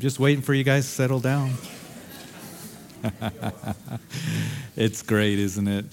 Just 0.00 0.18
waiting 0.18 0.40
for 0.40 0.54
you 0.54 0.64
guys 0.64 0.86
to 0.86 0.90
settle 0.90 1.20
down. 1.20 1.52
it's 4.74 5.02
great, 5.02 5.38
isn't 5.38 5.68
it? 5.68 5.84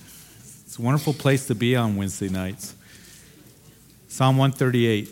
It's 0.65 0.79
a 0.79 0.81
wonderful 0.81 1.13
place 1.13 1.47
to 1.47 1.55
be 1.55 1.75
on 1.75 1.97
Wednesday 1.97 2.29
nights. 2.29 2.73
Psalm 4.07 4.37
138. 4.37 5.09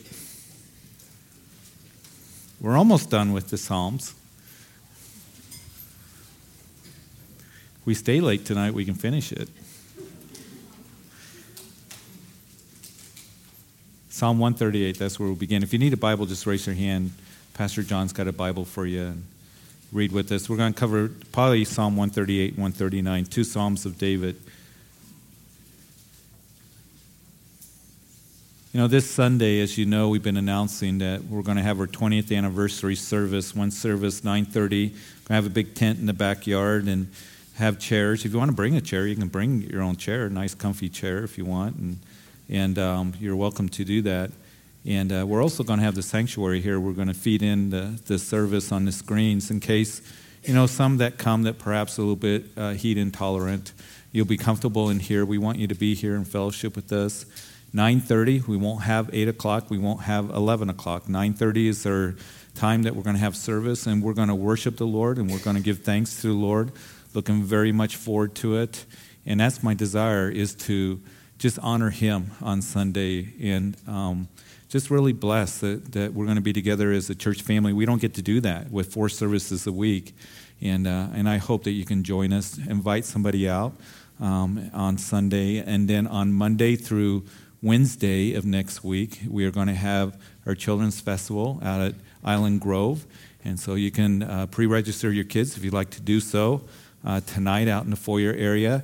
We're 2.62 2.78
almost 2.78 3.10
done 3.10 3.34
with 3.34 3.50
the 3.50 3.58
Psalms. 3.58 4.16
If 7.82 7.86
we 7.86 7.96
stay 7.96 8.22
late 8.22 8.46
tonight, 8.46 8.74
we 8.74 8.86
can 8.86 8.96
finish 8.96 9.34
it. 9.34 9.50
Psalm 14.08 14.40
138, 14.40 14.98
that's 14.98 15.20
where 15.20 15.28
we'll 15.28 15.36
begin. 15.36 15.64
If 15.64 15.74
you 15.74 15.80
need 15.80 15.92
a 15.92 15.98
Bible, 15.98 16.26
just 16.26 16.46
raise 16.46 16.66
your 16.66 16.76
hand. 16.76 17.12
Pastor 17.56 17.84
John's 17.84 18.12
got 18.12 18.28
a 18.28 18.34
Bible 18.34 18.66
for 18.66 18.86
you 18.86 19.02
and 19.02 19.24
read 19.94 20.12
with 20.12 20.30
us. 20.34 20.50
We're 20.50 20.58
going 20.58 20.74
to 20.74 20.80
cover 20.80 21.10
probably 21.32 21.64
Psalm 21.64 21.96
138 21.96 22.58
139, 22.58 23.26
two 23.28 23.46
Psalms 23.46 23.86
of 23.86 23.98
David. 23.98 24.36
You 28.74 28.82
know, 28.82 28.88
this 28.88 29.10
Sunday, 29.10 29.62
as 29.62 29.78
you 29.78 29.86
know, 29.86 30.10
we've 30.10 30.22
been 30.22 30.36
announcing 30.36 30.98
that 30.98 31.24
we're 31.24 31.44
going 31.44 31.56
to 31.56 31.64
have 31.64 31.80
our 31.80 31.88
20th 31.88 32.36
anniversary 32.36 32.98
service, 32.98 33.56
one 33.56 33.72
service, 33.72 34.20
9.30. 34.20 34.52
We're 34.52 34.68
going 34.68 34.92
to 35.28 35.34
have 35.34 35.46
a 35.46 35.50
big 35.50 35.76
tent 35.76 35.98
in 36.00 36.08
the 36.08 36.14
backyard 36.14 36.88
and 36.88 37.10
have 37.54 37.80
chairs. 37.80 38.26
If 38.26 38.34
you 38.34 38.38
want 38.38 38.52
to 38.52 38.56
bring 38.56 38.76
a 38.76 38.82
chair, 38.82 39.08
you 39.08 39.16
can 39.16 39.30
bring 39.30 39.62
your 39.62 39.82
own 39.82 39.96
chair, 39.96 40.26
a 40.26 40.30
nice 40.30 40.54
comfy 40.54 40.90
chair 40.90 41.24
if 41.24 41.38
you 41.38 41.46
want, 41.46 41.78
and, 41.78 42.00
and 42.50 42.78
um, 42.78 43.14
you're 43.18 43.38
welcome 43.38 43.70
to 43.70 43.86
do 43.86 44.02
that. 44.02 44.32
And 44.88 45.12
uh, 45.12 45.26
we're 45.28 45.42
also 45.42 45.64
going 45.64 45.80
to 45.80 45.86
have 45.86 45.96
the 45.96 46.04
sanctuary 46.04 46.62
here. 46.62 46.80
We're 46.80 46.94
going 46.94 47.08
to 47.08 47.16
feed 47.16 47.42
in 47.42 47.72
the, 47.72 48.00
the 48.06 48.20
service 48.20 48.72
on 48.72 48.86
the 48.86 48.92
screens 48.92 49.50
in 49.50 49.60
case, 49.60 50.02
you 50.44 50.54
know, 50.54 50.68
some 50.68 50.98
that 50.98 51.18
come 51.18 51.44
that 51.44 51.58
perhaps 51.58 51.98
a 51.98 52.02
little 52.02 52.16
bit 52.16 52.46
uh, 52.56 52.74
heat 52.74 52.98
intolerant. 52.98 53.74
You'll 54.12 54.26
be 54.28 54.38
comfortable 54.38 54.92
in 54.92 55.00
here. 55.00 55.26
We 55.26 55.40
want 55.40 55.58
you 55.58 55.68
to 55.68 55.76
be 55.76 55.96
here 55.96 56.16
in 56.16 56.24
fellowship 56.24 56.76
with 56.76 56.92
us. 56.92 57.26
9.30, 57.74 58.48
we 58.48 58.56
won't 58.56 58.84
have 58.84 59.10
8 59.12 59.28
o'clock. 59.28 59.70
We 59.70 59.80
won't 59.80 60.02
have 60.02 60.30
11 60.30 60.70
o'clock. 60.70 61.06
9.30 61.06 61.68
is 61.68 61.86
our 61.86 62.16
time 62.54 62.84
that 62.84 62.96
we're 62.96 63.04
going 63.04 63.16
to 63.16 63.22
have 63.22 63.36
service, 63.36 63.86
and 63.88 64.02
we're 64.02 64.14
going 64.14 64.30
to 64.30 64.36
worship 64.36 64.78
the 64.78 64.88
Lord, 64.88 65.18
and 65.18 65.30
we're 65.30 65.40
going 65.40 65.58
to 65.58 65.62
give 65.62 65.80
thanks 65.80 66.22
to 66.22 66.28
the 66.28 66.34
Lord. 66.34 66.72
Looking 67.14 67.44
very 67.44 67.72
much 67.72 67.96
forward 67.96 68.36
to 68.36 68.58
it. 68.58 68.86
And 69.26 69.40
that's 69.40 69.64
my 69.64 69.74
desire 69.74 70.30
is 70.30 70.54
to 70.56 71.02
just 71.38 71.60
honor 71.60 71.90
him 71.90 72.32
on 72.42 72.62
Sunday 72.62 73.34
and 73.42 73.76
um, 73.88 74.30
just 74.68 74.90
really 74.90 75.14
blessed 75.14 75.62
that, 75.62 75.92
that 75.94 76.14
we're 76.14 76.26
going 76.26 76.38
to 76.38 76.42
be 76.42 76.54
together 76.54 76.92
as 76.92 77.10
a 77.10 77.16
church 77.16 77.42
family. 77.42 77.74
We 77.74 77.86
don't 77.86 78.02
get 78.02 78.14
to 78.16 78.22
do 78.22 78.42
that 78.42 78.72
with 78.72 78.92
four 78.94 79.10
services 79.10 79.68
a 79.68 79.72
week. 79.72 80.16
And, 80.62 80.88
uh, 80.88 81.08
and 81.14 81.30
I 81.30 81.38
hope 81.38 81.64
that 81.66 81.72
you 81.72 81.86
can 81.86 82.04
join 82.04 82.34
us, 82.34 82.58
invite 82.58 83.06
somebody 83.06 83.48
out 83.48 83.74
um, 84.20 84.72
on 84.74 84.98
Sunday. 84.98 85.58
And 85.58 85.88
then 85.88 86.08
on 86.08 86.34
Monday 86.34 86.76
through 86.76 87.26
Wednesday 87.62 88.34
of 88.34 88.46
next 88.46 88.84
week, 88.84 89.22
we 89.28 89.46
are 89.46 89.52
going 89.52 89.68
to 89.68 89.74
have 89.74 90.20
our 90.46 90.56
Children's 90.56 91.00
Festival 91.00 91.60
out 91.64 91.82
at 91.82 91.96
Island 92.24 92.62
Grove. 92.62 93.06
And 93.44 93.60
so 93.60 93.76
you 93.76 93.92
can 93.92 94.24
uh, 94.24 94.48
pre 94.48 94.66
register 94.66 95.12
your 95.12 95.24
kids 95.24 95.56
if 95.58 95.64
you'd 95.64 95.74
like 95.74 95.92
to 95.92 96.02
do 96.02 96.20
so 96.20 96.64
uh, 97.06 97.22
tonight 97.22 97.68
out 97.68 97.84
in 97.84 97.92
the 97.92 97.96
foyer 97.96 98.34
area. 98.34 98.84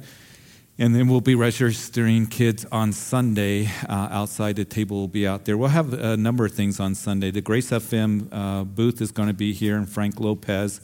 And 0.82 0.96
then 0.96 1.08
we'll 1.08 1.22
be 1.22 1.36
registering 1.36 2.26
kids 2.26 2.66
on 2.72 2.92
Sunday 2.92 3.68
uh, 3.88 4.08
outside. 4.10 4.56
The 4.56 4.66
table 4.66 4.98
will 4.98 5.08
be 5.08 5.28
out 5.28 5.46
there. 5.46 5.56
We'll 5.56 5.70
have 5.70 5.94
a 5.94 6.18
number 6.18 6.44
of 6.44 6.54
things 6.54 6.80
on 6.80 6.96
Sunday. 6.96 7.30
The 7.30 7.40
Grace 7.40 7.70
FM 7.70 8.30
uh, 8.32 8.64
booth 8.64 9.00
is 9.00 9.12
going 9.12 9.28
to 9.28 9.34
be 9.36 9.54
here, 9.54 9.78
and 9.78 9.88
Frank 9.88 10.20
Lopez, 10.20 10.82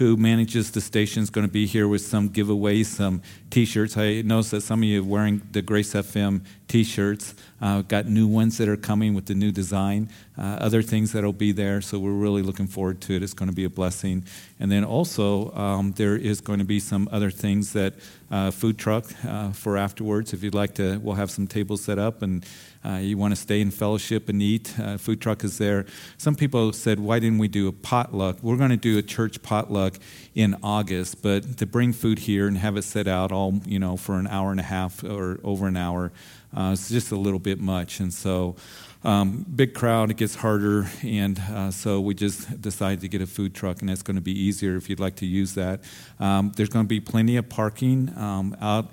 who 0.00 0.16
manages 0.16 0.70
the 0.70 0.80
station, 0.80 1.22
is 1.22 1.28
going 1.28 1.46
to 1.46 1.52
be 1.52 1.66
here 1.66 1.86
with 1.86 2.00
some 2.00 2.30
giveaways, 2.30 2.86
some 2.86 3.20
t 3.50 3.66
shirts. 3.66 3.98
I 3.98 4.22
noticed 4.22 4.52
that 4.52 4.62
some 4.62 4.80
of 4.80 4.88
you 4.88 5.02
are 5.02 5.04
wearing 5.04 5.42
the 5.52 5.60
Grace 5.60 5.92
FM 5.92 6.42
t 6.68 6.84
shirts. 6.84 7.34
Uh, 7.60 7.82
got 7.82 8.06
new 8.06 8.26
ones 8.26 8.56
that 8.56 8.66
are 8.66 8.78
coming 8.78 9.12
with 9.12 9.26
the 9.26 9.34
new 9.34 9.52
design, 9.52 10.08
uh, 10.38 10.56
other 10.58 10.80
things 10.80 11.12
that'll 11.12 11.34
be 11.34 11.52
there. 11.52 11.82
So 11.82 11.98
we're 11.98 12.12
really 12.12 12.40
looking 12.40 12.66
forward 12.66 13.02
to 13.02 13.14
it. 13.14 13.22
It's 13.22 13.34
going 13.34 13.50
to 13.50 13.54
be 13.54 13.64
a 13.64 13.68
blessing. 13.68 14.24
And 14.58 14.72
then 14.72 14.84
also, 14.84 15.52
um, 15.54 15.92
there 15.92 16.16
is 16.16 16.40
going 16.40 16.60
to 16.60 16.64
be 16.64 16.80
some 16.80 17.06
other 17.12 17.30
things 17.30 17.74
that 17.74 17.92
uh, 18.30 18.50
food 18.52 18.78
truck 18.78 19.04
uh, 19.26 19.52
for 19.52 19.76
afterwards. 19.76 20.32
If 20.32 20.42
you'd 20.42 20.54
like 20.54 20.76
to, 20.76 20.96
we'll 20.96 21.16
have 21.16 21.30
some 21.30 21.46
tables 21.46 21.84
set 21.84 21.98
up 21.98 22.22
and 22.22 22.42
uh, 22.84 22.96
you 22.96 23.18
want 23.18 23.32
to 23.32 23.40
stay 23.40 23.60
in 23.60 23.70
fellowship 23.70 24.28
and 24.28 24.40
eat. 24.40 24.74
Uh, 24.78 24.96
food 24.96 25.20
truck 25.20 25.44
is 25.44 25.58
there. 25.58 25.84
Some 26.16 26.34
people 26.34 26.72
said, 26.72 26.98
why 26.98 27.18
didn't 27.18 27.38
we 27.38 27.48
do 27.48 27.68
a 27.68 27.72
potluck? 27.72 28.38
We're 28.42 28.56
going 28.56 28.70
to 28.70 28.76
do 28.76 28.96
a 28.98 29.02
church 29.02 29.42
potluck 29.42 29.98
in 30.34 30.56
August, 30.62 31.22
but 31.22 31.58
to 31.58 31.66
bring 31.66 31.92
food 31.92 32.20
here 32.20 32.48
and 32.48 32.56
have 32.56 32.76
it 32.76 32.82
set 32.82 33.06
out 33.06 33.32
all, 33.32 33.60
you 33.66 33.78
know, 33.78 33.96
for 33.96 34.18
an 34.18 34.26
hour 34.26 34.50
and 34.50 34.60
a 34.60 34.64
half 34.64 35.04
or 35.04 35.40
over 35.44 35.66
an 35.66 35.76
hour, 35.76 36.12
uh, 36.56 36.70
it's 36.72 36.88
just 36.88 37.12
a 37.12 37.16
little 37.16 37.38
bit 37.38 37.60
much. 37.60 38.00
And 38.00 38.12
so, 38.12 38.56
um, 39.02 39.46
big 39.54 39.74
crowd, 39.74 40.10
it 40.10 40.16
gets 40.16 40.34
harder. 40.34 40.86
And 41.02 41.38
uh, 41.38 41.70
so 41.70 42.00
we 42.00 42.14
just 42.14 42.60
decided 42.60 43.00
to 43.00 43.08
get 43.08 43.22
a 43.22 43.26
food 43.26 43.54
truck, 43.54 43.80
and 43.80 43.88
that's 43.88 44.02
going 44.02 44.16
to 44.16 44.22
be 44.22 44.38
easier 44.38 44.76
if 44.76 44.90
you'd 44.90 45.00
like 45.00 45.16
to 45.16 45.26
use 45.26 45.54
that. 45.54 45.80
Um, 46.18 46.52
there's 46.56 46.68
going 46.68 46.84
to 46.84 46.88
be 46.88 47.00
plenty 47.00 47.36
of 47.36 47.48
parking 47.48 48.12
um, 48.16 48.56
out. 48.60 48.90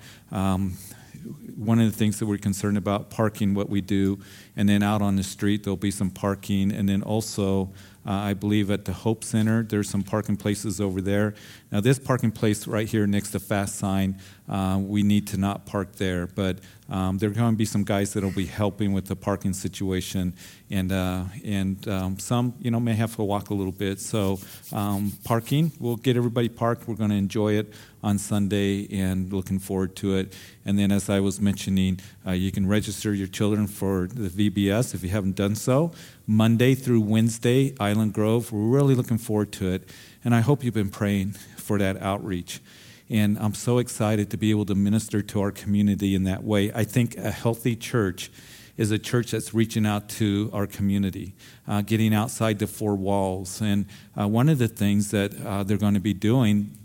One 1.56 1.80
of 1.80 1.90
the 1.90 1.96
things 1.96 2.18
that 2.18 2.26
we're 2.26 2.38
concerned 2.38 2.76
about 2.76 3.10
parking 3.10 3.54
what 3.54 3.68
we 3.68 3.80
do 3.80 4.18
and 4.56 4.68
then 4.68 4.82
out 4.82 5.02
on 5.02 5.16
the 5.16 5.22
street 5.22 5.64
there'll 5.64 5.76
be 5.76 5.90
some 5.90 6.10
parking 6.10 6.72
and 6.72 6.88
then 6.88 7.02
also 7.02 7.72
uh, 8.08 8.12
I 8.12 8.32
believe 8.32 8.70
at 8.70 8.86
the 8.86 8.92
Hope 8.94 9.22
Center, 9.22 9.62
there's 9.62 9.90
some 9.90 10.02
parking 10.02 10.38
places 10.38 10.80
over 10.80 11.02
there. 11.02 11.34
Now, 11.70 11.82
this 11.82 11.98
parking 11.98 12.30
place 12.30 12.66
right 12.66 12.88
here 12.88 13.06
next 13.06 13.32
to 13.32 13.40
Fast 13.40 13.76
Sign, 13.76 14.18
uh, 14.48 14.80
we 14.80 15.02
need 15.02 15.26
to 15.26 15.36
not 15.36 15.66
park 15.66 15.96
there, 15.96 16.26
but 16.26 16.58
um, 16.88 17.18
there 17.18 17.28
are 17.28 17.34
going 17.34 17.52
to 17.52 17.56
be 17.56 17.66
some 17.66 17.84
guys 17.84 18.14
that 18.14 18.24
will 18.24 18.30
be 18.30 18.46
helping 18.46 18.94
with 18.94 19.04
the 19.04 19.16
parking 19.16 19.52
situation, 19.52 20.32
and 20.70 20.90
uh, 20.90 21.24
and 21.44 21.86
um, 21.86 22.18
some 22.18 22.54
you 22.60 22.70
know 22.70 22.80
may 22.80 22.94
have 22.94 23.14
to 23.16 23.22
walk 23.22 23.50
a 23.50 23.54
little 23.54 23.72
bit. 23.72 24.00
So 24.00 24.38
um, 24.72 25.12
parking, 25.24 25.70
we'll 25.78 25.96
get 25.96 26.16
everybody 26.16 26.48
parked. 26.48 26.88
We're 26.88 26.94
going 26.94 27.10
to 27.10 27.16
enjoy 27.16 27.54
it 27.54 27.74
on 28.02 28.16
Sunday, 28.16 28.88
and 28.90 29.30
looking 29.30 29.58
forward 29.58 29.96
to 29.96 30.16
it. 30.16 30.34
And 30.64 30.78
then, 30.78 30.90
as 30.90 31.10
I 31.10 31.20
was 31.20 31.42
mentioning, 31.42 32.00
uh, 32.26 32.32
you 32.32 32.50
can 32.52 32.66
register 32.66 33.12
your 33.12 33.28
children 33.28 33.66
for 33.66 34.06
the 34.06 34.30
VBS 34.30 34.94
if 34.94 35.02
you 35.02 35.10
haven't 35.10 35.36
done 35.36 35.56
so. 35.56 35.92
Monday 36.30 36.74
through 36.74 37.00
Wednesday, 37.00 37.74
Island 37.80 38.12
Grove. 38.12 38.52
We're 38.52 38.60
really 38.60 38.94
looking 38.94 39.16
forward 39.16 39.50
to 39.52 39.72
it. 39.72 39.88
And 40.22 40.34
I 40.34 40.40
hope 40.40 40.62
you've 40.62 40.74
been 40.74 40.90
praying 40.90 41.32
for 41.56 41.78
that 41.78 42.02
outreach. 42.02 42.60
And 43.08 43.38
I'm 43.38 43.54
so 43.54 43.78
excited 43.78 44.30
to 44.32 44.36
be 44.36 44.50
able 44.50 44.66
to 44.66 44.74
minister 44.74 45.22
to 45.22 45.40
our 45.40 45.50
community 45.50 46.14
in 46.14 46.24
that 46.24 46.44
way. 46.44 46.70
I 46.74 46.84
think 46.84 47.16
a 47.16 47.30
healthy 47.30 47.74
church 47.74 48.30
is 48.76 48.90
a 48.90 48.98
church 48.98 49.30
that's 49.30 49.54
reaching 49.54 49.86
out 49.86 50.10
to 50.10 50.50
our 50.52 50.66
community, 50.66 51.32
uh, 51.66 51.80
getting 51.80 52.12
outside 52.12 52.58
the 52.58 52.66
four 52.66 52.94
walls. 52.94 53.62
And 53.62 53.86
uh, 54.14 54.28
one 54.28 54.50
of 54.50 54.58
the 54.58 54.68
things 54.68 55.10
that 55.12 55.34
uh, 55.46 55.62
they're 55.62 55.78
going 55.78 55.94
to 55.94 56.00
be 56.00 56.12
doing 56.12 56.76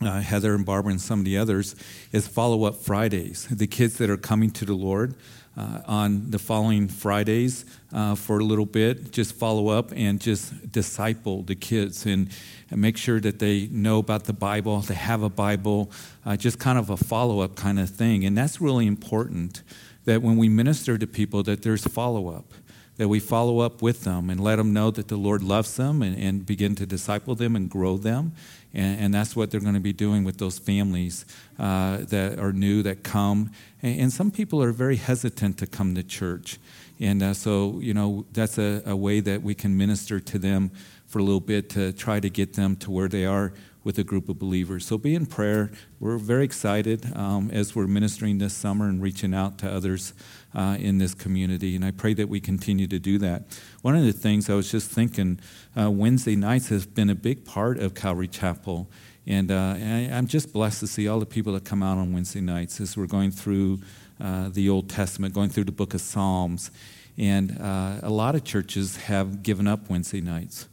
uh, 0.00 0.20
Heather 0.20 0.54
and 0.54 0.64
Barbara 0.64 0.92
and 0.92 1.00
some 1.00 1.18
of 1.20 1.24
the 1.24 1.36
others, 1.38 1.74
is 2.12 2.28
follow 2.28 2.64
up 2.64 2.76
Fridays. 2.76 3.48
The 3.50 3.66
kids 3.66 3.98
that 3.98 4.10
are 4.10 4.16
coming 4.16 4.50
to 4.52 4.64
the 4.64 4.74
Lord 4.74 5.14
uh, 5.56 5.80
on 5.86 6.30
the 6.30 6.38
following 6.38 6.88
Fridays 6.88 7.64
uh, 7.92 8.14
for 8.14 8.38
a 8.38 8.44
little 8.44 8.66
bit, 8.66 9.12
just 9.12 9.34
follow 9.34 9.68
up 9.68 9.92
and 9.94 10.20
just 10.20 10.70
disciple 10.70 11.42
the 11.42 11.54
kids 11.54 12.06
and, 12.06 12.28
and 12.70 12.80
make 12.80 12.96
sure 12.96 13.20
that 13.20 13.38
they 13.38 13.68
know 13.68 13.98
about 13.98 14.24
the 14.24 14.32
Bible, 14.32 14.80
they 14.80 14.94
have 14.94 15.22
a 15.22 15.30
Bible, 15.30 15.90
uh, 16.26 16.36
just 16.36 16.58
kind 16.58 16.78
of 16.78 16.90
a 16.90 16.96
follow 16.96 17.40
up 17.40 17.56
kind 17.56 17.78
of 17.78 17.88
thing. 17.88 18.24
And 18.24 18.36
that's 18.36 18.60
really 18.60 18.86
important 18.86 19.62
that 20.04 20.22
when 20.22 20.36
we 20.36 20.48
minister 20.48 20.98
to 20.98 21.06
people, 21.06 21.42
that 21.44 21.62
there's 21.62 21.86
follow 21.86 22.28
up 22.28 22.52
that 22.98 23.08
we 23.08 23.20
follow 23.20 23.60
up 23.60 23.80
with 23.80 24.02
them 24.02 24.28
and 24.28 24.40
let 24.40 24.56
them 24.56 24.72
know 24.72 24.90
that 24.90 25.06
the 25.06 25.16
Lord 25.16 25.40
loves 25.42 25.76
them 25.76 26.02
and, 26.02 26.18
and 26.18 26.44
begin 26.44 26.74
to 26.74 26.84
disciple 26.84 27.36
them 27.36 27.54
and 27.54 27.70
grow 27.70 27.96
them. 27.96 28.32
And, 28.74 29.00
and, 29.00 29.14
that's 29.14 29.34
what 29.34 29.50
they're 29.50 29.60
going 29.60 29.74
to 29.74 29.80
be 29.80 29.92
doing 29.92 30.24
with 30.24 30.38
those 30.38 30.58
families 30.58 31.24
uh, 31.58 31.98
that 31.98 32.38
are 32.38 32.52
new, 32.52 32.82
that 32.82 33.04
come. 33.04 33.52
And, 33.82 34.00
and, 34.00 34.12
some 34.12 34.30
people 34.30 34.62
are 34.62 34.72
very 34.72 34.96
hesitant 34.96 35.58
to 35.58 35.66
come 35.66 35.94
to 35.94 36.02
church. 36.02 36.58
And 37.00 37.22
uh, 37.22 37.34
so, 37.34 37.78
you 37.80 37.94
know, 37.94 38.26
that's 38.32 38.58
a, 38.58 38.82
a 38.86 38.96
way 38.96 39.20
that 39.20 39.42
we 39.42 39.54
can 39.54 39.76
minister 39.76 40.20
to 40.20 40.38
them 40.38 40.72
for 41.06 41.20
a 41.20 41.22
little 41.22 41.40
bit 41.40 41.70
to 41.70 41.92
try 41.92 42.20
to 42.20 42.28
get 42.28 42.54
them 42.54 42.76
to 42.76 42.90
where 42.90 43.08
they 43.08 43.24
are 43.24 43.52
with 43.84 43.98
a 43.98 44.04
group 44.04 44.28
of 44.28 44.38
believers. 44.38 44.84
So 44.84 44.98
be 44.98 45.14
in 45.14 45.24
prayer. 45.24 45.70
We're 45.98 46.18
very 46.18 46.44
excited 46.44 47.10
um, 47.16 47.50
as 47.50 47.74
we're 47.74 47.86
ministering 47.86 48.36
this 48.36 48.52
summer 48.52 48.86
and 48.86 49.00
reaching 49.00 49.32
out 49.32 49.56
to 49.58 49.72
others 49.72 50.12
uh, 50.54 50.76
in 50.78 50.98
this 50.98 51.14
community. 51.14 51.74
And 51.74 51.84
I 51.84 51.92
pray 51.92 52.12
that 52.14 52.28
we 52.28 52.40
continue 52.40 52.86
to 52.88 52.98
do 52.98 53.16
that. 53.18 53.44
One 53.80 53.96
of 53.96 54.04
the 54.04 54.12
things 54.12 54.50
I 54.50 54.54
was 54.54 54.70
just 54.70 54.90
thinking, 54.90 55.40
uh, 55.74 55.90
Wednesday 55.90 56.36
nights 56.36 56.68
has 56.68 56.84
been 56.84 57.08
a 57.08 57.14
big 57.14 57.46
part 57.46 57.78
of 57.78 57.94
Calvary 57.94 58.28
Chapel. 58.28 58.90
And, 59.26 59.50
uh, 59.50 59.74
I, 59.76 60.08
am 60.10 60.26
just 60.26 60.52
blessed 60.52 60.80
to 60.80 60.86
see 60.86 61.08
all 61.08 61.20
the 61.20 61.26
people 61.26 61.52
that 61.54 61.64
come 61.64 61.82
out 61.82 61.96
on 61.96 62.12
Wednesday 62.12 62.40
nights 62.40 62.80
as 62.80 62.96
we're 62.96 63.06
going 63.06 63.30
through 63.30 63.80
uh, 64.20 64.48
the 64.48 64.68
Old 64.68 64.88
Testament, 64.88 65.34
going 65.34 65.50
through 65.50 65.64
the 65.64 65.72
book 65.72 65.94
of 65.94 66.00
Psalms. 66.00 66.70
And 67.16 67.58
uh, 67.60 68.00
a 68.02 68.10
lot 68.10 68.34
of 68.34 68.44
churches 68.44 68.96
have 68.96 69.42
given 69.42 69.66
up 69.66 69.90
Wednesday 69.90 70.20
nights. 70.20 70.68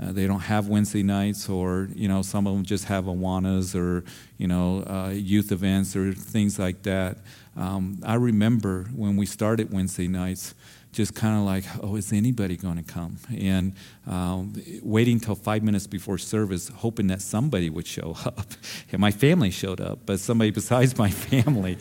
uh, 0.00 0.12
they 0.12 0.26
don't 0.26 0.40
have 0.40 0.68
Wednesday 0.68 1.02
nights, 1.02 1.48
or 1.48 1.88
you 1.94 2.08
know, 2.08 2.22
some 2.22 2.46
of 2.46 2.54
them 2.54 2.64
just 2.64 2.86
have 2.86 3.04
Awanas 3.04 3.74
or 3.74 4.04
you 4.38 4.46
know, 4.46 4.82
uh, 4.86 5.10
youth 5.10 5.52
events 5.52 5.94
or 5.94 6.12
things 6.12 6.58
like 6.58 6.82
that. 6.82 7.18
Um, 7.56 7.98
I 8.04 8.14
remember 8.14 8.84
when 8.94 9.16
we 9.16 9.26
started 9.26 9.72
Wednesday 9.72 10.08
nights, 10.08 10.54
just 10.92 11.14
kind 11.14 11.38
of 11.38 11.44
like, 11.44 11.64
oh, 11.82 11.96
is 11.96 12.12
anybody 12.12 12.56
going 12.56 12.76
to 12.76 12.82
come? 12.82 13.18
And 13.38 13.74
um, 14.06 14.52
waiting 14.82 15.20
till 15.20 15.36
five 15.36 15.62
minutes 15.62 15.86
before 15.86 16.18
service, 16.18 16.68
hoping 16.68 17.06
that 17.08 17.22
somebody 17.22 17.70
would 17.70 17.86
show 17.86 18.16
up. 18.24 18.46
And 18.90 19.00
my 19.00 19.10
family 19.10 19.50
showed 19.50 19.80
up, 19.80 20.00
but 20.06 20.20
somebody 20.20 20.50
besides 20.60 20.98
my 20.98 21.10
family. 21.10 21.78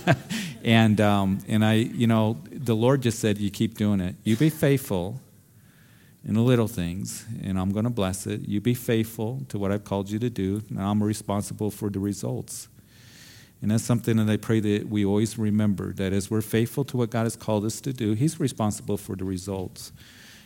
and 0.64 1.00
um, 1.00 1.38
and 1.48 1.64
I, 1.64 1.74
you 1.74 2.06
know, 2.06 2.38
the 2.50 2.76
Lord 2.76 3.02
just 3.02 3.18
said, 3.18 3.38
you 3.38 3.50
keep 3.50 3.76
doing 3.76 4.00
it. 4.00 4.16
You 4.24 4.36
be 4.36 4.50
faithful 4.50 5.20
in 6.24 6.34
the 6.34 6.40
little 6.40 6.68
things, 6.68 7.24
and 7.42 7.58
I'm 7.58 7.72
going 7.72 7.84
to 7.84 7.90
bless 7.90 8.26
it. 8.26 8.42
You 8.42 8.60
be 8.60 8.74
faithful 8.74 9.42
to 9.48 9.58
what 9.58 9.72
I've 9.72 9.84
called 9.84 10.10
you 10.10 10.18
to 10.20 10.30
do, 10.30 10.62
and 10.70 10.80
I'm 10.80 11.02
responsible 11.02 11.70
for 11.70 11.90
the 11.90 11.98
results. 11.98 12.68
And 13.62 13.70
that's 13.70 13.84
something 13.84 14.16
that 14.16 14.28
I 14.28 14.36
pray 14.36 14.58
that 14.60 14.88
we 14.88 15.04
always 15.04 15.38
remember 15.38 15.92
that 15.94 16.12
as 16.12 16.30
we're 16.30 16.42
faithful 16.42 16.84
to 16.86 16.96
what 16.96 17.10
God 17.10 17.22
has 17.22 17.36
called 17.36 17.64
us 17.64 17.80
to 17.82 17.92
do, 17.92 18.12
He's 18.12 18.38
responsible 18.40 18.96
for 18.96 19.16
the 19.16 19.24
results. 19.24 19.92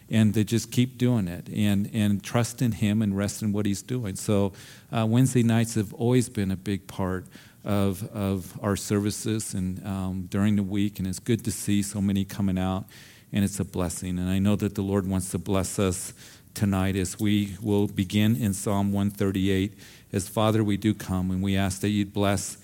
And 0.08 0.32
to 0.34 0.44
just 0.44 0.70
keep 0.70 0.98
doing 0.98 1.26
it 1.26 1.48
and, 1.48 1.90
and 1.92 2.22
trust 2.22 2.62
in 2.62 2.70
Him 2.70 3.02
and 3.02 3.16
rest 3.16 3.42
in 3.42 3.52
what 3.52 3.66
He's 3.66 3.82
doing. 3.82 4.14
So, 4.14 4.52
uh, 4.92 5.04
Wednesday 5.04 5.42
nights 5.42 5.74
have 5.74 5.92
always 5.94 6.28
been 6.28 6.52
a 6.52 6.56
big 6.56 6.86
part 6.86 7.26
of, 7.64 8.08
of 8.14 8.56
our 8.62 8.76
services 8.76 9.52
and 9.52 9.84
um, 9.84 10.28
during 10.30 10.54
the 10.54 10.62
week. 10.62 11.00
And 11.00 11.08
it's 11.08 11.18
good 11.18 11.44
to 11.44 11.50
see 11.50 11.82
so 11.82 12.00
many 12.00 12.24
coming 12.24 12.56
out 12.56 12.84
and 13.32 13.44
it's 13.44 13.58
a 13.58 13.64
blessing. 13.64 14.18
And 14.18 14.30
I 14.30 14.38
know 14.38 14.54
that 14.56 14.76
the 14.76 14.82
Lord 14.82 15.08
wants 15.08 15.30
to 15.32 15.38
bless 15.38 15.78
us 15.78 16.14
tonight 16.54 16.96
as 16.96 17.18
we 17.18 17.56
will 17.60 17.88
begin 17.88 18.36
in 18.36 18.54
Psalm 18.54 18.92
138. 18.92 19.74
As 20.12 20.28
Father, 20.28 20.62
we 20.62 20.76
do 20.76 20.94
come 20.94 21.30
and 21.30 21.42
we 21.42 21.56
ask 21.56 21.80
that 21.80 21.88
you'd 21.88 22.12
bless 22.12 22.56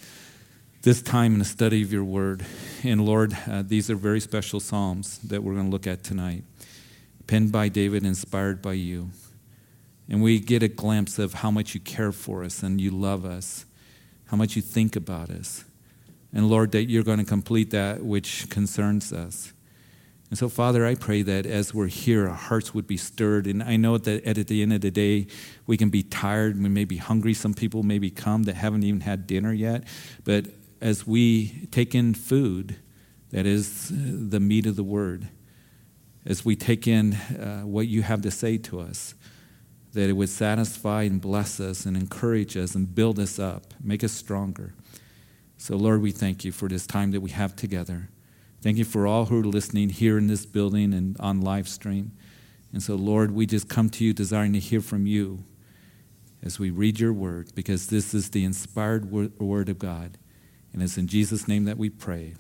this 0.82 1.00
time 1.00 1.34
in 1.34 1.38
the 1.38 1.44
study 1.44 1.82
of 1.82 1.93
your 1.93 2.02
word. 2.02 2.44
And 2.82 3.05
Lord, 3.05 3.37
uh, 3.49 3.62
these 3.64 3.88
are 3.88 3.94
very 3.94 4.20
special 4.20 4.58
Psalms 4.58 5.19
that 5.19 5.43
we're 5.43 5.55
going 5.55 5.67
to 5.67 5.70
look 5.70 5.87
at 5.87 6.02
tonight, 6.02 6.43
penned 7.29 7.52
by 7.52 7.69
David, 7.69 8.05
inspired 8.05 8.61
by 8.61 8.73
you. 8.73 9.11
And 10.08 10.20
we 10.20 10.40
get 10.40 10.64
a 10.64 10.69
glimpse 10.69 11.20
of 11.20 11.34
how 11.34 11.52
much 11.52 11.75
you 11.75 11.81
care 11.81 12.11
for 12.11 12.43
us 12.43 12.64
and 12.64 12.81
you 12.81 12.90
love 12.90 13.25
us, 13.25 13.64
how 14.26 14.37
much 14.37 14.56
you 14.56 14.62
think 14.62 14.96
about 14.96 15.31
us. 15.31 15.64
And 16.34 16.49
Lord, 16.49 16.73
that 16.73 16.90
you're 16.90 17.05
going 17.05 17.20
to 17.20 17.25
complete 17.25 17.70
that 17.70 18.02
which 18.02 18.50
concerns 18.50 19.12
us. 19.12 19.52
And 20.31 20.38
so, 20.38 20.49
Father, 20.49 20.84
I 20.84 20.96
pray 20.96 21.23
that 21.23 21.46
as 21.46 21.73
we're 21.73 21.87
here, 21.87 22.26
our 22.26 22.34
hearts 22.34 22.75
would 22.75 22.87
be 22.88 22.96
stirred. 22.96 23.46
And 23.46 23.62
I 23.62 23.76
know 23.76 23.99
that 23.99 24.25
at 24.25 24.46
the 24.49 24.62
end 24.62 24.73
of 24.73 24.81
the 24.81 24.90
day, 24.90 25.26
we 25.67 25.76
can 25.76 25.90
be 25.90 26.02
tired, 26.02 26.61
we 26.61 26.70
may 26.70 26.87
be 26.87 26.96
hungry. 26.96 27.34
Some 27.34 27.55
people 27.55 27.82
maybe 27.82 28.11
come 28.11 28.44
that 28.44 28.56
haven't 28.56 28.82
even 28.82 29.02
had 29.02 29.26
dinner 29.26 29.52
yet. 29.52 29.84
But 30.25 30.46
as 30.82 31.06
we 31.06 31.69
take 31.70 31.94
in 31.94 32.12
food, 32.12 32.76
that 33.31 33.46
is 33.46 33.88
the 33.90 34.40
meat 34.40 34.67
of 34.67 34.75
the 34.75 34.82
word, 34.82 35.29
as 36.26 36.44
we 36.44 36.56
take 36.56 36.88
in 36.88 37.14
uh, 37.14 37.62
what 37.62 37.87
you 37.87 38.02
have 38.02 38.20
to 38.23 38.31
say 38.32 38.58
to 38.58 38.81
us, 38.81 39.14
that 39.93 40.11
it 40.11 40.14
would 40.14 40.29
satisfy 40.29 41.02
and 41.02 41.20
bless 41.20 41.61
us 41.61 41.87
and 41.87 41.96
encourage 41.96 42.56
us 42.56 42.75
and 42.75 42.94
build 42.94 43.20
us 43.20 43.38
up, 43.38 43.73
make 43.81 44.02
us 44.02 44.12
stronger. 44.12 44.75
So, 45.56 45.76
Lord, 45.76 46.02
we 46.02 46.11
thank 46.11 46.44
you 46.44 46.50
for 46.50 46.69
this 46.69 46.87
time 46.87 47.12
that 47.12 47.20
we 47.20 47.31
have 47.31 47.55
together. 47.55 48.08
Thank 48.61 48.76
you 48.76 48.84
for 48.84 49.06
all 49.06 49.26
who 49.26 49.40
are 49.40 49.44
listening 49.44 49.90
here 49.90 50.19
in 50.19 50.26
this 50.26 50.46
building 50.46 50.93
and 50.93 51.17
on 51.20 51.40
live 51.40 51.69
stream. 51.69 52.11
And 52.73 52.82
so, 52.82 52.96
Lord, 52.96 53.31
we 53.31 53.46
just 53.46 53.69
come 53.69 53.88
to 53.90 54.05
you 54.05 54.12
desiring 54.12 54.52
to 54.55 54.58
hear 54.58 54.81
from 54.81 55.06
you 55.06 55.44
as 56.43 56.58
we 56.58 56.70
read 56.70 56.99
your 56.99 57.12
word, 57.12 57.52
because 57.55 57.87
this 57.87 58.14
is 58.14 58.31
the 58.31 58.44
inspired 58.44 59.12
word 59.12 59.69
of 59.69 59.79
God. 59.79 60.19
And 60.72 60.82
it's 60.82 60.96
in 60.96 61.06
Jesus' 61.06 61.46
name 61.48 61.64
that 61.64 61.78
we 61.78 61.90
pray. 61.90 62.34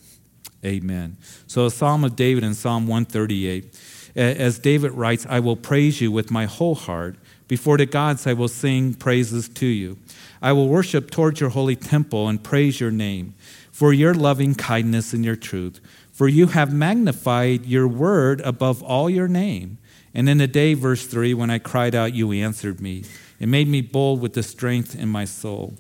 Amen. 0.64 1.16
So, 1.46 1.66
a 1.66 1.70
psalm 1.70 2.04
of 2.04 2.16
David 2.16 2.44
in 2.44 2.54
Psalm 2.54 2.86
138. 2.86 3.78
As 4.14 4.58
David 4.58 4.92
writes, 4.92 5.26
I 5.28 5.40
will 5.40 5.56
praise 5.56 6.00
you 6.00 6.12
with 6.12 6.30
my 6.30 6.44
whole 6.44 6.74
heart. 6.74 7.16
Before 7.48 7.76
the 7.76 7.86
gods, 7.86 8.26
I 8.26 8.32
will 8.34 8.48
sing 8.48 8.94
praises 8.94 9.48
to 9.48 9.66
you. 9.66 9.98
I 10.40 10.52
will 10.52 10.68
worship 10.68 11.10
towards 11.10 11.40
your 11.40 11.50
holy 11.50 11.76
temple 11.76 12.28
and 12.28 12.42
praise 12.42 12.80
your 12.80 12.90
name 12.90 13.34
for 13.70 13.92
your 13.92 14.14
loving 14.14 14.54
kindness 14.54 15.12
and 15.12 15.24
your 15.24 15.36
truth. 15.36 15.80
For 16.12 16.28
you 16.28 16.48
have 16.48 16.72
magnified 16.72 17.66
your 17.66 17.88
word 17.88 18.40
above 18.42 18.82
all 18.82 19.08
your 19.08 19.28
name. 19.28 19.78
And 20.14 20.28
in 20.28 20.38
the 20.38 20.46
day, 20.46 20.74
verse 20.74 21.06
3, 21.06 21.32
when 21.34 21.50
I 21.50 21.58
cried 21.58 21.94
out, 21.94 22.14
you 22.14 22.30
answered 22.32 22.80
me. 22.80 23.04
It 23.40 23.48
made 23.48 23.66
me 23.66 23.80
bold 23.80 24.20
with 24.20 24.34
the 24.34 24.42
strength 24.42 24.94
in 24.94 25.08
my 25.08 25.24
soul. 25.24 25.74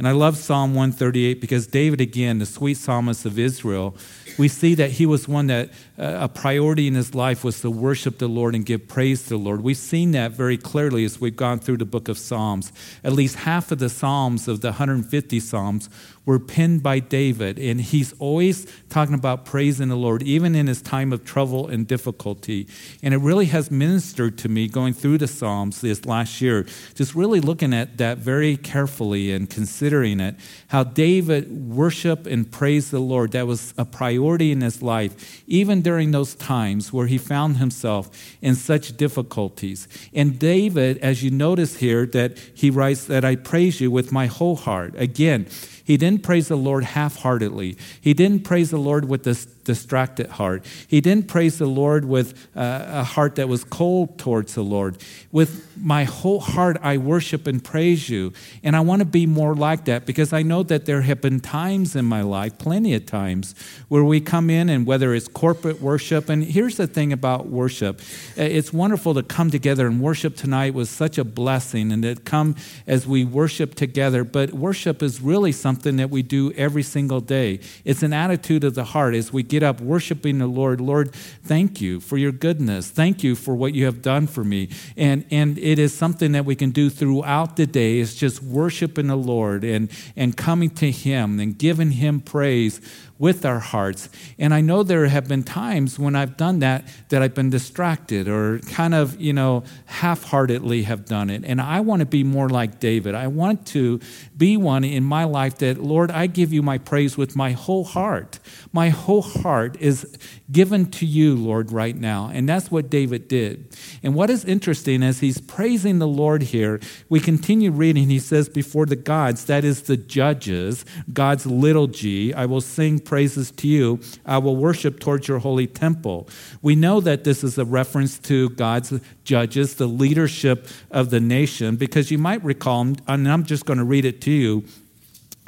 And 0.00 0.08
I 0.08 0.12
love 0.12 0.38
Psalm 0.38 0.74
138 0.74 1.42
because 1.42 1.66
David, 1.66 2.00
again, 2.00 2.38
the 2.38 2.46
sweet 2.46 2.78
psalmist 2.78 3.26
of 3.26 3.38
Israel, 3.38 3.94
we 4.38 4.48
see 4.48 4.74
that 4.76 4.92
he 4.92 5.04
was 5.04 5.28
one 5.28 5.48
that 5.48 5.68
uh, 5.98 6.20
a 6.20 6.26
priority 6.26 6.86
in 6.86 6.94
his 6.94 7.14
life 7.14 7.44
was 7.44 7.60
to 7.60 7.70
worship 7.70 8.16
the 8.16 8.26
Lord 8.26 8.54
and 8.54 8.64
give 8.64 8.88
praise 8.88 9.24
to 9.24 9.28
the 9.28 9.36
Lord. 9.36 9.60
We've 9.60 9.76
seen 9.76 10.12
that 10.12 10.32
very 10.32 10.56
clearly 10.56 11.04
as 11.04 11.20
we've 11.20 11.36
gone 11.36 11.58
through 11.58 11.76
the 11.76 11.84
book 11.84 12.08
of 12.08 12.16
Psalms. 12.16 12.72
At 13.04 13.12
least 13.12 13.40
half 13.40 13.70
of 13.72 13.78
the 13.78 13.90
Psalms 13.90 14.48
of 14.48 14.62
the 14.62 14.68
150 14.68 15.38
Psalms 15.38 15.90
were 16.30 16.38
penned 16.38 16.80
by 16.80 17.00
David, 17.00 17.58
and 17.58 17.80
he's 17.80 18.12
always 18.20 18.64
talking 18.88 19.16
about 19.16 19.44
praising 19.44 19.88
the 19.88 19.96
Lord, 19.96 20.22
even 20.22 20.54
in 20.54 20.68
his 20.68 20.80
time 20.80 21.12
of 21.12 21.24
trouble 21.24 21.66
and 21.66 21.88
difficulty. 21.88 22.68
And 23.02 23.12
it 23.12 23.16
really 23.16 23.46
has 23.46 23.68
ministered 23.68 24.38
to 24.38 24.48
me 24.48 24.68
going 24.68 24.92
through 24.92 25.18
the 25.18 25.26
Psalms 25.26 25.80
this 25.80 26.06
last 26.06 26.40
year, 26.40 26.68
just 26.94 27.16
really 27.16 27.40
looking 27.40 27.74
at 27.74 27.98
that 27.98 28.18
very 28.18 28.56
carefully 28.56 29.32
and 29.32 29.50
considering 29.50 30.20
it, 30.20 30.36
how 30.68 30.84
David 30.84 31.68
worshiped 31.68 32.28
and 32.28 32.48
praised 32.48 32.92
the 32.92 33.00
Lord. 33.00 33.32
That 33.32 33.48
was 33.48 33.74
a 33.76 33.84
priority 33.84 34.52
in 34.52 34.60
his 34.60 34.82
life, 34.82 35.42
even 35.48 35.82
during 35.82 36.12
those 36.12 36.36
times 36.36 36.92
where 36.92 37.08
he 37.08 37.18
found 37.18 37.56
himself 37.56 38.08
in 38.40 38.54
such 38.54 38.96
difficulties. 38.96 39.88
And 40.14 40.38
David, 40.38 40.98
as 40.98 41.24
you 41.24 41.32
notice 41.32 41.78
here, 41.78 42.06
that 42.06 42.38
he 42.54 42.70
writes 42.70 43.06
that 43.06 43.24
I 43.24 43.34
praise 43.34 43.80
you 43.80 43.90
with 43.90 44.12
my 44.12 44.26
whole 44.26 44.54
heart. 44.54 44.94
Again, 44.96 45.48
he 45.90 45.96
didn't 45.96 46.22
praise 46.22 46.46
the 46.46 46.56
Lord 46.56 46.84
half 46.84 47.16
heartedly. 47.16 47.76
He 48.00 48.14
didn't 48.14 48.44
praise 48.44 48.70
the 48.70 48.78
Lord 48.78 49.08
with 49.08 49.24
this 49.24 49.44
distracted 49.64 50.28
heart. 50.28 50.64
He 50.88 51.00
didn't 51.00 51.28
praise 51.28 51.58
the 51.58 51.66
Lord 51.66 52.04
with 52.04 52.48
uh, 52.56 52.84
a 52.88 53.04
heart 53.04 53.36
that 53.36 53.48
was 53.48 53.64
cold 53.64 54.18
towards 54.18 54.54
the 54.54 54.62
Lord. 54.62 54.98
With 55.32 55.76
my 55.76 56.04
whole 56.04 56.40
heart, 56.40 56.76
I 56.82 56.98
worship 56.98 57.46
and 57.46 57.62
praise 57.62 58.08
you. 58.08 58.32
And 58.62 58.76
I 58.76 58.80
want 58.80 59.00
to 59.00 59.06
be 59.06 59.26
more 59.26 59.54
like 59.54 59.84
that 59.86 60.06
because 60.06 60.32
I 60.32 60.42
know 60.42 60.62
that 60.64 60.86
there 60.86 61.02
have 61.02 61.20
been 61.20 61.40
times 61.40 61.96
in 61.96 62.04
my 62.04 62.22
life, 62.22 62.58
plenty 62.58 62.94
of 62.94 63.06
times, 63.06 63.54
where 63.88 64.04
we 64.04 64.20
come 64.20 64.50
in 64.50 64.68
and 64.68 64.86
whether 64.86 65.14
it's 65.14 65.28
corporate 65.28 65.80
worship, 65.80 66.28
and 66.28 66.44
here's 66.44 66.76
the 66.76 66.86
thing 66.86 67.12
about 67.12 67.46
worship 67.46 68.00
uh, 68.38 68.42
it's 68.42 68.72
wonderful 68.72 69.14
to 69.14 69.22
come 69.22 69.50
together 69.50 69.86
and 69.86 70.00
worship 70.00 70.36
tonight 70.36 70.74
was 70.74 70.90
such 70.90 71.18
a 71.18 71.24
blessing 71.24 71.92
and 71.92 72.02
to 72.02 72.14
come 72.16 72.56
as 72.86 73.06
we 73.06 73.24
worship 73.24 73.74
together. 73.74 74.24
But 74.24 74.52
worship 74.52 75.02
is 75.02 75.20
really 75.20 75.52
something 75.52 75.96
that 75.96 76.10
we 76.10 76.22
do 76.22 76.52
every 76.52 76.82
single 76.82 77.20
day. 77.20 77.60
It's 77.84 78.02
an 78.02 78.12
attitude 78.12 78.64
of 78.64 78.74
the 78.74 78.84
heart 78.84 79.14
as 79.14 79.32
we 79.32 79.42
get 79.50 79.62
up 79.62 79.80
worshiping 79.80 80.38
the 80.38 80.46
Lord. 80.46 80.80
Lord, 80.80 81.12
thank 81.12 81.80
you 81.80 82.00
for 82.00 82.16
your 82.16 82.32
goodness. 82.32 82.88
Thank 82.88 83.22
you 83.22 83.34
for 83.34 83.54
what 83.54 83.74
you 83.74 83.84
have 83.84 84.00
done 84.00 84.26
for 84.26 84.44
me. 84.44 84.70
And, 84.96 85.26
and 85.30 85.58
it 85.58 85.78
is 85.78 85.92
something 85.92 86.32
that 86.32 86.46
we 86.46 86.54
can 86.54 86.70
do 86.70 86.88
throughout 86.88 87.56
the 87.56 87.66
day. 87.66 87.98
It's 87.98 88.14
just 88.14 88.42
worshiping 88.42 89.08
the 89.08 89.16
Lord 89.16 89.64
and, 89.64 89.90
and 90.16 90.36
coming 90.36 90.70
to 90.70 90.90
Him 90.90 91.38
and 91.40 91.58
giving 91.58 91.90
Him 91.90 92.20
praise 92.20 92.80
with 93.20 93.44
our 93.44 93.58
hearts. 93.58 94.08
And 94.38 94.54
I 94.54 94.62
know 94.62 94.82
there 94.82 95.06
have 95.06 95.28
been 95.28 95.42
times 95.42 95.98
when 95.98 96.16
I've 96.16 96.38
done 96.38 96.60
that 96.60 96.88
that 97.10 97.20
I've 97.20 97.34
been 97.34 97.50
distracted 97.50 98.26
or 98.26 98.60
kind 98.60 98.94
of, 98.94 99.20
you 99.20 99.34
know, 99.34 99.62
half 99.84 100.24
heartedly 100.24 100.84
have 100.84 101.04
done 101.04 101.28
it. 101.28 101.44
And 101.44 101.60
I 101.60 101.80
want 101.80 102.00
to 102.00 102.06
be 102.06 102.24
more 102.24 102.48
like 102.48 102.80
David. 102.80 103.14
I 103.14 103.26
want 103.26 103.66
to 103.68 104.00
be 104.38 104.56
one 104.56 104.84
in 104.84 105.04
my 105.04 105.24
life 105.24 105.58
that, 105.58 105.76
Lord, 105.76 106.10
I 106.10 106.28
give 106.28 106.50
you 106.50 106.62
my 106.62 106.78
praise 106.78 107.18
with 107.18 107.36
my 107.36 107.52
whole 107.52 107.84
heart. 107.84 108.38
My 108.72 108.88
whole 108.88 109.22
heart 109.22 109.76
is 109.78 110.16
given 110.50 110.90
to 110.92 111.04
you, 111.04 111.34
Lord, 111.34 111.72
right 111.72 111.94
now. 111.94 112.30
And 112.32 112.48
that's 112.48 112.70
what 112.70 112.88
David 112.88 113.28
did. 113.28 113.76
And 114.02 114.14
what 114.14 114.30
is 114.30 114.46
interesting 114.46 115.02
as 115.02 115.20
he's 115.20 115.38
praising 115.38 115.98
the 115.98 116.08
Lord 116.08 116.42
here, 116.42 116.80
we 117.10 117.20
continue 117.20 117.70
reading. 117.70 118.08
He 118.08 118.18
says, 118.18 118.48
Before 118.48 118.86
the 118.86 118.96
gods, 118.96 119.44
that 119.44 119.62
is 119.62 119.82
the 119.82 119.98
judges, 119.98 120.86
God's 121.12 121.44
little 121.44 121.86
g, 121.86 122.32
I 122.32 122.46
will 122.46 122.62
sing 122.62 122.98
praises 123.10 123.50
to 123.50 123.66
you. 123.66 123.98
I 124.24 124.38
will 124.38 124.54
worship 124.54 125.00
towards 125.00 125.26
your 125.26 125.40
holy 125.40 125.66
temple. 125.66 126.28
We 126.62 126.76
know 126.76 127.00
that 127.00 127.24
this 127.24 127.42
is 127.42 127.58
a 127.58 127.64
reference 127.64 128.20
to 128.20 128.50
God's 128.50 129.00
judges, 129.24 129.74
the 129.74 129.88
leadership 129.88 130.68
of 130.92 131.10
the 131.10 131.18
nation, 131.18 131.74
because 131.74 132.12
you 132.12 132.18
might 132.18 132.42
recall, 132.44 132.82
and 133.08 133.28
I'm 133.28 133.42
just 133.42 133.66
going 133.66 133.80
to 133.80 133.84
read 133.84 134.04
it 134.04 134.20
to 134.22 134.30
you 134.30 134.64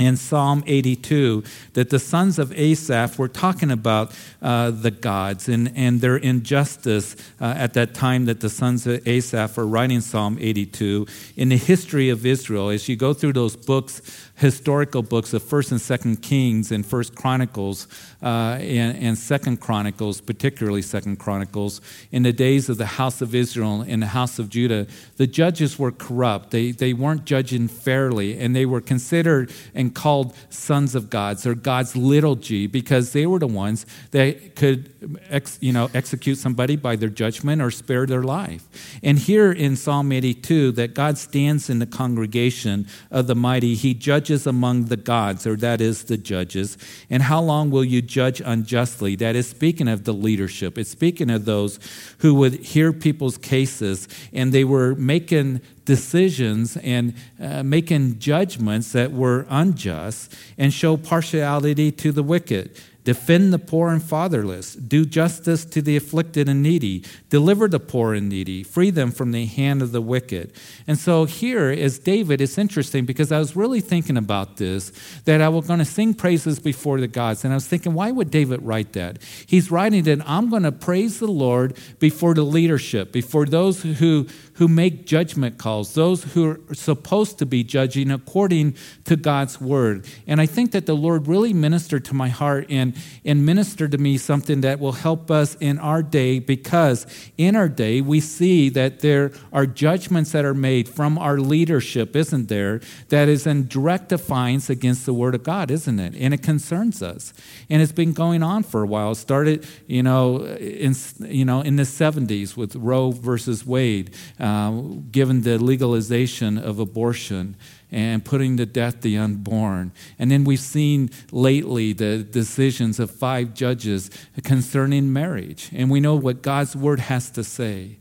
in 0.02 0.16
Psalm 0.16 0.62
82 0.66 1.44
that 1.74 1.90
the 1.90 1.98
sons 1.98 2.38
of 2.38 2.52
Asaph 2.52 3.18
were 3.18 3.28
talking 3.28 3.70
about 3.70 4.12
uh, 4.40 4.70
the 4.70 4.90
gods 4.90 5.48
and, 5.48 5.72
and 5.76 6.00
their 6.00 6.16
injustice 6.16 7.16
uh, 7.40 7.54
at 7.56 7.74
that 7.74 7.94
time 7.94 8.26
that 8.26 8.40
the 8.40 8.50
sons 8.50 8.86
of 8.86 9.06
Asaph 9.06 9.56
are 9.56 9.66
writing 9.66 10.00
Psalm 10.00 10.36
82 10.40 11.06
in 11.36 11.48
the 11.48 11.56
history 11.56 12.08
of 12.08 12.26
Israel. 12.26 12.68
As 12.68 12.88
you 12.88 12.96
go 12.96 13.14
through 13.14 13.34
those 13.34 13.56
books, 13.56 14.02
historical 14.36 15.02
books 15.02 15.32
of 15.32 15.42
First 15.42 15.70
and 15.70 15.80
Second 15.80 16.20
Kings 16.20 16.72
and 16.72 16.84
First 16.84 17.14
Chronicles 17.14 17.86
uh, 18.22 18.58
and, 18.60 18.98
and, 18.98 19.16
Second 19.16 19.60
Chronicles, 19.60 20.20
particularly 20.20 20.82
Second 20.82 21.20
Chronicles, 21.20 21.80
in 22.10 22.24
the 22.24 22.32
days 22.32 22.68
of 22.68 22.76
the 22.76 22.86
house 22.86 23.20
of 23.20 23.36
Israel 23.36 23.82
and 23.86 24.02
the 24.02 24.08
house 24.08 24.40
of 24.40 24.48
Judah, 24.48 24.88
the 25.16 25.28
judges 25.28 25.78
were 25.78 25.92
corrupt. 25.92 26.50
They, 26.50 26.72
they 26.72 26.92
weren't 26.92 27.24
judging 27.24 27.68
fairly, 27.68 28.38
and 28.38 28.54
they 28.56 28.66
were 28.66 28.80
considered 28.80 29.52
and 29.74 29.91
called 29.94 30.34
sons 30.50 30.94
of 30.94 31.10
gods 31.10 31.46
or 31.46 31.54
God's 31.54 31.96
little 31.96 32.36
g 32.36 32.66
because 32.66 33.12
they 33.12 33.26
were 33.26 33.38
the 33.38 33.46
ones 33.46 33.86
that 34.10 34.56
could 34.56 34.92
ex, 35.30 35.58
you 35.60 35.72
know, 35.72 35.90
execute 35.94 36.38
somebody 36.38 36.76
by 36.76 36.96
their 36.96 37.08
judgment 37.08 37.62
or 37.62 37.70
spare 37.70 38.06
their 38.06 38.22
life. 38.22 38.98
And 39.02 39.18
here 39.18 39.52
in 39.52 39.76
Psalm 39.76 40.12
82, 40.12 40.72
that 40.72 40.94
God 40.94 41.18
stands 41.18 41.68
in 41.70 41.78
the 41.78 41.86
congregation 41.86 42.86
of 43.10 43.26
the 43.26 43.34
mighty, 43.34 43.74
he 43.74 43.94
judges 43.94 44.22
judges 44.22 44.46
among 44.46 44.86
the 44.86 44.96
gods, 44.96 45.46
or 45.46 45.56
that 45.56 45.80
is 45.80 46.04
the 46.04 46.16
judges. 46.16 46.78
And 47.10 47.22
how 47.22 47.40
long 47.40 47.70
will 47.70 47.84
you 47.84 48.02
judge 48.02 48.40
unjustly? 48.44 49.16
That 49.16 49.36
is 49.36 49.48
speaking 49.48 49.88
of 49.88 50.04
the 50.04 50.12
leadership. 50.12 50.78
It's 50.78 50.90
speaking 50.90 51.30
of 51.30 51.44
those 51.44 51.78
who 52.18 52.34
would 52.34 52.54
hear 52.54 52.92
people's 52.92 53.38
cases 53.38 54.08
and 54.32 54.52
they 54.52 54.64
were 54.64 54.94
making 54.94 55.60
decisions 55.84 56.76
and 56.78 57.14
uh, 57.40 57.62
making 57.62 58.18
judgments 58.18 58.92
that 58.92 59.12
were 59.12 59.46
unjust 59.48 60.34
and 60.58 60.72
show 60.72 60.96
partiality 60.96 61.90
to 61.92 62.12
the 62.12 62.22
wicked. 62.22 62.78
Defend 63.04 63.52
the 63.52 63.58
poor 63.58 63.88
and 63.88 64.00
fatherless. 64.00 64.74
Do 64.74 65.04
justice 65.04 65.64
to 65.64 65.82
the 65.82 65.96
afflicted 65.96 66.48
and 66.48 66.62
needy. 66.62 67.04
Deliver 67.30 67.66
the 67.66 67.80
poor 67.80 68.14
and 68.14 68.28
needy. 68.28 68.62
Free 68.62 68.90
them 68.90 69.10
from 69.10 69.32
the 69.32 69.46
hand 69.46 69.82
of 69.82 69.90
the 69.90 70.00
wicked. 70.00 70.52
And 70.86 70.96
so 70.96 71.24
here 71.24 71.72
is 71.72 71.98
David. 71.98 72.40
It's 72.40 72.58
interesting 72.58 73.04
because 73.04 73.32
I 73.32 73.40
was 73.40 73.56
really 73.56 73.80
thinking 73.80 74.16
about 74.16 74.56
this 74.56 74.92
that 75.24 75.40
I 75.40 75.48
was 75.48 75.66
going 75.66 75.80
to 75.80 75.84
sing 75.84 76.14
praises 76.14 76.60
before 76.60 77.00
the 77.00 77.08
gods. 77.08 77.44
And 77.44 77.52
I 77.52 77.56
was 77.56 77.66
thinking, 77.66 77.92
why 77.92 78.12
would 78.12 78.30
David 78.30 78.62
write 78.62 78.92
that? 78.92 79.18
He's 79.46 79.68
writing 79.68 80.04
that 80.04 80.20
I'm 80.24 80.48
going 80.48 80.62
to 80.62 80.72
praise 80.72 81.18
the 81.18 81.26
Lord 81.26 81.76
before 81.98 82.34
the 82.34 82.44
leadership, 82.44 83.10
before 83.10 83.46
those 83.46 83.82
who, 83.82 84.28
who 84.54 84.68
make 84.68 85.06
judgment 85.06 85.56
calls, 85.58 85.94
those 85.94 86.24
who 86.24 86.50
are 86.50 86.74
supposed 86.74 87.38
to 87.38 87.46
be 87.46 87.64
judging 87.64 88.10
according 88.10 88.76
to 89.04 89.16
God's 89.16 89.60
word. 89.60 90.06
And 90.26 90.40
I 90.40 90.46
think 90.46 90.72
that 90.72 90.86
the 90.86 90.94
Lord 90.94 91.26
really 91.26 91.54
ministered 91.54 92.04
to 92.06 92.14
my 92.14 92.28
heart 92.28 92.66
and, 92.68 92.94
and 93.24 93.46
ministered 93.46 93.92
to 93.92 93.98
me 93.98 94.18
something 94.18 94.60
that 94.60 94.78
will 94.78 94.92
help 94.92 95.30
us 95.30 95.56
in 95.56 95.78
our 95.78 96.02
day 96.02 96.38
because 96.38 97.06
in 97.38 97.56
our 97.56 97.68
day 97.68 98.00
we 98.00 98.20
see 98.20 98.68
that 98.70 99.00
there 99.00 99.32
are 99.52 99.66
judgments 99.66 100.32
that 100.32 100.44
are 100.44 100.54
made 100.54 100.88
from 100.88 101.16
our 101.16 101.38
leadership, 101.38 102.14
isn't 102.14 102.48
there, 102.48 102.80
that 103.08 103.28
is 103.28 103.46
in 103.46 103.68
direct 103.68 104.10
defiance 104.10 104.68
against 104.68 105.06
the 105.06 105.14
word 105.14 105.34
of 105.34 105.42
God, 105.42 105.70
isn't 105.70 105.98
it? 105.98 106.14
And 106.16 106.34
it 106.34 106.42
concerns 106.42 107.02
us. 107.02 107.32
And 107.70 107.80
it's 107.80 107.92
been 107.92 108.12
going 108.12 108.42
on 108.42 108.64
for 108.64 108.82
a 108.82 108.86
while. 108.86 109.12
It 109.12 109.16
started, 109.16 109.66
you 109.86 110.02
know, 110.02 110.44
in, 110.44 110.94
you 111.20 111.44
know, 111.44 111.62
in 111.62 111.76
the 111.76 111.84
70s 111.84 112.56
with 112.56 112.76
Roe 112.76 113.12
versus 113.12 113.66
Wade 113.66 114.14
uh, 114.42 114.72
given 115.12 115.42
the 115.42 115.56
legalization 115.56 116.58
of 116.58 116.80
abortion 116.80 117.56
and 117.92 118.24
putting 118.24 118.56
to 118.56 118.66
death 118.66 119.00
the 119.00 119.16
unborn. 119.16 119.92
And 120.18 120.30
then 120.30 120.42
we've 120.44 120.58
seen 120.58 121.10
lately 121.30 121.92
the 121.92 122.24
decisions 122.24 122.98
of 122.98 123.10
five 123.10 123.54
judges 123.54 124.10
concerning 124.42 125.12
marriage. 125.12 125.70
And 125.72 125.90
we 125.90 126.00
know 126.00 126.16
what 126.16 126.42
God's 126.42 126.74
word 126.74 126.98
has 126.98 127.30
to 127.30 127.44
say 127.44 127.98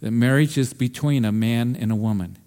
that 0.00 0.12
marriage 0.12 0.56
is 0.56 0.72
between 0.72 1.24
a 1.24 1.32
man 1.32 1.76
and 1.76 1.90
a 1.90 1.96
woman 1.96 2.38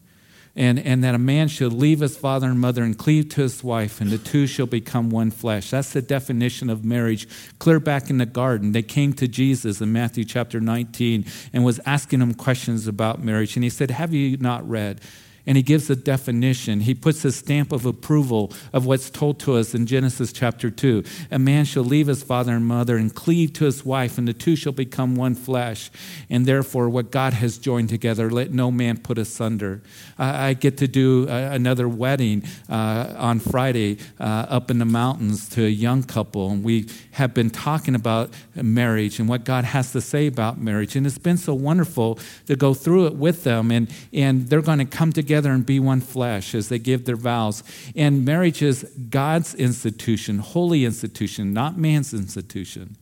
and, 0.58 0.80
and 0.80 1.04
that 1.04 1.14
a 1.14 1.20
man 1.20 1.48
shall 1.48 1.70
leave 1.70 2.00
his 2.00 2.18
father 2.18 2.48
and 2.48 2.60
mother 2.60 2.84
and 2.84 2.98
cleave 2.98 3.30
to 3.30 3.42
his 3.42 3.64
wife, 3.64 4.02
and 4.02 4.10
the 4.10 4.18
two 4.18 4.48
shall 4.48 4.66
become 4.66 5.12
one 5.12 5.30
flesh. 5.30 5.70
That's 5.70 5.94
the 5.94 6.02
definition 6.02 6.70
of 6.70 6.84
marriage. 6.84 7.28
Clear 7.60 7.80
back 7.80 8.10
in 8.10 8.18
the 8.18 8.26
garden, 8.26 8.72
they 8.72 8.82
came 8.82 9.14
to 9.14 9.28
Jesus 9.28 9.80
in 9.80 9.94
Matthew 9.94 10.26
chapter 10.26 10.60
19 10.60 11.26
and 11.54 11.64
was 11.64 11.80
asking 11.86 12.22
him 12.22 12.34
questions 12.34 12.88
about 12.88 13.24
marriage. 13.24 13.56
And 13.56 13.64
he 13.64 13.70
said, 13.70 13.92
Have 13.92 14.14
you 14.14 14.36
not 14.38 14.68
read? 14.68 15.00
And 15.48 15.56
he 15.56 15.64
gives 15.64 15.90
a 15.90 15.96
definition. 15.96 16.82
He 16.82 16.94
puts 16.94 17.24
a 17.24 17.32
stamp 17.32 17.72
of 17.72 17.86
approval 17.86 18.52
of 18.74 18.86
what's 18.86 19.10
told 19.10 19.40
to 19.40 19.56
us 19.56 19.74
in 19.74 19.86
Genesis 19.86 20.34
chapter 20.34 20.70
2. 20.70 21.04
A 21.32 21.40
man 21.40 21.64
shall 21.64 21.86
leave 21.86 22.08
his 22.08 22.22
father 22.22 22.52
and 22.52 22.66
mother 22.66 22.98
and 22.98 23.16
cleave 23.16 23.54
to 23.54 23.66
his 23.66 23.86
wife, 23.86 24.18
and 24.18 24.28
the 24.28 24.34
two 24.34 24.58
shall 24.58 24.74
become 24.74 25.16
one 25.16 25.34
flesh. 25.36 25.90
And 26.30 26.46
therefore, 26.46 26.90
what 26.90 27.12
God 27.12 27.32
has 27.34 27.58
joined 27.58 27.88
together, 27.88 28.30
let 28.30 28.52
no 28.52 28.70
man 28.72 28.98
put 28.98 29.18
asunder. 29.18 29.82
I 30.20 30.54
get 30.54 30.78
to 30.80 30.88
do 30.88 31.28
another 31.30 31.88
wedding 31.88 32.44
uh, 32.70 33.14
on 33.18 33.40
Friday 33.40 34.00
uh, 34.20 34.48
up 34.50 34.70
in 34.70 34.80
the 34.80 34.86
mountains 34.86 35.48
to 35.50 35.66
a 35.66 35.70
young 35.70 36.04
couple, 36.04 36.50
and 36.52 36.62
we 36.62 36.90
have 37.12 37.34
been 37.34 37.50
talking 37.50 37.96
about 37.96 38.32
marriage 38.54 39.18
and 39.20 39.30
what 39.30 39.46
God 39.46 39.64
has 39.64 39.94
to 39.94 40.02
say 40.02 40.28
about 40.28 40.60
marriage. 40.60 40.98
And 40.98 41.08
it's 41.08 41.18
been 41.18 41.38
so 41.38 41.54
wonderful 41.54 42.20
to 42.48 42.58
go 42.58 42.74
through 42.74 43.08
it 43.08 43.16
with 43.16 43.46
them, 43.46 43.72
and, 43.72 43.90
and 44.12 44.50
they're 44.50 44.62
going 44.62 44.80
to 44.80 44.86
come 44.86 45.14
together 45.14 45.37
together 45.38 45.54
and 45.54 45.66
be 45.66 45.80
one 45.80 46.02
flesh 46.02 46.56
as 46.56 46.70
they 46.70 46.80
give 46.80 47.06
their 47.06 47.16
vows. 47.16 47.64
And 47.96 48.26
marriage 48.26 48.64
is 48.64 48.84
God's 49.10 49.54
institution, 49.54 50.40
holy 50.40 50.84
institution, 50.84 51.54
not 51.54 51.78
man's 51.78 52.12
institution. 52.12 52.98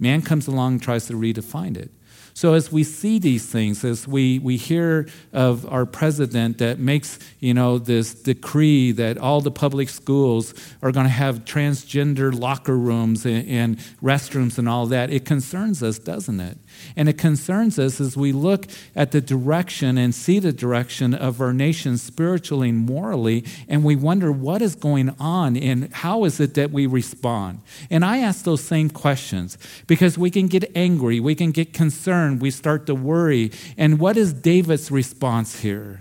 Man 0.00 0.20
comes 0.20 0.48
along 0.48 0.72
and 0.72 0.82
tries 0.82 1.06
to 1.06 1.12
redefine 1.14 1.76
it. 1.76 1.90
So 2.34 2.52
as 2.52 2.70
we 2.70 2.84
see 2.84 3.18
these 3.18 3.46
things, 3.46 3.82
as 3.84 4.06
we, 4.06 4.40
we 4.40 4.56
hear 4.56 5.08
of 5.32 5.64
our 5.72 5.86
president 5.86 6.58
that 6.58 6.78
makes, 6.78 7.18
you 7.40 7.54
know, 7.54 7.78
this 7.78 8.12
decree 8.14 8.92
that 8.92 9.16
all 9.16 9.40
the 9.40 9.50
public 9.50 9.88
schools 9.88 10.52
are 10.82 10.92
going 10.92 11.06
to 11.06 11.12
have 11.12 11.46
transgender 11.46 12.38
locker 12.38 12.76
rooms 12.76 13.24
and, 13.24 13.48
and 13.48 13.78
restrooms 14.02 14.58
and 14.58 14.68
all 14.68 14.86
that, 14.86 15.10
it 15.10 15.24
concerns 15.24 15.82
us, 15.82 15.98
doesn't 15.98 16.40
it? 16.40 16.58
And 16.96 17.08
it 17.08 17.18
concerns 17.18 17.78
us 17.78 18.00
as 18.00 18.16
we 18.16 18.32
look 18.32 18.66
at 18.94 19.12
the 19.12 19.20
direction 19.20 19.98
and 19.98 20.14
see 20.14 20.38
the 20.38 20.52
direction 20.52 21.14
of 21.14 21.40
our 21.40 21.52
nation 21.52 21.98
spiritually 21.98 22.70
and 22.70 22.86
morally, 22.86 23.44
and 23.68 23.84
we 23.84 23.96
wonder 23.96 24.30
what 24.32 24.62
is 24.62 24.74
going 24.74 25.14
on 25.18 25.56
and 25.56 25.92
how 25.92 26.24
is 26.24 26.40
it 26.40 26.54
that 26.54 26.70
we 26.70 26.86
respond. 26.86 27.60
And 27.90 28.04
I 28.04 28.18
ask 28.18 28.44
those 28.44 28.62
same 28.62 28.90
questions 28.90 29.58
because 29.86 30.16
we 30.16 30.30
can 30.30 30.46
get 30.46 30.70
angry, 30.76 31.20
we 31.20 31.34
can 31.34 31.50
get 31.50 31.72
concerned, 31.72 32.40
we 32.40 32.50
start 32.50 32.86
to 32.86 32.94
worry. 32.94 33.50
And 33.76 33.98
what 33.98 34.16
is 34.16 34.32
David's 34.32 34.90
response 34.90 35.60
here? 35.60 36.00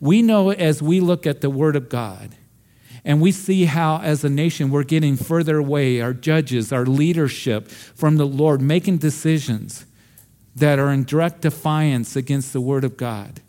We 0.00 0.20
know 0.20 0.50
as 0.50 0.82
we 0.82 1.00
look 1.00 1.26
at 1.26 1.42
the 1.42 1.50
Word 1.50 1.76
of 1.76 1.88
God, 1.88 2.34
and 3.04 3.20
we 3.20 3.32
see 3.32 3.64
how, 3.64 3.98
as 3.98 4.22
a 4.22 4.30
nation, 4.30 4.70
we're 4.70 4.84
getting 4.84 5.16
further 5.16 5.58
away, 5.58 6.00
our 6.00 6.12
judges, 6.12 6.72
our 6.72 6.86
leadership 6.86 7.68
from 7.68 8.16
the 8.16 8.26
Lord, 8.26 8.60
making 8.60 8.98
decisions 8.98 9.86
that 10.54 10.78
are 10.78 10.92
in 10.92 11.04
direct 11.04 11.40
defiance 11.40 12.14
against 12.14 12.52
the 12.52 12.60
Word 12.60 12.84
of 12.84 12.96
God. 12.96 13.40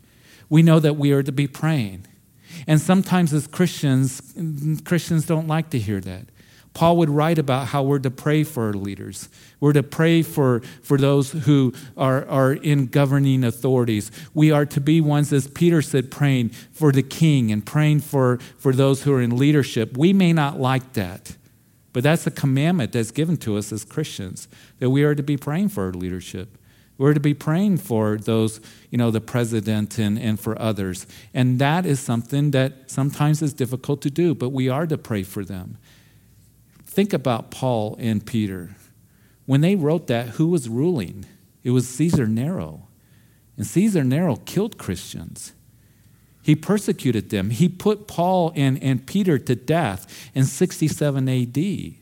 We 0.48 0.62
know 0.62 0.80
that 0.80 0.96
we 0.96 1.12
are 1.12 1.22
to 1.22 1.32
be 1.32 1.46
praying. 1.46 2.06
And 2.66 2.80
sometimes, 2.80 3.32
as 3.32 3.46
Christians, 3.46 4.34
Christians 4.84 5.26
don't 5.26 5.46
like 5.46 5.70
to 5.70 5.78
hear 5.78 6.00
that. 6.00 6.26
Paul 6.74 6.96
would 6.96 7.08
write 7.08 7.38
about 7.38 7.68
how 7.68 7.84
we're 7.84 8.00
to 8.00 8.10
pray 8.10 8.42
for 8.42 8.66
our 8.66 8.72
leaders. 8.72 9.28
We're 9.60 9.72
to 9.74 9.82
pray 9.84 10.22
for, 10.22 10.60
for 10.82 10.98
those 10.98 11.30
who 11.30 11.72
are, 11.96 12.26
are 12.26 12.52
in 12.52 12.86
governing 12.88 13.44
authorities. 13.44 14.10
We 14.34 14.50
are 14.50 14.66
to 14.66 14.80
be 14.80 15.00
ones, 15.00 15.32
as 15.32 15.46
Peter 15.46 15.80
said, 15.82 16.10
praying 16.10 16.48
for 16.48 16.90
the 16.90 17.04
king 17.04 17.52
and 17.52 17.64
praying 17.64 18.00
for, 18.00 18.38
for 18.58 18.72
those 18.72 19.04
who 19.04 19.14
are 19.14 19.22
in 19.22 19.36
leadership. 19.36 19.96
We 19.96 20.12
may 20.12 20.32
not 20.32 20.58
like 20.58 20.94
that, 20.94 21.36
but 21.92 22.02
that's 22.02 22.26
a 22.26 22.32
commandment 22.32 22.90
that's 22.90 23.12
given 23.12 23.36
to 23.38 23.56
us 23.56 23.72
as 23.72 23.84
Christians 23.84 24.48
that 24.80 24.90
we 24.90 25.04
are 25.04 25.14
to 25.14 25.22
be 25.22 25.36
praying 25.36 25.68
for 25.68 25.84
our 25.84 25.92
leadership. 25.92 26.58
We're 26.98 27.14
to 27.14 27.20
be 27.20 27.34
praying 27.34 27.78
for 27.78 28.16
those, 28.16 28.60
you 28.90 28.98
know, 28.98 29.10
the 29.12 29.20
president 29.20 29.98
and, 29.98 30.18
and 30.18 30.38
for 30.38 30.60
others. 30.60 31.06
And 31.32 31.60
that 31.60 31.86
is 31.86 32.00
something 32.00 32.50
that 32.52 32.90
sometimes 32.90 33.42
is 33.42 33.52
difficult 33.52 34.00
to 34.02 34.10
do, 34.10 34.34
but 34.34 34.50
we 34.50 34.68
are 34.68 34.86
to 34.86 34.98
pray 34.98 35.22
for 35.22 35.44
them. 35.44 35.78
Think 36.94 37.12
about 37.12 37.50
Paul 37.50 37.96
and 37.98 38.24
Peter. 38.24 38.76
When 39.46 39.62
they 39.62 39.74
wrote 39.74 40.06
that, 40.06 40.28
who 40.30 40.46
was 40.46 40.68
ruling? 40.68 41.26
It 41.64 41.72
was 41.72 41.88
Caesar 41.88 42.28
Nero. 42.28 42.86
And 43.56 43.66
Caesar 43.66 44.04
Nero 44.04 44.36
killed 44.36 44.78
Christians. 44.78 45.52
He 46.40 46.54
persecuted 46.54 47.30
them. 47.30 47.50
He 47.50 47.68
put 47.68 48.06
Paul 48.06 48.52
and, 48.54 48.80
and 48.80 49.04
Peter 49.04 49.38
to 49.38 49.56
death 49.56 50.30
in 50.34 50.44
67 50.44 51.28
AD. 51.28 51.94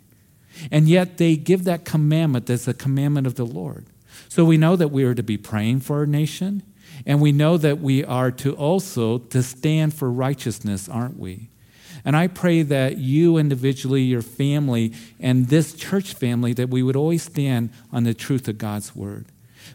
And 0.70 0.88
yet 0.88 1.16
they 1.16 1.36
give 1.36 1.64
that 1.64 1.86
commandment 1.86 2.44
that's 2.44 2.68
a 2.68 2.74
commandment 2.74 3.26
of 3.26 3.36
the 3.36 3.46
Lord. 3.46 3.86
So 4.28 4.44
we 4.44 4.58
know 4.58 4.76
that 4.76 4.88
we 4.88 5.04
are 5.04 5.14
to 5.14 5.22
be 5.22 5.38
praying 5.38 5.80
for 5.80 6.00
our 6.00 6.06
nation, 6.06 6.62
and 7.06 7.18
we 7.18 7.32
know 7.32 7.56
that 7.56 7.80
we 7.80 8.04
are 8.04 8.30
to 8.32 8.54
also 8.56 9.18
to 9.18 9.42
stand 9.42 9.94
for 9.94 10.10
righteousness, 10.10 10.86
aren't 10.86 11.18
we? 11.18 11.48
And 12.04 12.16
I 12.16 12.26
pray 12.26 12.62
that 12.62 12.98
you 12.98 13.36
individually, 13.36 14.02
your 14.02 14.22
family, 14.22 14.92
and 15.20 15.48
this 15.48 15.74
church 15.74 16.14
family, 16.14 16.52
that 16.54 16.70
we 16.70 16.82
would 16.82 16.96
always 16.96 17.22
stand 17.22 17.70
on 17.92 18.04
the 18.04 18.14
truth 18.14 18.48
of 18.48 18.58
God's 18.58 18.94
word. 18.94 19.26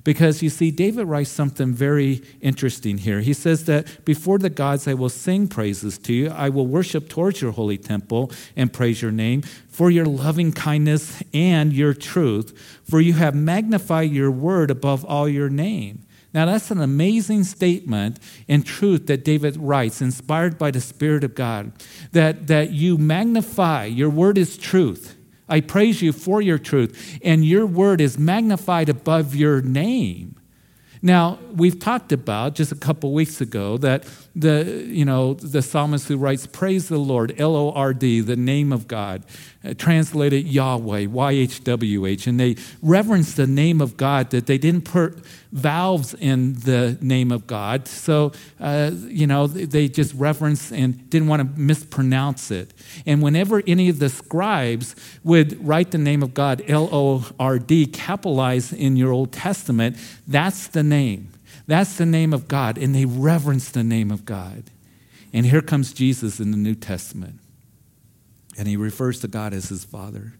Because 0.03 0.41
you 0.41 0.49
see, 0.49 0.71
David 0.71 1.05
writes 1.05 1.29
something 1.29 1.73
very 1.73 2.21
interesting 2.41 2.97
here. 2.97 3.21
He 3.21 3.33
says 3.33 3.65
that 3.65 4.05
before 4.05 4.37
the 4.37 4.49
gods 4.49 4.87
I 4.87 4.93
will 4.93 5.09
sing 5.09 5.47
praises 5.47 5.97
to 5.99 6.13
you, 6.13 6.29
I 6.29 6.49
will 6.49 6.67
worship 6.67 7.09
towards 7.09 7.41
your 7.41 7.51
holy 7.51 7.77
temple 7.77 8.31
and 8.55 8.71
praise 8.71 9.01
your 9.01 9.11
name 9.11 9.41
for 9.69 9.89
your 9.89 10.05
loving 10.05 10.51
kindness 10.51 11.21
and 11.33 11.71
your 11.73 11.93
truth, 11.93 12.79
for 12.83 12.99
you 12.99 13.13
have 13.13 13.35
magnified 13.35 14.11
your 14.11 14.31
word 14.31 14.71
above 14.71 15.05
all 15.05 15.27
your 15.29 15.49
name. 15.49 16.03
Now, 16.37 16.45
that's 16.45 16.69
an 16.69 16.79
amazing 16.79 17.45
statement 17.45 18.19
in 18.47 18.61
truth 18.61 19.07
that 19.07 19.25
David 19.25 19.57
writes, 19.57 20.03
inspired 20.03 20.59
by 20.59 20.69
the 20.69 20.79
Spirit 20.79 21.23
of 21.23 21.33
God, 21.33 21.71
that, 22.11 22.45
that 22.45 22.69
you 22.69 22.99
magnify, 22.99 23.85
your 23.85 24.11
word 24.11 24.37
is 24.37 24.55
truth. 24.55 25.17
I 25.49 25.61
praise 25.61 26.03
you 26.03 26.13
for 26.13 26.39
your 26.39 26.59
truth, 26.59 27.17
and 27.23 27.43
your 27.43 27.65
word 27.65 28.01
is 28.01 28.19
magnified 28.19 28.87
above 28.87 29.33
your 29.33 29.63
name. 29.63 30.35
Now, 31.01 31.39
we've 31.51 31.79
talked 31.79 32.11
about 32.11 32.53
just 32.53 32.71
a 32.71 32.75
couple 32.75 33.13
weeks 33.13 33.41
ago 33.41 33.79
that 33.79 34.05
the, 34.37 34.85
you 34.87 35.03
know, 35.03 35.33
the 35.33 35.61
psalmist 35.61 36.07
who 36.07 36.17
writes, 36.17 36.45
Praise 36.45 36.89
the 36.89 36.99
Lord, 36.99 37.33
L 37.39 37.55
O 37.55 37.71
R 37.71 37.93
D, 37.93 38.21
the 38.21 38.35
name 38.35 38.71
of 38.71 38.87
God, 38.87 39.23
uh, 39.63 39.73
translated 39.73 40.45
Yahweh, 40.45 41.07
Y 41.07 41.31
H 41.31 41.63
W 41.63 42.05
H, 42.05 42.27
and 42.27 42.39
they 42.39 42.55
reverence 42.83 43.33
the 43.33 43.47
name 43.47 43.81
of 43.81 43.97
God, 43.97 44.29
that 44.29 44.45
they 44.45 44.59
didn't 44.59 44.85
put 44.85 45.25
vowels 45.51 46.13
in 46.13 46.53
the 46.53 46.99
name 47.01 47.31
of 47.31 47.47
God. 47.47 47.87
So, 47.87 48.31
uh, 48.59 48.91
you 49.07 49.25
know, 49.25 49.47
they 49.47 49.87
just 49.87 50.13
reverence 50.13 50.71
and 50.71 51.09
didn't 51.09 51.29
want 51.29 51.41
to 51.41 51.59
mispronounce 51.59 52.51
it. 52.51 52.73
And 53.07 53.23
whenever 53.23 53.63
any 53.65 53.89
of 53.89 53.97
the 53.97 54.09
scribes 54.09 54.95
would 55.23 55.65
write 55.65 55.91
the 55.91 55.97
name 55.97 56.21
of 56.21 56.35
God, 56.35 56.63
L 56.67 56.89
O 56.91 57.25
R 57.39 57.57
D, 57.57 57.87
capitalized 57.87 58.73
in 58.73 58.95
your 58.95 59.11
Old 59.11 59.31
Testament, 59.31 59.97
that's 60.27 60.67
the 60.67 60.83
name. 60.83 61.29
That's 61.67 61.97
the 61.97 62.05
name 62.05 62.33
of 62.33 62.47
God, 62.47 62.77
and 62.77 62.95
they 62.95 63.05
reverence 63.05 63.69
the 63.69 63.83
name 63.83 64.09
of 64.09 64.25
God. 64.25 64.63
And 65.33 65.45
here 65.45 65.61
comes 65.61 65.93
Jesus 65.93 66.39
in 66.39 66.51
the 66.51 66.57
New 66.57 66.75
Testament, 66.75 67.39
and 68.57 68.67
he 68.67 68.77
refers 68.77 69.19
to 69.19 69.27
God 69.27 69.53
as 69.53 69.69
his 69.69 69.83
Father. 69.83 70.33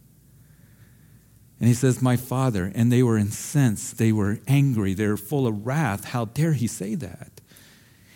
And 1.60 1.68
he 1.68 1.74
says, 1.74 2.02
My 2.02 2.16
Father. 2.16 2.72
And 2.76 2.92
they 2.92 3.02
were 3.02 3.18
incensed. 3.18 3.98
They 3.98 4.12
were 4.12 4.40
angry. 4.48 4.94
They 4.94 5.08
were 5.08 5.18
full 5.18 5.48
of 5.48 5.66
wrath. 5.66 6.06
How 6.06 6.26
dare 6.26 6.54
he 6.54 6.68
say 6.68 6.96
that? 6.96 7.42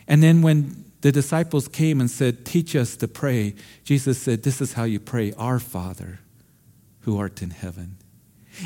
And 0.07 0.21
then 0.21 0.41
when 0.41 0.85
the 1.01 1.11
disciples 1.11 1.67
came 1.67 1.99
and 1.99 2.09
said, 2.09 2.45
Teach 2.45 2.75
us 2.75 2.95
to 2.97 3.07
pray, 3.07 3.55
Jesus 3.83 4.19
said, 4.19 4.43
This 4.43 4.61
is 4.61 4.73
how 4.73 4.83
you 4.83 4.99
pray, 4.99 5.33
Our 5.33 5.59
Father 5.59 6.19
who 7.01 7.17
art 7.17 7.41
in 7.41 7.49
heaven. 7.49 7.97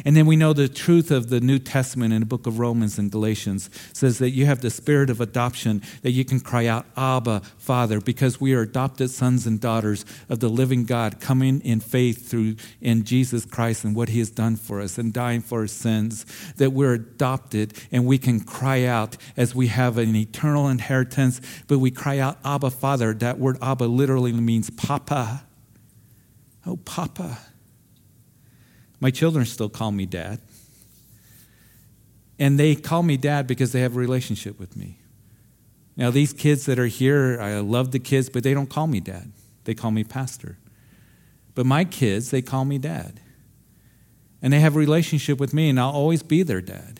And 0.03 0.15
then 0.15 0.25
we 0.25 0.35
know 0.35 0.53
the 0.53 0.67
truth 0.67 1.11
of 1.11 1.29
the 1.29 1.39
New 1.39 1.59
Testament 1.59 2.13
in 2.13 2.21
the 2.21 2.25
book 2.25 2.47
of 2.47 2.59
Romans 2.59 2.97
and 2.97 3.11
Galatians 3.11 3.69
says 3.93 4.17
that 4.19 4.31
you 4.31 4.45
have 4.45 4.61
the 4.61 4.69
spirit 4.69 5.09
of 5.09 5.21
adoption, 5.21 5.81
that 6.01 6.11
you 6.11 6.25
can 6.25 6.39
cry 6.39 6.65
out, 6.65 6.85
Abba, 6.97 7.41
Father, 7.57 8.01
because 8.01 8.41
we 8.41 8.53
are 8.53 8.61
adopted 8.61 9.09
sons 9.09 9.45
and 9.45 9.59
daughters 9.59 10.05
of 10.29 10.39
the 10.39 10.49
living 10.49 10.85
God, 10.85 11.19
coming 11.19 11.61
in 11.61 11.79
faith 11.79 12.29
through 12.29 12.55
in 12.81 13.03
Jesus 13.03 13.45
Christ 13.45 13.83
and 13.83 13.95
what 13.95 14.09
he 14.09 14.19
has 14.19 14.29
done 14.29 14.55
for 14.55 14.81
us 14.81 14.97
and 14.97 15.13
dying 15.13 15.41
for 15.41 15.61
our 15.61 15.67
sins, 15.67 16.25
that 16.57 16.71
we're 16.71 16.93
adopted 16.93 17.73
and 17.91 18.05
we 18.05 18.17
can 18.17 18.39
cry 18.39 18.85
out 18.85 19.17
as 19.37 19.55
we 19.55 19.67
have 19.67 19.97
an 19.97 20.15
eternal 20.15 20.67
inheritance, 20.67 21.41
but 21.67 21.79
we 21.79 21.91
cry 21.91 22.19
out, 22.19 22.37
Abba, 22.43 22.71
Father. 22.71 23.13
That 23.13 23.39
word 23.39 23.57
Abba 23.61 23.85
literally 23.85 24.33
means 24.33 24.69
Papa. 24.69 25.45
Oh, 26.65 26.77
Papa. 26.77 27.37
My 28.99 29.11
children 29.11 29.45
still 29.45 29.69
call 29.69 29.91
me 29.91 30.05
dad. 30.05 30.39
And 32.37 32.59
they 32.59 32.75
call 32.75 33.03
me 33.03 33.17
dad 33.17 33.47
because 33.47 33.71
they 33.71 33.81
have 33.81 33.95
a 33.95 33.99
relationship 33.99 34.59
with 34.59 34.75
me. 34.75 34.99
Now, 35.97 36.11
these 36.11 36.33
kids 36.33 36.65
that 36.65 36.77
are 36.77 36.87
here, 36.87 37.39
I 37.39 37.59
love 37.59 37.91
the 37.91 37.99
kids, 37.99 38.29
but 38.29 38.43
they 38.43 38.53
don't 38.53 38.69
call 38.69 38.87
me 38.87 38.99
dad. 38.99 39.31
They 39.63 39.73
call 39.73 39.91
me 39.91 40.03
pastor. 40.03 40.57
But 41.53 41.65
my 41.65 41.85
kids, 41.85 42.31
they 42.31 42.41
call 42.41 42.65
me 42.65 42.77
dad. 42.77 43.21
And 44.41 44.51
they 44.51 44.59
have 44.59 44.75
a 44.75 44.79
relationship 44.79 45.39
with 45.39 45.53
me, 45.53 45.69
and 45.69 45.79
I'll 45.79 45.91
always 45.91 46.21
be 46.21 46.43
their 46.43 46.61
dad. 46.61 46.99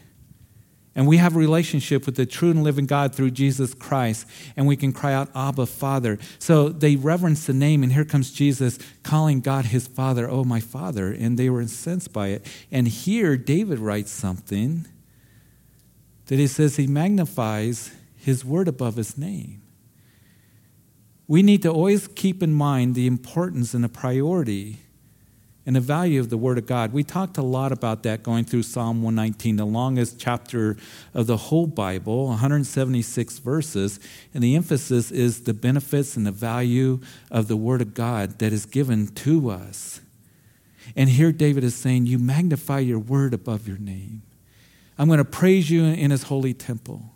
And 0.95 1.08
we 1.08 1.17
have 1.17 1.36
a 1.36 1.39
relationship 1.39 2.05
with 2.05 2.15
the 2.15 2.25
true 2.25 2.51
and 2.51 2.63
living 2.63 2.86
God 2.86 3.13
through 3.13 3.31
Jesus 3.31 3.73
Christ, 3.73 4.25
and 4.55 4.65
we 4.65 4.77
can 4.77 4.93
cry 4.93 5.13
out, 5.13 5.29
Abba, 5.36 5.65
Father. 5.65 6.17
So 6.39 6.69
they 6.69 6.95
reverence 6.95 7.45
the 7.45 7.53
name, 7.53 7.84
and 7.84 7.91
here 7.91 8.05
comes 8.05 8.31
Jesus 8.31 8.79
calling 9.03 9.41
God 9.41 9.65
his 9.65 9.88
Father, 9.88 10.29
Oh, 10.29 10.45
my 10.45 10.62
Father, 10.62 11.12
and 11.12 11.38
they 11.38 11.49
were 11.49 11.60
incensed 11.60 12.13
by 12.13 12.29
it. 12.29 12.45
And 12.71 12.88
here 12.88 13.36
David 13.36 13.79
writes 13.79 14.12
something 14.12 14.86
that 16.27 16.39
he 16.39 16.47
says 16.47 16.77
he 16.77 16.88
magnifies 16.88 17.91
his 18.15 18.45
word 18.45 18.69
above 18.69 18.95
his 18.95 19.17
name. 19.17 19.62
We 21.27 21.43
need 21.43 21.62
to 21.63 21.69
always 21.69 22.08
keep 22.08 22.41
in 22.41 22.53
mind 22.53 22.95
the 22.95 23.08
importance 23.08 23.73
and 23.73 23.84
the 23.84 23.89
priority 23.89 24.79
and 25.65 25.75
the 25.75 25.82
value 25.82 26.19
of 26.19 26.30
the 26.30 26.38
Word 26.38 26.58
of 26.58 26.67
God. 26.67 26.93
We 26.93 27.04
talked 27.04 27.38
a 27.38 27.41
lot 27.41 27.71
about 27.71 28.04
that 28.04 28.21
going 28.21 28.45
through 28.45 28.63
Psalm 28.63 29.01
119, 29.01 29.56
the 29.56 29.65
longest 29.65 30.19
chapter 30.19 30.78
of 31.13 31.25
the 31.25 31.38
whole 31.38 31.65
Bible, 31.65 32.28
176 32.28 33.39
verses. 33.39 33.99
And 34.34 34.43
the 34.43 34.56
emphasis 34.56 35.12
is 35.12 35.41
the 35.41 35.54
benefits 35.54 36.15
and 36.15 36.25
the 36.25 36.32
value 36.32 36.99
of 37.32 37.47
the 37.47 37.58
Word 37.58 37.82
of 37.82 37.93
God 37.93 38.38
that 38.39 38.54
is 38.54 38.65
given 38.65 39.08
to 39.08 39.49
us. 39.49 40.01
And 40.95 41.10
here 41.10 41.32
David 41.32 41.63
is 41.63 41.73
saying, 41.73 42.06
You 42.06 42.19
magnify 42.19 42.80
your 42.80 42.99
Word 42.99 43.34
above 43.34 43.67
your 43.67 43.80
name. 43.80 44.21
I'm 44.99 45.08
going 45.08 45.17
to 45.17 45.25
praise 45.25 45.71
you 45.71 45.84
in 45.84 46.12
His 46.12 46.23
holy 46.23 46.54
temple. 46.54 47.14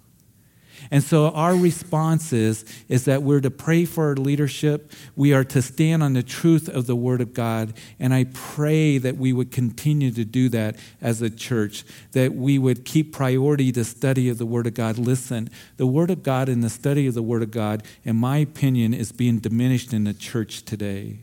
And 0.92 1.04
so 1.04 1.30
our 1.30 1.56
response 1.56 2.34
is, 2.34 2.66
is 2.88 3.06
that 3.06 3.22
we're 3.22 3.42
to 3.42 3.52
pray 3.52 3.86
for 3.86 4.08
our 4.08 4.16
leadership. 4.16 4.92
We 5.16 5.34
are 5.34 5.44
to 5.46 5.62
stand 5.62 6.02
on 6.02 6.14
the 6.14 6.24
truth 6.24 6.68
of 6.68 6.88
the 6.88 6.96
Word 6.96 7.22
of 7.22 7.34
God. 7.34 7.74
And 8.00 8.14
I 8.14 8.26
pray 8.34 8.98
that 8.98 9.18
we 9.18 9.32
would 9.32 9.52
continue 9.52 10.12
to 10.12 10.26
do 10.26 10.50
that 10.50 10.78
as 11.00 11.22
a 11.22 11.30
church, 11.30 11.84
that 12.14 12.34
we 12.34 12.58
would 12.58 12.86
keep 12.86 13.14
priority 13.14 13.70
the 13.72 13.86
study 13.86 14.30
of 14.30 14.40
the 14.40 14.48
Word 14.48 14.66
of 14.66 14.74
God. 14.74 14.98
Listen, 14.98 15.50
the 15.78 15.88
Word 15.88 16.10
of 16.10 16.24
God 16.24 16.50
and 16.50 16.64
the 16.64 16.70
study 16.70 17.06
of 17.06 17.14
the 17.14 17.24
Word 17.24 17.44
of 17.44 17.52
God, 17.52 17.84
in 18.04 18.16
my 18.16 18.38
opinion, 18.38 18.94
is 18.94 19.12
being 19.12 19.38
diminished 19.38 19.94
in 19.94 20.06
the 20.06 20.14
church 20.14 20.64
today 20.64 21.20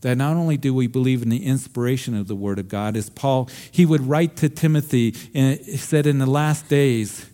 that 0.00 0.16
not 0.16 0.36
only 0.36 0.56
do 0.56 0.72
we 0.72 0.86
believe 0.86 1.22
in 1.22 1.28
the 1.28 1.44
inspiration 1.44 2.14
of 2.14 2.28
the 2.28 2.36
word 2.36 2.58
of 2.58 2.68
god 2.68 2.96
as 2.96 3.10
paul 3.10 3.48
he 3.70 3.84
would 3.84 4.00
write 4.00 4.36
to 4.36 4.48
timothy 4.48 5.14
and 5.34 5.58
said 5.64 6.06
in 6.06 6.18
the 6.18 6.26
last 6.26 6.68
days 6.68 7.27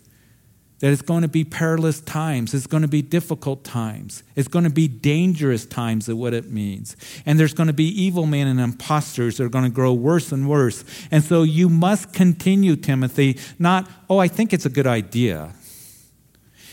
that 0.85 0.93
it's 0.93 1.01
going 1.01 1.23
to 1.23 1.27
be 1.27 1.43
perilous 1.43 1.99
times. 1.99 2.53
It's 2.53 2.67
going 2.67 2.83
to 2.83 2.87
be 2.87 3.01
difficult 3.01 3.63
times. 3.63 4.21
It's 4.35 4.47
going 4.47 4.65
to 4.65 4.69
be 4.69 4.87
dangerous 4.87 5.65
times, 5.65 6.07
of 6.07 6.15
what 6.19 6.35
it 6.35 6.51
means. 6.51 6.95
And 7.25 7.39
there's 7.39 7.55
going 7.55 7.65
to 7.65 7.73
be 7.73 7.87
evil 7.87 8.27
men 8.27 8.45
and 8.45 8.59
imposters 8.59 9.37
that 9.37 9.45
are 9.45 9.49
going 9.49 9.63
to 9.63 9.71
grow 9.71 9.93
worse 9.95 10.31
and 10.31 10.47
worse. 10.47 10.83
And 11.09 11.23
so 11.23 11.41
you 11.41 11.69
must 11.69 12.13
continue, 12.13 12.75
Timothy, 12.75 13.39
not, 13.57 13.89
oh, 14.11 14.19
I 14.19 14.27
think 14.27 14.53
it's 14.53 14.67
a 14.67 14.69
good 14.69 14.85
idea. 14.85 15.53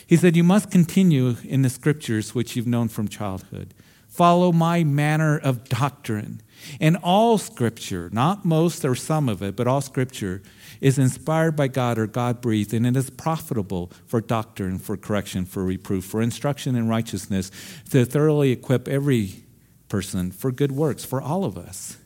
He 0.06 0.18
said, 0.18 0.36
You 0.36 0.44
must 0.44 0.70
continue 0.70 1.36
in 1.44 1.62
the 1.62 1.70
scriptures 1.70 2.34
which 2.34 2.54
you've 2.54 2.66
known 2.66 2.88
from 2.88 3.08
childhood. 3.08 3.72
Follow 4.08 4.52
my 4.52 4.84
manner 4.84 5.38
of 5.38 5.70
doctrine. 5.70 6.42
And 6.82 6.98
all 7.02 7.38
scripture, 7.38 8.10
not 8.12 8.44
most 8.44 8.84
or 8.84 8.94
some 8.94 9.30
of 9.30 9.42
it, 9.42 9.56
but 9.56 9.66
all 9.66 9.80
scripture, 9.80 10.42
is 10.82 10.98
inspired 10.98 11.54
by 11.54 11.68
God 11.68 11.96
or 11.96 12.08
God 12.08 12.40
breathed, 12.40 12.74
and 12.74 12.84
it 12.84 12.96
is 12.96 13.08
profitable 13.08 13.92
for 14.04 14.20
doctrine, 14.20 14.78
for 14.78 14.96
correction, 14.96 15.44
for 15.46 15.64
reproof, 15.64 16.04
for 16.04 16.20
instruction 16.20 16.74
in 16.74 16.88
righteousness, 16.88 17.52
to 17.90 18.04
thoroughly 18.04 18.50
equip 18.50 18.88
every 18.88 19.44
person 19.88 20.32
for 20.32 20.50
good 20.50 20.72
works, 20.72 21.04
for 21.04 21.22
all 21.22 21.44
of 21.44 21.56
us, 21.56 21.98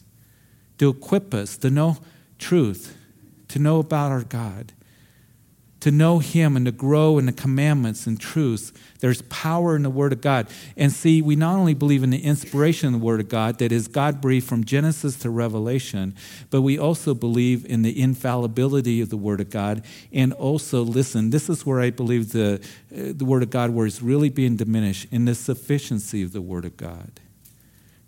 to 0.76 0.90
equip 0.90 1.32
us 1.32 1.56
to 1.56 1.70
know 1.70 1.96
truth, 2.38 2.94
to 3.48 3.58
know 3.58 3.78
about 3.78 4.12
our 4.12 4.24
God 4.24 4.74
to 5.87 5.92
know 5.92 6.18
Him 6.18 6.57
and 6.57 6.66
to 6.66 6.72
grow 6.72 7.16
in 7.16 7.27
the 7.27 7.33
commandments 7.33 8.09
and 8.09 8.18
truths. 8.18 8.72
There's 8.99 9.22
power 9.22 9.77
in 9.77 9.85
the 9.85 9.90
Word 9.90 10.12
of 10.12 10.20
God. 10.20 10.49
And 10.77 10.90
see, 10.90 11.22
we 11.22 11.37
not 11.37 11.55
only 11.55 11.75
believe 11.75 12.03
in 12.03 12.11
the 12.11 12.25
inspiration 12.25 12.88
of 12.88 12.92
the 12.94 13.07
Word 13.07 13.20
of 13.20 13.29
God, 13.29 13.61
that 13.61 13.70
is 13.70 13.87
God 13.87 14.20
breathed 14.20 14.49
from 14.49 14.64
Genesis 14.64 15.16
to 15.20 15.31
Revelation, 15.31 16.16
but 16.51 16.62
we 16.62 16.77
also 16.77 17.14
believe 17.14 17.64
in 17.64 17.83
the 17.83 18.03
infallibility 18.03 19.01
of 19.01 19.11
the 19.11 19.16
Word 19.16 19.40
of 19.40 19.49
God. 19.49 19.85
And 20.12 20.33
also, 20.33 20.83
listen, 20.83 21.31
this 21.31 21.49
is 21.49 21.64
where 21.64 21.81
I 21.81 21.90
believe 21.90 22.33
the, 22.33 22.55
uh, 22.92 23.12
the 23.14 23.25
Word 23.25 23.44
of 23.44 23.51
God, 23.51 23.70
where 23.70 23.87
it's 23.87 24.03
really 24.03 24.29
being 24.29 24.57
diminished, 24.57 25.07
in 25.12 25.25
the 25.25 25.37
sufficiency 25.37 26.20
of 26.25 26.33
the 26.33 26.42
Word 26.42 26.64
of 26.64 26.77
God. 26.77 27.20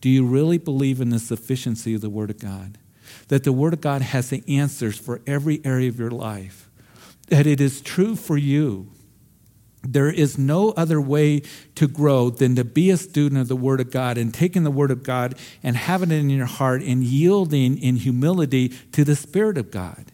Do 0.00 0.08
you 0.08 0.26
really 0.26 0.58
believe 0.58 1.00
in 1.00 1.10
the 1.10 1.20
sufficiency 1.20 1.94
of 1.94 2.00
the 2.00 2.10
Word 2.10 2.30
of 2.30 2.40
God? 2.40 2.76
That 3.28 3.44
the 3.44 3.52
Word 3.52 3.72
of 3.72 3.80
God 3.80 4.02
has 4.02 4.30
the 4.30 4.42
answers 4.48 4.98
for 4.98 5.20
every 5.28 5.60
area 5.64 5.88
of 5.88 6.00
your 6.00 6.10
life 6.10 6.67
that 7.28 7.46
it 7.46 7.60
is 7.60 7.80
true 7.80 8.16
for 8.16 8.36
you 8.36 8.90
there 9.82 10.10
is 10.10 10.36
no 10.36 10.70
other 10.72 11.00
way 11.00 11.42
to 11.76 11.86
grow 11.86 12.30
than 12.30 12.56
to 12.56 12.64
be 12.64 12.90
a 12.90 12.96
student 12.96 13.40
of 13.40 13.48
the 13.48 13.56
Word 13.56 13.80
of 13.80 13.90
God 13.90 14.18
and 14.18 14.34
taking 14.34 14.64
the 14.64 14.70
Word 14.70 14.90
of 14.90 15.02
God 15.02 15.34
and 15.62 15.76
having 15.76 16.10
it 16.10 16.16
in 16.16 16.30
your 16.30 16.46
heart 16.46 16.82
and 16.82 17.02
yielding 17.02 17.78
in 17.78 17.96
humility 17.96 18.68
to 18.92 19.04
the 19.04 19.16
Spirit 19.16 19.56
of 19.56 19.70
God. 19.70 20.12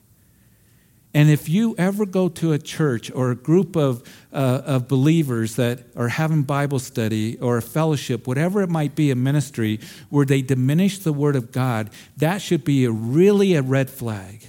And 1.17 1.31
if 1.31 1.49
you 1.49 1.77
ever 1.79 2.07
go 2.07 2.29
to 2.29 2.53
a 2.53 2.59
church 2.59 3.11
or 3.13 3.31
a 3.31 3.37
group 3.37 3.77
of, 3.77 4.03
uh, 4.33 4.63
of 4.67 4.89
believers 4.89 5.55
that 5.57 5.85
are 5.97 6.09
having 6.09 6.43
Bible 6.43 6.81
study 6.81 7.39
or 7.39 7.57
a 7.57 7.63
fellowship, 7.63 8.27
whatever 8.27 8.63
it 8.63 8.69
might 8.69 8.97
be, 8.97 9.13
a 9.13 9.17
ministry, 9.17 9.79
where 10.11 10.27
they 10.27 10.43
diminish 10.43 10.99
the 10.99 11.13
Word 11.13 11.37
of 11.37 11.53
God, 11.53 11.91
that 12.17 12.43
should 12.43 12.65
be 12.65 12.85
a, 12.85 12.91
really 12.91 13.55
a 13.55 13.63
red 13.63 13.91
flag. 13.91 14.45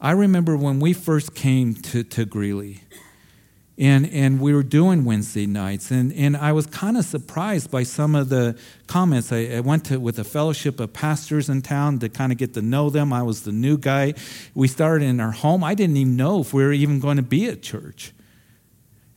I 0.00 0.12
remember 0.12 0.56
when 0.56 0.78
we 0.78 0.92
first 0.92 1.34
came 1.34 1.74
to, 1.74 2.04
to 2.04 2.24
Greeley 2.24 2.82
and, 3.76 4.08
and 4.10 4.40
we 4.40 4.52
were 4.54 4.62
doing 4.62 5.04
Wednesday 5.04 5.46
nights. 5.46 5.90
And, 5.90 6.12
and 6.12 6.36
I 6.36 6.52
was 6.52 6.66
kind 6.66 6.96
of 6.96 7.04
surprised 7.04 7.70
by 7.70 7.84
some 7.84 8.14
of 8.14 8.28
the 8.28 8.58
comments. 8.86 9.32
I, 9.32 9.56
I, 9.56 9.60
went 9.60 9.86
to 9.86 9.98
with 9.98 10.18
a 10.18 10.24
fellowship 10.24 10.78
of 10.80 10.92
pastors 10.92 11.48
in 11.48 11.62
town 11.62 12.00
to 12.00 12.08
kind 12.08 12.32
of 12.32 12.38
get 12.38 12.54
to 12.54 12.62
know 12.62 12.90
them. 12.90 13.12
I 13.12 13.22
was 13.22 13.42
the 13.42 13.52
new 13.52 13.78
guy. 13.78 14.14
We 14.54 14.66
started 14.66 15.04
in 15.04 15.20
our 15.20 15.30
home. 15.30 15.62
I 15.62 15.74
didn't 15.74 15.96
even 15.96 16.16
know 16.16 16.40
if 16.40 16.52
we 16.52 16.64
were 16.64 16.72
even 16.72 16.98
going 16.98 17.18
to 17.18 17.22
be 17.22 17.46
at 17.46 17.62
church. 17.62 18.12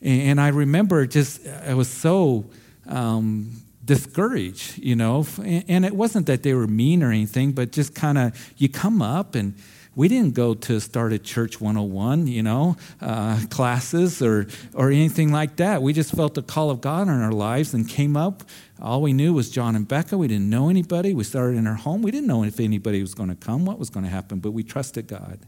And, 0.00 0.22
and 0.22 0.40
I 0.40 0.48
remember 0.48 1.06
just, 1.06 1.44
I 1.46 1.74
was 1.74 1.88
so 1.88 2.46
um, 2.86 3.62
discouraged, 3.84 4.78
you 4.78 4.94
know. 4.94 5.26
And, 5.38 5.64
and 5.68 5.84
it 5.84 5.94
wasn't 5.94 6.26
that 6.26 6.44
they 6.44 6.54
were 6.54 6.68
mean 6.68 7.02
or 7.02 7.10
anything, 7.10 7.50
but 7.52 7.72
just 7.72 7.96
kind 7.96 8.16
of, 8.16 8.52
you 8.58 8.68
come 8.68 9.02
up 9.02 9.34
and, 9.36 9.56
we 9.94 10.08
didn't 10.08 10.34
go 10.34 10.54
to 10.54 10.80
start 10.80 11.12
a 11.12 11.18
church 11.18 11.60
101, 11.60 12.26
you 12.26 12.42
know, 12.42 12.76
uh, 13.00 13.38
classes 13.50 14.22
or, 14.22 14.46
or 14.74 14.90
anything 14.90 15.30
like 15.30 15.56
that. 15.56 15.82
We 15.82 15.92
just 15.92 16.14
felt 16.14 16.34
the 16.34 16.42
call 16.42 16.70
of 16.70 16.80
God 16.80 17.08
in 17.08 17.20
our 17.20 17.32
lives 17.32 17.74
and 17.74 17.86
came 17.86 18.16
up. 18.16 18.42
All 18.80 19.02
we 19.02 19.12
knew 19.12 19.34
was 19.34 19.50
John 19.50 19.76
and 19.76 19.86
Becca. 19.86 20.16
We 20.16 20.28
didn't 20.28 20.48
know 20.48 20.70
anybody. 20.70 21.12
We 21.12 21.24
started 21.24 21.58
in 21.58 21.66
our 21.66 21.74
home. 21.74 22.00
We 22.00 22.10
didn't 22.10 22.26
know 22.26 22.42
if 22.42 22.58
anybody 22.58 23.02
was 23.02 23.14
going 23.14 23.28
to 23.28 23.34
come, 23.34 23.66
what 23.66 23.78
was 23.78 23.90
going 23.90 24.04
to 24.04 24.10
happen, 24.10 24.40
but 24.40 24.52
we 24.52 24.62
trusted 24.62 25.08
God. 25.08 25.40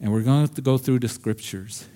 And 0.00 0.12
we're 0.12 0.22
going 0.22 0.48
to 0.48 0.60
go 0.60 0.76
through 0.76 0.98
the 0.98 1.08
scriptures. 1.08 1.86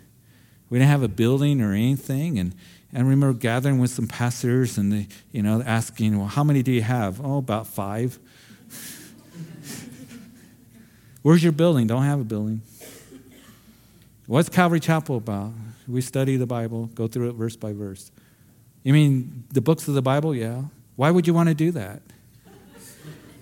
We 0.71 0.79
didn't 0.79 0.91
have 0.91 1.03
a 1.03 1.09
building 1.09 1.61
or 1.61 1.73
anything. 1.73 2.39
And, 2.39 2.55
and 2.93 3.07
I 3.07 3.11
remember 3.11 3.33
gathering 3.39 3.79
with 3.79 3.91
some 3.91 4.07
pastors 4.07 4.79
and, 4.79 4.93
they, 4.93 5.09
you 5.33 5.43
know, 5.43 5.63
asking, 5.63 6.17
well, 6.17 6.29
how 6.29 6.45
many 6.45 6.63
do 6.63 6.71
you 6.71 6.83
have? 6.83 7.21
Oh, 7.25 7.39
about 7.39 7.67
five. 7.67 8.19
Where's 11.23 11.43
your 11.43 11.53
building? 11.53 11.87
Don't 11.87 12.03
have 12.03 12.21
a 12.21 12.25
building. 12.25 12.63
What's 14.27 14.49
Calvary 14.49 14.81
Chapel 14.81 15.19
about? 15.19 15.53
We 15.87 16.01
study 16.01 16.37
the 16.37 16.47
Bible, 16.47 16.87
go 16.95 17.07
through 17.07 17.31
it 17.31 17.33
verse 17.35 17.57
by 17.57 17.73
verse. 17.73 18.11
You 18.83 18.93
mean 18.93 19.45
the 19.53 19.61
books 19.61 19.87
of 19.87 19.95
the 19.95 20.03
Bible? 20.03 20.35
Yeah. 20.35 20.63
Why 20.97 21.11
would 21.11 21.27
you 21.27 21.35
want 21.35 21.49
to 21.49 21.55
do 21.55 21.71
that? 21.73 22.03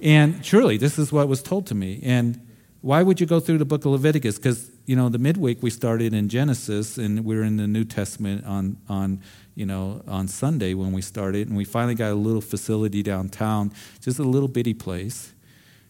And 0.03 0.43
truly, 0.43 0.77
this 0.77 0.99
is 0.99 1.13
what 1.13 1.29
was 1.29 1.43
told 1.43 1.67
to 1.69 1.75
me. 1.75 2.01
And 2.03 2.47
why 2.83 3.03
would 3.03 3.21
you 3.21 3.27
go 3.27 3.41
through 3.41 3.59
the 3.59 3.67
book 3.67 3.85
of 3.85 3.93
Leviticus? 3.93 4.37
Because, 4.37 4.71
you 4.87 4.97
know, 4.97 5.09
the 5.09 5.19
midweek 5.19 5.63
we 5.63 5.71
started 5.71 6.15
in 6.15 6.29
Genesis 6.29 6.97
and 6.97 7.25
we 7.25 7.37
are 7.37 7.43
in 7.43 7.57
the 7.57 7.67
New 7.67 7.85
Testament 7.85 8.47
on, 8.47 8.79
on, 8.89 9.21
you 9.55 9.67
know, 9.67 10.03
on 10.09 10.29
Sunday 10.29 10.73
when 10.73 10.93
we 10.93 11.03
started. 11.03 11.49
And 11.49 11.57
we 11.57 11.65
finally 11.65 11.95
got 11.95 12.13
a 12.13 12.15
little 12.15 12.41
facility 12.41 13.03
downtown, 13.03 13.73
just 14.01 14.19
a 14.19 14.23
little 14.23 14.49
bitty 14.49 14.75
place. 14.75 15.33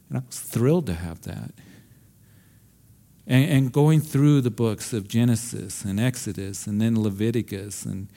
And 0.09 0.19
I 0.19 0.23
was 0.27 0.41
thrilled 0.41 0.87
to 0.87 0.95
have 0.95 1.23
that 1.23 1.53
and, 3.31 3.49
and 3.49 3.73
going 3.73 4.01
through 4.01 4.41
the 4.41 4.51
books 4.51 4.93
of 4.93 5.07
Genesis 5.07 5.85
and 5.85 6.01
Exodus 6.01 6.67
and 6.67 6.81
then 6.81 7.01
Leviticus. 7.01 7.87
And, 7.87 8.09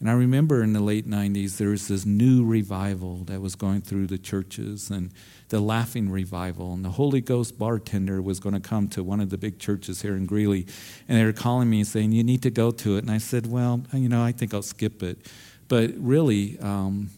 and 0.00 0.10
I 0.10 0.12
remember 0.12 0.60
in 0.60 0.72
the 0.72 0.80
late 0.80 1.08
90s, 1.08 1.56
there 1.56 1.68
was 1.68 1.86
this 1.86 2.04
new 2.04 2.44
revival 2.44 3.18
that 3.26 3.40
was 3.40 3.54
going 3.54 3.80
through 3.82 4.08
the 4.08 4.18
churches 4.18 4.90
and 4.90 5.12
the 5.50 5.60
laughing 5.60 6.10
revival. 6.10 6.74
And 6.74 6.84
the 6.84 6.90
Holy 6.90 7.20
Ghost 7.20 7.56
bartender 7.56 8.20
was 8.20 8.40
going 8.40 8.56
to 8.56 8.60
come 8.60 8.88
to 8.88 9.04
one 9.04 9.20
of 9.20 9.30
the 9.30 9.38
big 9.38 9.60
churches 9.60 10.02
here 10.02 10.16
in 10.16 10.26
Greeley. 10.26 10.66
And 11.08 11.16
they 11.16 11.24
were 11.24 11.32
calling 11.32 11.70
me 11.70 11.78
and 11.78 11.86
saying, 11.86 12.10
You 12.10 12.24
need 12.24 12.42
to 12.42 12.50
go 12.50 12.72
to 12.72 12.96
it. 12.96 13.04
And 13.04 13.10
I 13.10 13.18
said, 13.18 13.46
Well, 13.46 13.84
you 13.92 14.08
know, 14.08 14.24
I 14.24 14.32
think 14.32 14.52
I'll 14.52 14.62
skip 14.62 15.00
it. 15.00 15.30
But 15.68 15.92
really, 15.96 16.58
um, 16.58 17.10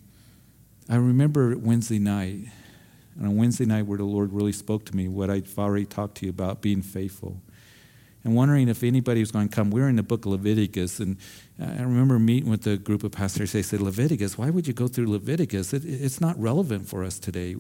I 0.86 0.96
remember 0.96 1.56
Wednesday 1.56 1.98
night 1.98 2.48
and 3.18 3.26
on 3.26 3.36
Wednesday 3.36 3.64
night, 3.64 3.86
where 3.86 3.98
the 3.98 4.04
Lord 4.04 4.32
really 4.32 4.52
spoke 4.52 4.84
to 4.86 4.96
me, 4.96 5.08
what 5.08 5.28
I've 5.28 5.58
already 5.58 5.84
talked 5.84 6.18
to 6.18 6.26
you 6.26 6.30
about, 6.30 6.62
being 6.62 6.82
faithful. 6.82 7.42
And 8.24 8.34
wondering 8.34 8.68
if 8.68 8.82
anybody 8.82 9.20
was 9.20 9.30
going 9.30 9.48
to 9.48 9.54
come. 9.54 9.70
We 9.70 9.80
are 9.80 9.88
in 9.88 9.96
the 9.96 10.02
book 10.02 10.24
of 10.24 10.32
Leviticus, 10.32 11.00
and 11.00 11.16
I 11.60 11.82
remember 11.82 12.18
meeting 12.18 12.50
with 12.50 12.66
a 12.66 12.76
group 12.76 13.02
of 13.02 13.12
pastors. 13.12 13.52
They 13.52 13.62
said, 13.62 13.80
Leviticus, 13.80 14.38
why 14.38 14.50
would 14.50 14.66
you 14.66 14.74
go 14.74 14.86
through 14.86 15.10
Leviticus? 15.10 15.72
It, 15.72 15.84
it's 15.84 16.20
not 16.20 16.38
relevant 16.38 16.88
for 16.88 17.04
us 17.04 17.18
today. 17.18 17.56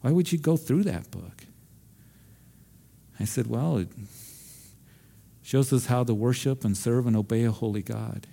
Why 0.00 0.10
would 0.10 0.32
you 0.32 0.38
go 0.38 0.56
through 0.56 0.84
that 0.84 1.10
book? 1.10 1.44
I 3.18 3.24
said, 3.24 3.46
Well, 3.46 3.78
it 3.78 3.88
shows 5.42 5.72
us 5.72 5.86
how 5.86 6.04
to 6.04 6.14
worship 6.14 6.64
and 6.64 6.76
serve 6.76 7.06
and 7.06 7.16
obey 7.16 7.44
a 7.44 7.52
holy 7.52 7.82
God. 7.82 8.26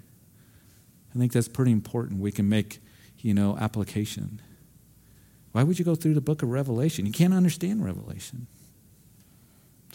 I 1.14 1.20
think 1.20 1.34
that's 1.34 1.50
pretty 1.50 1.72
important. 1.72 2.22
We 2.22 2.32
can 2.32 2.48
make, 2.48 2.80
you 3.20 3.34
know, 3.34 3.58
application. 3.58 4.42
Why 5.58 5.64
would 5.64 5.80
you 5.80 5.86
go 5.86 5.96
through 5.96 6.14
the 6.14 6.22
book 6.22 6.44
of 6.44 6.50
Revelation? 6.50 7.08
You 7.08 7.12
can't 7.12 7.34
understand 7.34 7.84
Revelation. 7.84 8.46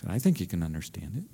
I 0.08 0.18
think 0.18 0.40
you 0.40 0.46
can 0.48 0.60
understand 0.60 1.12
it. 1.18 1.24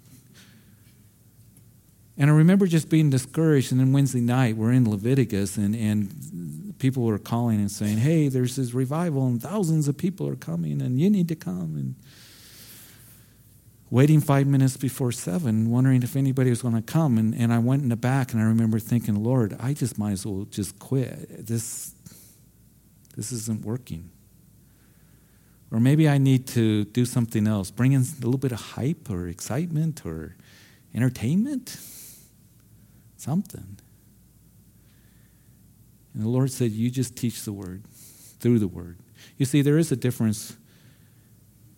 And 2.19 2.29
I 2.29 2.35
remember 2.35 2.67
just 2.67 2.91
being 2.91 3.09
discouraged. 3.09 3.73
And 3.73 3.81
then 3.81 3.91
Wednesday 3.95 4.21
night, 4.21 4.59
we're 4.59 4.73
in 4.73 4.87
Leviticus, 4.87 5.57
and, 5.57 5.75
and 5.75 6.75
people 6.79 7.05
were 7.05 7.19
calling 7.19 7.59
and 7.59 7.71
saying, 7.71 7.97
Hey, 7.97 8.29
there's 8.29 8.55
this 8.55 8.75
revival, 8.75 9.27
and 9.27 9.41
thousands 9.41 9.89
of 9.89 9.97
people 9.97 10.29
are 10.29 10.37
coming, 10.37 10.83
and 10.83 11.01
you 11.01 11.09
need 11.09 11.29
to 11.29 11.35
come. 11.35 11.75
And 11.79 11.95
waiting 13.89 14.21
five 14.21 14.47
minutes 14.47 14.77
before 14.77 15.11
seven, 15.11 15.71
wondering 15.71 16.03
if 16.03 16.17
anybody 16.17 16.51
was 16.51 16.61
going 16.61 16.75
to 16.75 16.83
come. 16.83 17.17
And, 17.17 17.35
and 17.35 17.51
I 17.51 17.61
went 17.61 17.83
in 17.83 17.89
the 17.89 17.97
back, 17.97 18.35
and 18.35 18.43
I 18.43 18.45
remember 18.45 18.79
thinking, 18.79 19.25
Lord, 19.25 19.57
I 19.59 19.73
just 19.73 19.97
might 19.97 20.13
as 20.13 20.27
well 20.27 20.45
just 20.51 20.79
quit. 20.79 21.47
This, 21.47 21.95
this 23.17 23.33
isn't 23.33 23.65
working. 23.65 24.11
Or 25.71 25.81
maybe 25.81 26.09
I 26.09 26.19
need 26.19 26.47
to 26.49 26.85
do 26.85 27.05
something 27.05 27.47
else, 27.47 27.71
bring 27.71 27.93
in 27.93 28.01
a 28.01 28.25
little 28.25 28.39
bit 28.39 28.53
of 28.53 28.61
hype 28.61 29.11
or 29.11 29.29
excitement 29.29 30.07
or 30.07 30.35
entertainment, 30.95 31.79
something. 33.17 33.79
And 36.15 36.23
the 36.23 36.29
Lord 36.29 36.51
said, 36.51 36.73
You 36.73 36.91
just 36.91 37.17
teach 37.17 37.45
the 37.45 37.53
word 37.53 37.85
through 38.41 38.59
the 38.59 38.69
word. 38.69 38.99
You 39.37 39.47
see, 39.47 39.63
there 39.63 39.79
is 39.79 39.93
a 39.93 39.97
difference 39.97 40.57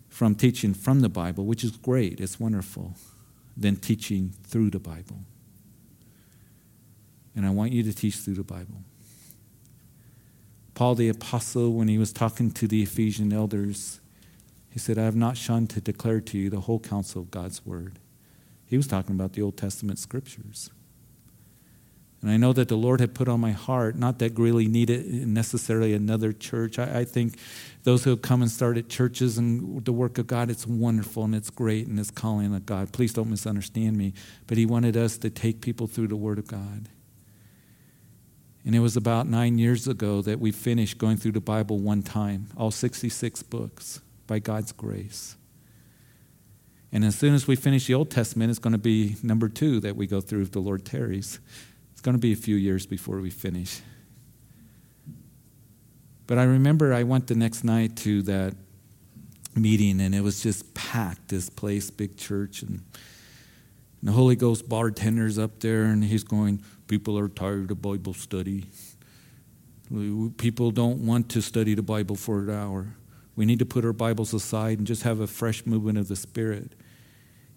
from 0.09 0.35
teaching 0.35 0.75
from 0.75 1.01
the 1.01 1.09
Bible, 1.09 1.47
which 1.47 1.65
is 1.65 1.73
great, 1.73 2.21
it's 2.21 2.39
wonderful, 2.39 2.95
than 3.57 3.77
teaching 3.77 4.35
through 4.45 4.71
the 4.71 4.79
Bible. 4.79 5.21
And 7.35 7.47
I 7.47 7.51
want 7.51 7.73
you 7.73 7.83
to 7.83 7.93
teach 7.93 8.17
through 8.17 8.35
the 8.35 8.45
Bible. 8.45 8.85
Paul 10.75 10.95
the 10.95 11.09
Apostle, 11.09 11.73
when 11.73 11.89
he 11.89 11.99
was 11.99 12.13
talking 12.13 12.51
to 12.53 12.67
the 12.67 12.83
Ephesian 12.83 13.33
elders, 13.33 14.01
he 14.71 14.79
said, 14.79 14.99
I 14.99 15.05
have 15.05 15.17
not 15.17 15.37
shunned 15.37 15.71
to 15.71 15.81
declare 15.81 16.21
to 16.21 16.39
you 16.39 16.49
the 16.49 16.61
whole 16.61 16.79
counsel 16.79 17.23
of 17.23 17.31
God's 17.31 17.67
word. 17.67 17.99
He 18.67 18.77
was 18.77 18.87
talking 18.87 19.17
about 19.17 19.33
the 19.33 19.43
Old 19.43 19.57
Testament 19.57 19.99
scriptures. 19.99 20.71
And 22.23 22.31
I 22.31 22.37
know 22.37 22.53
that 22.53 22.69
the 22.69 22.77
Lord 22.77 23.01
had 23.01 23.15
put 23.15 23.29
on 23.29 23.41
my 23.41 23.53
heart, 23.53 23.97
not 23.97 24.19
that 24.19 24.35
Greeley 24.35 24.69
needed 24.69 25.27
necessarily 25.27 25.95
another 25.95 26.33
church. 26.33 26.79
I, 26.79 27.01
I, 27.01 27.05
think 27.05 27.37
those 27.85 28.05
who 28.05 28.11
have 28.11 28.21
come 28.21 28.43
and 28.43 28.51
started 28.51 28.91
churches 28.91 29.39
and 29.39 29.83
the 29.85 29.93
work 29.93 30.19
of 30.19 30.27
God, 30.27 30.51
it's 30.51 30.67
wonderful 30.67 31.25
and 31.25 31.35
it's 31.35 31.49
great 31.49 31.87
and 31.87 31.99
it's 31.99 32.11
calling 32.11 32.55
of 32.55 32.67
God. 32.67 32.93
Please 32.93 33.15
don't 33.15 33.31
misunderstand 33.31 33.97
me. 33.97 34.13
But 34.47 34.59
He 34.59 34.67
wanted 34.67 34.99
us 34.99 35.17
to 35.19 35.31
take 35.31 35.63
people 35.63 35.87
through 35.87 36.09
the 36.09 36.17
Word 36.17 36.39
of 36.39 36.47
God. 36.47 36.91
And 38.65 38.75
it 38.75 38.81
was 38.81 38.97
about 38.97 39.27
nine 39.27 39.59
years 39.59 39.89
ago 39.89 40.21
that 40.23 40.39
we 40.39 40.53
finished 40.53 40.99
going 40.99 41.17
through 41.17 41.33
the 41.33 41.41
Bible 41.41 41.79
one 41.79 42.03
time, 42.03 42.49
all 42.57 42.71
66 42.71 43.43
books, 43.45 44.01
by 44.27 44.39
God's 44.39 44.73
grace. 44.73 45.37
And 46.93 47.05
as 47.05 47.15
soon 47.15 47.35
as 47.35 47.47
we 47.47 47.57
finish 47.57 47.87
the 47.87 47.95
Old 47.95 48.11
Testament, 48.11 48.51
it's 48.51 48.59
going 48.59 48.73
to 48.73 48.79
be 48.79 49.17
number 49.23 49.49
two 49.49 49.81
that 49.81 49.97
we 49.97 50.07
go 50.07 50.21
through 50.21 50.43
if 50.43 50.53
the 50.53 50.61
Lord 50.61 50.85
tarries. 50.85 51.39
It's 51.93 52.01
going 52.01 52.17
to 52.17 52.21
be 52.21 52.33
a 52.33 52.37
few 52.37 52.57
years 52.57 52.85
before 52.87 53.21
we 53.21 53.31
finish. 53.31 53.81
But 56.27 56.39
I 56.39 56.45
remember 56.45 56.93
I 56.93 57.03
went 57.03 57.27
the 57.27 57.35
next 57.35 57.65
night 57.65 57.97
to 57.99 58.23
that 58.23 58.55
meeting, 59.55 60.01
and 60.01 60.15
it 60.15 60.21
was 60.21 60.43
just 60.43 60.75
packed, 60.75 61.29
this 61.29 61.49
place, 61.49 61.91
big 61.91 62.17
church. 62.17 62.63
And 62.63 62.83
the 64.03 64.13
Holy 64.13 64.37
Ghost 64.37 64.69
bartender's 64.69 65.39
up 65.39 65.61
there, 65.61 65.85
and 65.85 66.05
he's 66.05 66.25
going, 66.25 66.63
People 66.87 67.19
are 67.19 67.29
tired 67.29 67.71
of 67.71 67.83
Bible 67.83 68.15
study. 68.15 68.67
People 70.39 70.71
don't 70.71 71.07
want 71.07 71.29
to 71.31 71.41
study 71.41 71.75
the 71.75 71.83
Bible 71.83 72.17
for 72.17 72.41
an 72.41 72.51
hour. 72.51 72.95
We 73.37 73.45
need 73.45 73.59
to 73.61 73.67
put 73.67 73.85
our 73.85 73.93
Bibles 73.93 74.35
aside 74.35 74.79
and 74.79 74.87
just 74.87 75.03
have 75.03 75.21
a 75.21 75.27
fresh 75.27 75.67
movement 75.67 75.99
of 75.99 76.09
the 76.09 76.17
Spirit. 76.17 76.73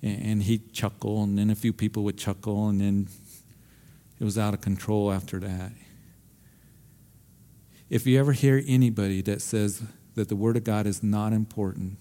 and 0.01 0.43
he'd 0.43 0.73
chuckle, 0.73 1.23
and 1.23 1.37
then 1.37 1.49
a 1.49 1.55
few 1.55 1.71
people 1.71 2.03
would 2.03 2.17
chuckle, 2.17 2.67
and 2.67 2.81
then 2.81 3.07
it 4.19 4.23
was 4.23 4.37
out 4.37 4.53
of 4.53 4.61
control 4.61 5.11
after 5.11 5.39
that. 5.39 5.71
If 7.89 8.05
you 8.05 8.19
ever 8.19 8.33
hear 8.33 8.61
anybody 8.67 9.21
that 9.21 9.41
says 9.41 9.83
that 10.15 10.29
the 10.29 10.35
Word 10.35 10.57
of 10.57 10.63
God 10.63 10.87
is 10.87 11.03
not 11.03 11.31
important, 11.31 11.99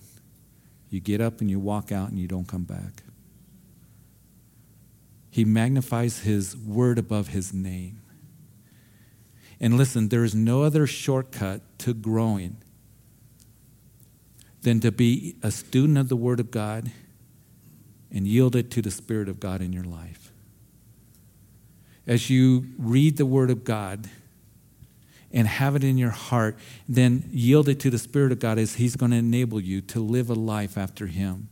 you 0.90 1.00
get 1.00 1.20
up 1.20 1.40
and 1.40 1.50
you 1.50 1.60
walk 1.60 1.92
out 1.92 2.10
and 2.10 2.18
you 2.18 2.26
don't 2.26 2.48
come 2.48 2.64
back. 2.64 3.02
He 5.32 5.46
magnifies 5.46 6.20
His 6.20 6.54
Word 6.54 6.98
above 6.98 7.28
His 7.28 7.54
name. 7.54 8.02
And 9.58 9.78
listen, 9.78 10.10
there 10.10 10.24
is 10.24 10.34
no 10.34 10.62
other 10.62 10.86
shortcut 10.86 11.62
to 11.78 11.94
growing 11.94 12.58
than 14.60 14.78
to 14.80 14.92
be 14.92 15.36
a 15.42 15.50
student 15.50 15.96
of 15.96 16.10
the 16.10 16.16
Word 16.16 16.38
of 16.38 16.50
God 16.50 16.92
and 18.10 18.26
yield 18.26 18.54
it 18.54 18.70
to 18.72 18.82
the 18.82 18.90
Spirit 18.90 19.30
of 19.30 19.40
God 19.40 19.62
in 19.62 19.72
your 19.72 19.84
life. 19.84 20.32
As 22.06 22.28
you 22.28 22.66
read 22.76 23.16
the 23.16 23.24
Word 23.24 23.48
of 23.48 23.64
God 23.64 24.10
and 25.32 25.48
have 25.48 25.74
it 25.74 25.82
in 25.82 25.96
your 25.96 26.10
heart, 26.10 26.58
then 26.86 27.30
yield 27.32 27.70
it 27.70 27.80
to 27.80 27.88
the 27.88 27.98
Spirit 27.98 28.32
of 28.32 28.38
God 28.38 28.58
as 28.58 28.74
He's 28.74 28.96
going 28.96 29.12
to 29.12 29.16
enable 29.16 29.60
you 29.60 29.80
to 29.80 30.00
live 30.00 30.28
a 30.28 30.34
life 30.34 30.76
after 30.76 31.06
Him. 31.06 31.48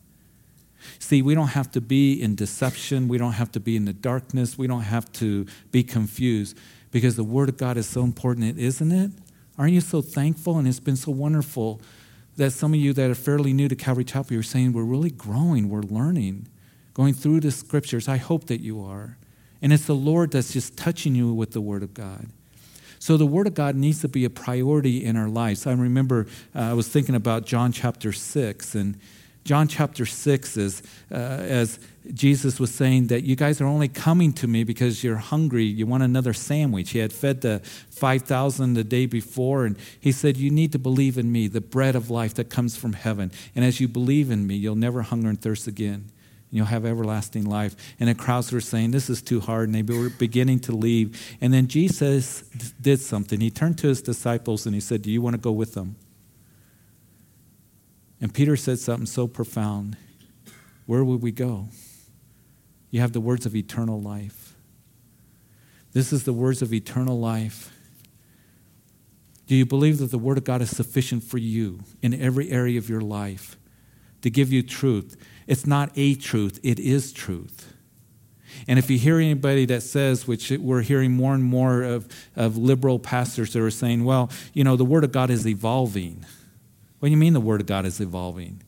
See, 0.99 1.23
we 1.23 1.35
don't 1.35 1.49
have 1.49 1.71
to 1.73 1.81
be 1.81 2.21
in 2.21 2.35
deception. 2.35 3.09
We 3.09 3.19
don't 3.19 3.33
have 3.33 3.53
to 3.53 3.61
be 3.61 3.77
in 3.77 3.85
the 3.85 3.93
darkness. 3.93 4.57
We 4.57 4.67
don't 4.67 4.83
have 4.83 5.11
to 5.15 5.47
be 5.71 5.83
confused 5.83 6.57
because 6.91 7.17
the 7.17 7.25
Word 7.25 7.49
of 7.49 7.57
God 7.57 7.77
is 7.77 7.89
so 7.89 8.03
important, 8.03 8.59
isn't 8.59 8.93
it? 8.93 9.11
Aren't 9.59 9.73
you 9.73 9.81
so 9.81 10.01
thankful? 10.03 10.59
And 10.59 10.67
it's 10.67 10.81
been 10.81 10.97
so 10.97 11.13
wonderful 11.13 11.81
that 12.37 12.53
some 12.53 12.73
of 12.73 12.81
you 12.81 12.93
that 12.95 13.11
are 13.11 13.15
fairly 13.15 13.53
new 13.53 13.69
to 13.69 13.77
Calvary 13.77 14.05
Chapel, 14.05 14.33
you're 14.33 14.43
saying 14.43 14.73
we're 14.73 14.83
really 14.83 15.11
growing, 15.11 15.69
we're 15.69 15.83
learning, 15.83 16.49
going 16.95 17.13
through 17.13 17.41
the 17.41 17.51
scriptures. 17.51 18.09
I 18.09 18.17
hope 18.17 18.47
that 18.47 18.61
you 18.61 18.83
are. 18.83 19.19
And 19.63 19.73
it's 19.73 19.87
the 19.87 19.95
Lord 19.95 20.33
that's 20.33 20.53
just 20.53 20.77
touching 20.77 21.15
you 21.15 21.35
with 21.35 21.53
the 21.53 21.61
Word 21.61 21.83
of 21.83 21.93
God. 21.93 22.29
So 22.99 23.17
the 23.17 23.27
Word 23.27 23.47
of 23.47 23.55
God 23.55 23.77
needs 23.77 24.01
to 24.03 24.09
be 24.09 24.25
a 24.25 24.31
priority 24.31 25.05
in 25.05 25.17
our 25.17 25.29
lives. 25.29 25.67
I 25.67 25.73
remember 25.73 26.27
uh, 26.55 26.61
I 26.61 26.73
was 26.75 26.89
thinking 26.89 27.15
about 27.15 27.47
John 27.47 27.73
chapter 27.73 28.13
6, 28.13 28.75
and 28.75 28.99
John 29.51 29.67
chapter 29.67 30.07
6 30.07 30.57
is 30.59 30.81
uh, 31.11 31.17
as 31.17 31.81
Jesus 32.15 32.61
was 32.61 32.73
saying 32.73 33.09
that 33.09 33.25
you 33.25 33.35
guys 33.35 33.61
are 33.61 33.67
only 33.67 33.89
coming 33.89 34.33
to 34.35 34.47
me 34.47 34.63
because 34.63 35.03
you're 35.03 35.17
hungry, 35.17 35.65
you 35.65 35.87
want 35.87 36.05
another 36.05 36.33
sandwich. 36.33 36.91
He 36.91 37.01
had 37.01 37.13
fed 37.13 37.41
the 37.41 37.59
5,000 37.91 38.75
the 38.75 38.85
day 38.85 39.07
before, 39.07 39.65
and 39.65 39.77
he 39.99 40.13
said, 40.13 40.37
You 40.37 40.53
need 40.53 40.71
to 40.71 40.79
believe 40.79 41.19
in 41.19 41.33
me, 41.33 41.49
the 41.49 41.61
bread 41.61 41.97
of 41.97 42.11
life 42.11 42.35
that 42.35 42.49
comes 42.49 42.77
from 42.77 42.93
heaven. 42.93 43.33
And 43.57 43.65
as 43.65 43.81
you 43.81 43.89
believe 43.89 44.31
in 44.31 44.47
me, 44.47 44.55
you'll 44.55 44.77
never 44.77 45.03
hunger 45.03 45.29
and 45.29 45.43
thirst 45.43 45.67
again. 45.67 45.95
And 45.95 46.53
you'll 46.53 46.67
have 46.67 46.87
everlasting 46.87 47.45
life. 47.45 47.75
And 47.99 48.09
the 48.09 48.15
crowds 48.15 48.53
were 48.53 48.61
saying, 48.61 48.93
This 48.93 49.11
is 49.11 49.21
too 49.21 49.41
hard. 49.41 49.69
And 49.69 49.75
they 49.75 49.83
were 49.83 50.11
beginning 50.11 50.61
to 50.61 50.73
leave. 50.77 51.37
And 51.41 51.53
then 51.53 51.67
Jesus 51.67 52.43
did 52.81 53.01
something. 53.01 53.41
He 53.41 53.51
turned 53.51 53.79
to 53.79 53.89
his 53.89 54.01
disciples 54.01 54.65
and 54.65 54.77
he 54.77 54.81
said, 54.81 55.03
Do 55.03 55.11
you 55.11 55.21
want 55.21 55.35
to 55.35 55.41
go 55.41 55.51
with 55.51 55.75
them? 55.75 55.97
And 58.21 58.33
Peter 58.35 58.57
said 58.57 58.79
something 58.79 59.07
so 59.07 59.27
profound. 59.27 59.97
Where 60.87 61.05
would 61.05 61.23
we 61.23 61.33
go? 61.33 61.69
You 62.91 63.01
have 63.01 63.13
the 63.13 63.21
words 63.21 63.47
of 63.47 63.55
eternal 63.55 64.01
life. 64.01 64.55
This 65.93 66.13
is 66.13 66.25
the 66.25 66.33
words 66.33 66.63
of 66.63 66.73
eternal 66.73 67.19
life. 67.19 67.73
Do 69.47 69.57
you 69.57 69.67
believe 69.67 69.99
that 69.99 70.13
the 70.13 70.19
Word 70.19 70.39
of 70.39 70.45
God 70.45 70.63
is 70.63 70.71
sufficient 70.71 71.25
for 71.25 71.39
you 71.39 71.81
in 72.03 72.15
every 72.15 72.51
area 72.51 72.79
of 72.79 72.89
your 72.89 73.01
life 73.01 73.57
to 74.23 74.31
give 74.31 74.53
you 74.53 74.63
truth? 74.63 75.17
It's 75.49 75.67
not 75.67 75.91
a 75.97 76.15
truth, 76.15 76.61
it 76.63 76.79
is 76.79 77.13
truth. 77.13 77.73
And 78.69 78.79
if 78.79 78.91
you 78.91 78.99
hear 78.99 79.19
anybody 79.19 79.65
that 79.67 79.83
says, 79.83 80.29
which 80.29 80.51
we're 80.51 80.83
hearing 80.83 81.13
more 81.13 81.35
and 81.35 81.43
more 81.43 81.83
of, 81.83 82.09
of 82.37 82.57
liberal 82.57 82.99
pastors 82.99 83.53
that 83.53 83.63
are 83.63 83.71
saying, 83.71 84.05
well, 84.05 84.31
you 84.53 84.63
know, 84.63 84.77
the 84.77 84.85
Word 84.85 85.03
of 85.03 85.13
God 85.13 85.31
is 85.31 85.47
evolving. 85.47 86.25
What 87.01 87.09
do 87.09 87.11
you 87.11 87.17
mean 87.17 87.33
the 87.33 87.41
Word 87.41 87.63
of 87.63 87.67
God 87.67 87.87
is 87.87 88.01
evolving? 88.01 88.63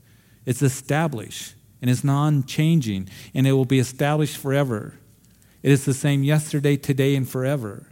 It's 0.45 0.63
established 0.63 1.55
and 1.81 1.91
it's 1.91 2.03
non 2.03 2.45
changing 2.45 3.09
and 3.35 3.47
it 3.47 3.53
will 3.53 3.67
be 3.67 3.79
established 3.79 4.37
forever. 4.37 4.95
It 5.63 5.71
is 5.71 5.85
the 5.85 5.95
same 5.95 6.25
yesterday, 6.25 6.77
today, 6.77 7.15
and 7.15 7.29
forever. 7.29 7.87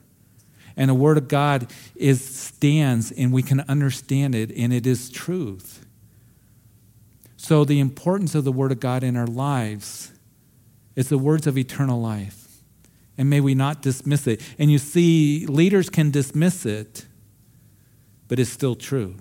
And 0.76 0.88
the 0.88 0.94
Word 0.94 1.18
of 1.18 1.28
God 1.28 1.70
is, 1.94 2.24
stands 2.24 3.12
and 3.12 3.32
we 3.32 3.42
can 3.42 3.60
understand 3.68 4.34
it 4.34 4.50
and 4.56 4.72
it 4.72 4.86
is 4.86 5.10
truth. 5.10 5.86
So, 7.36 7.64
the 7.64 7.80
importance 7.80 8.34
of 8.34 8.44
the 8.44 8.52
Word 8.52 8.72
of 8.72 8.80
God 8.80 9.02
in 9.02 9.16
our 9.16 9.26
lives 9.26 10.12
is 10.96 11.08
the 11.08 11.18
words 11.18 11.46
of 11.46 11.56
eternal 11.56 12.00
life. 12.00 12.62
And 13.16 13.28
may 13.28 13.40
we 13.40 13.54
not 13.54 13.82
dismiss 13.82 14.26
it. 14.26 14.40
And 14.58 14.70
you 14.70 14.78
see, 14.78 15.46
leaders 15.46 15.90
can 15.90 16.10
dismiss 16.10 16.64
it, 16.64 17.06
but 18.28 18.38
it's 18.38 18.50
still 18.50 18.74
true. 18.74 19.16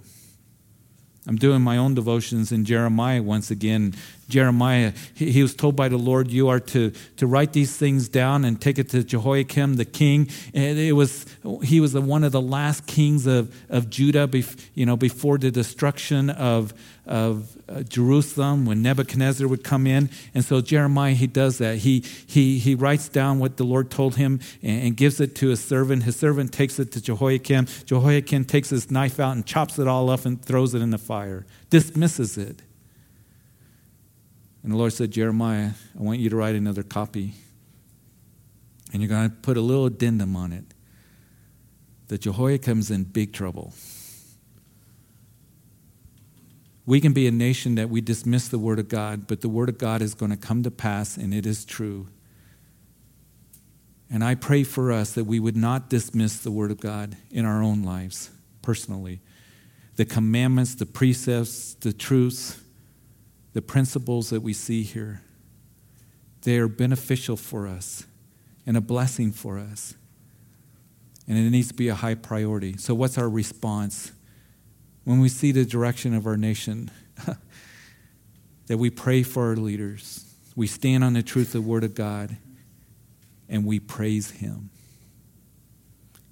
I'm 1.30 1.36
doing 1.36 1.62
my 1.62 1.78
own 1.78 1.94
devotions 1.94 2.52
in 2.52 2.66
Jeremiah 2.66 3.22
once 3.22 3.52
again. 3.52 3.94
Jeremiah, 4.30 4.94
he, 5.14 5.30
he, 5.32 5.44
was 5.44 5.54
told 5.54 5.76
by 5.76 5.88
the 5.88 5.96
Lord, 5.96 6.32
You 6.32 6.48
are 6.48 6.60
to, 6.60 6.92
to 7.18 7.28
write 7.28 7.54
these 7.54 7.78
things 7.78 8.10
down 8.10 8.46
and 8.46 8.60
take 8.60 8.80
it 8.80 8.90
to 8.90 9.04
Jehoiakim, 9.04 9.76
the 9.76 9.86
king. 9.86 10.28
And 10.56 10.80
it 10.80 10.94
was, 10.94 11.28
he 11.62 11.82
was 11.82 11.94
one 11.94 12.24
of 12.24 12.32
the 12.32 12.42
last 12.42 12.88
kings 12.88 13.28
of, 13.28 13.56
of 13.70 13.92
Judah 13.92 14.28
you 14.74 14.88
know, 14.88 14.98
before 14.98 15.38
the 15.38 15.52
destruction 15.52 16.32
of, 16.32 16.74
of 17.10 17.58
uh, 17.68 17.82
Jerusalem 17.82 18.68
when 18.68 18.84
Nebuchadnezzar 18.84 19.48
would 19.48 19.64
come 19.64 19.88
in. 19.88 20.12
And 20.36 20.46
so 20.46 20.62
Jeremiah, 20.62 21.16
he 21.16 21.26
does 21.26 21.58
that. 21.58 21.80
He, 21.80 22.06
he, 22.28 22.60
he 22.60 22.76
writes 22.76 23.10
down 23.10 23.40
what 23.40 23.58
the 23.58 23.64
Lord 23.64 23.90
told 23.90 24.16
him 24.16 24.40
and, 24.62 24.84
and 24.84 24.96
gives 24.96 25.20
it 25.20 25.36
to 25.38 25.50
his 25.50 25.62
servant. 25.62 26.04
His 26.04 26.16
servant 26.16 26.54
takes 26.54 26.78
it 26.78 26.92
to 26.92 27.02
Jehoiakim. 27.02 27.66
Jehoiakim 27.86 28.46
takes 28.46 28.70
his 28.70 28.92
knife 28.92 29.20
out 29.20 29.36
and 29.36 29.44
chops 29.44 29.80
it 29.80 29.88
all 29.88 30.10
up 30.12 30.26
and 30.26 30.40
throws 30.40 30.76
it 30.76 30.84
in 30.84 30.92
the 30.92 31.00
fire, 31.00 31.48
dismisses 31.72 32.38
it. 32.38 32.62
And 34.62 34.72
the 34.72 34.78
Lord 34.78 34.94
said, 34.94 35.10
Jeremiah, 35.10 35.72
I 36.00 36.04
want 36.04 36.20
you 36.20 36.30
to 36.30 36.36
write 36.36 36.56
another 36.56 36.84
copy. 36.84 37.34
And 38.94 39.02
you're 39.02 39.10
going 39.10 39.30
to 39.30 39.36
put 39.36 39.58
a 39.58 39.62
little 39.62 39.88
addendum 39.88 40.36
on 40.36 40.54
it 40.54 40.66
that 42.08 42.22
Jehoiakim's 42.22 42.92
in 42.92 43.04
big 43.04 43.34
trouble. 43.34 43.74
We 46.90 47.00
can 47.00 47.14
be 47.14 47.28
a 47.28 47.32
nation 47.32 47.76
that 47.76 47.88
we 47.88 48.02
dismiss 48.02 48.48
the 48.48 48.58
Word 48.58 48.80
of 48.80 48.90
God, 48.90 49.28
but 49.28 49.42
the 49.42 49.48
Word 49.48 49.70
of 49.70 49.78
God 49.78 50.02
is 50.02 50.16
going 50.16 50.32
to 50.32 50.38
come 50.38 50.64
to 50.64 50.72
pass, 50.72 51.18
and 51.18 51.36
it 51.36 51.46
is 51.46 51.64
true. 51.64 52.08
And 54.10 54.24
I 54.24 54.34
pray 54.34 54.64
for 54.64 54.92
us 54.92 55.12
that 55.12 55.26
we 55.26 55.40
would 55.40 55.56
not 55.56 55.92
dismiss 55.92 56.40
the 56.40 56.50
Word 56.50 56.72
of 56.72 56.80
God 56.80 57.16
in 57.30 57.46
our 57.46 57.62
own 57.62 57.84
lives, 57.84 58.32
personally. 58.64 59.20
The 59.98 60.06
commandments, 60.06 60.74
the 60.74 60.88
precepts, 60.88 61.76
the 61.76 61.94
truths, 61.94 62.60
the 63.54 63.62
principles 63.62 64.32
that 64.32 64.42
we 64.42 64.54
see 64.54 64.82
here, 64.82 65.22
they 66.42 66.58
are 66.58 66.68
beneficial 66.68 67.38
for 67.38 67.68
us 67.68 68.08
and 68.66 68.76
a 68.76 68.82
blessing 68.82 69.32
for 69.32 69.60
us. 69.60 69.94
And 71.28 71.38
it 71.38 71.52
needs 71.52 71.68
to 71.68 71.76
be 71.76 71.90
a 71.90 71.94
high 71.94 72.16
priority. 72.16 72.78
So, 72.78 72.96
what's 72.96 73.20
our 73.20 73.30
response? 73.30 74.12
When 75.10 75.20
we 75.20 75.28
see 75.28 75.52
the 75.52 75.66
direction 75.66 76.14
of 76.14 76.28
our 76.28 76.38
nation, 76.38 76.92
that 78.68 78.78
we 78.78 78.92
pray 78.92 79.24
for 79.24 79.48
our 79.48 79.56
leaders. 79.56 80.24
We 80.56 80.68
stand 80.68 81.04
on 81.04 81.14
the 81.14 81.24
truth 81.24 81.48
of 81.48 81.64
the 81.64 81.68
Word 81.68 81.84
of 81.84 81.96
God 81.96 82.38
and 83.50 83.66
we 83.66 83.80
praise 83.80 84.30
Him. 84.30 84.70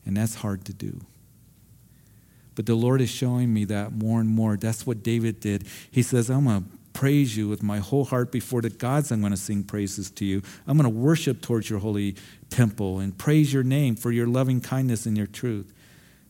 And 0.05 0.15
that's 0.15 0.35
hard 0.35 0.63
to 0.65 0.73
do. 0.73 1.01
But 2.53 2.67
the 2.67 2.75
Lord 2.75 3.01
is 3.01 3.09
showing 3.09 3.51
me 3.51 3.65
that 3.65 3.93
more 3.93 4.19
and 4.19 4.29
more. 4.29 4.57
That's 4.57 4.85
what 4.85 5.01
David 5.01 5.39
did. 5.39 5.65
He 5.89 6.03
says, 6.03 6.29
I'm 6.29 6.43
going 6.43 6.61
to 6.61 6.69
praise 6.93 7.35
you 7.35 7.49
with 7.49 7.63
my 7.63 7.79
whole 7.79 8.05
heart 8.05 8.31
before 8.31 8.61
the 8.61 8.69
gods. 8.69 9.11
I'm 9.11 9.21
going 9.21 9.31
to 9.31 9.37
sing 9.37 9.63
praises 9.63 10.11
to 10.11 10.23
you. 10.23 10.43
I'm 10.67 10.77
going 10.77 10.83
to 10.83 10.95
worship 10.95 11.41
towards 11.41 11.67
your 11.67 11.79
holy 11.79 12.15
temple 12.51 12.99
and 12.99 13.17
praise 13.17 13.51
your 13.51 13.63
name 13.63 13.95
for 13.95 14.11
your 14.11 14.27
loving 14.27 14.61
kindness 14.61 15.07
and 15.07 15.17
your 15.17 15.25
truth 15.25 15.73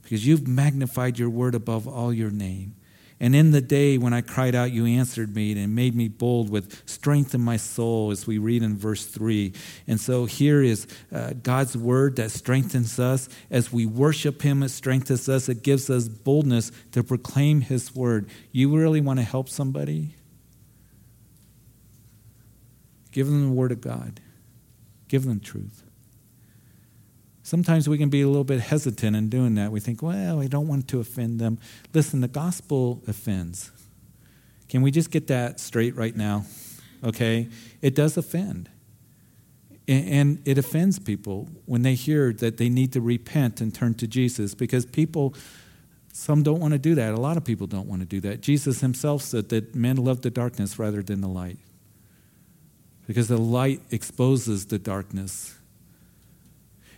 because 0.07 0.25
you've 0.25 0.47
magnified 0.47 1.19
your 1.19 1.29
word 1.29 1.53
above 1.53 1.85
all 1.85 2.13
your 2.13 2.31
name. 2.31 2.73
And 3.19 3.35
in 3.35 3.51
the 3.51 3.59
day 3.59 3.97
when 3.97 4.13
I 4.13 4.21
cried 4.21 4.55
out, 4.55 4.71
you 4.71 4.85
answered 4.85 5.35
me 5.35 5.51
and 5.51 5.75
made 5.75 5.95
me 5.95 6.07
bold 6.07 6.49
with 6.49 6.81
strength 6.87 7.35
in 7.35 7.41
my 7.41 7.57
soul, 7.57 8.11
as 8.11 8.25
we 8.25 8.37
read 8.37 8.63
in 8.63 8.77
verse 8.77 9.05
3. 9.05 9.51
And 9.85 9.99
so 9.99 10.23
here 10.23 10.63
is 10.63 10.87
uh, 11.11 11.33
God's 11.43 11.75
word 11.75 12.15
that 12.15 12.31
strengthens 12.31 12.99
us. 12.99 13.27
As 13.51 13.73
we 13.73 13.85
worship 13.85 14.43
Him, 14.43 14.63
it 14.63 14.69
strengthens 14.69 15.27
us. 15.27 15.49
It 15.49 15.61
gives 15.61 15.89
us 15.89 16.07
boldness 16.07 16.71
to 16.93 17.03
proclaim 17.03 17.59
His 17.59 17.93
word. 17.93 18.29
You 18.53 18.77
really 18.77 19.01
want 19.01 19.19
to 19.19 19.25
help 19.25 19.49
somebody? 19.49 20.15
Give 23.11 23.27
them 23.27 23.49
the 23.49 23.53
word 23.53 23.73
of 23.73 23.81
God, 23.81 24.21
give 25.09 25.25
them 25.25 25.41
truth. 25.41 25.83
Sometimes 27.47 27.87
we 27.87 27.97
can 27.97 28.09
be 28.09 28.21
a 28.21 28.27
little 28.27 28.43
bit 28.43 28.59
hesitant 28.59 29.15
in 29.15 29.29
doing 29.29 29.55
that. 29.55 29.71
We 29.71 29.79
think, 29.79 30.01
well, 30.01 30.41
I 30.41 30.47
don't 30.47 30.67
want 30.67 30.89
to 30.89 30.99
offend 30.99 31.39
them. 31.39 31.59
Listen, 31.93 32.19
the 32.19 32.27
gospel 32.27 33.01
offends. 33.07 33.71
Can 34.67 34.81
we 34.81 34.91
just 34.91 35.11
get 35.11 35.27
that 35.27 35.59
straight 35.61 35.95
right 35.95 36.15
now? 36.15 36.43
okay? 37.03 37.49
It 37.81 37.95
does 37.95 38.17
offend. 38.17 38.69
And 39.87 40.41
it 40.45 40.57
offends 40.57 40.99
people 40.99 41.47
when 41.65 41.83
they 41.83 41.93
hear 41.93 42.33
that 42.33 42.57
they 42.57 42.67
need 42.67 42.91
to 42.93 43.01
repent 43.01 43.61
and 43.61 43.73
turn 43.73 43.93
to 43.95 44.07
Jesus 44.07 44.53
because 44.53 44.85
people, 44.85 45.33
some 46.11 46.43
don't 46.43 46.59
want 46.59 46.73
to 46.73 46.79
do 46.79 46.95
that. 46.95 47.13
A 47.13 47.17
lot 47.17 47.37
of 47.37 47.45
people 47.45 47.67
don't 47.67 47.87
want 47.87 48.01
to 48.01 48.05
do 48.05 48.19
that. 48.21 48.41
Jesus 48.41 48.81
himself 48.81 49.21
said 49.21 49.47
that 49.49 49.73
men 49.75 49.95
love 49.95 50.21
the 50.21 50.29
darkness 50.29 50.77
rather 50.77 51.01
than 51.01 51.21
the 51.21 51.29
light 51.29 51.57
because 53.07 53.29
the 53.29 53.37
light 53.37 53.81
exposes 53.89 54.65
the 54.65 54.77
darkness. 54.77 55.56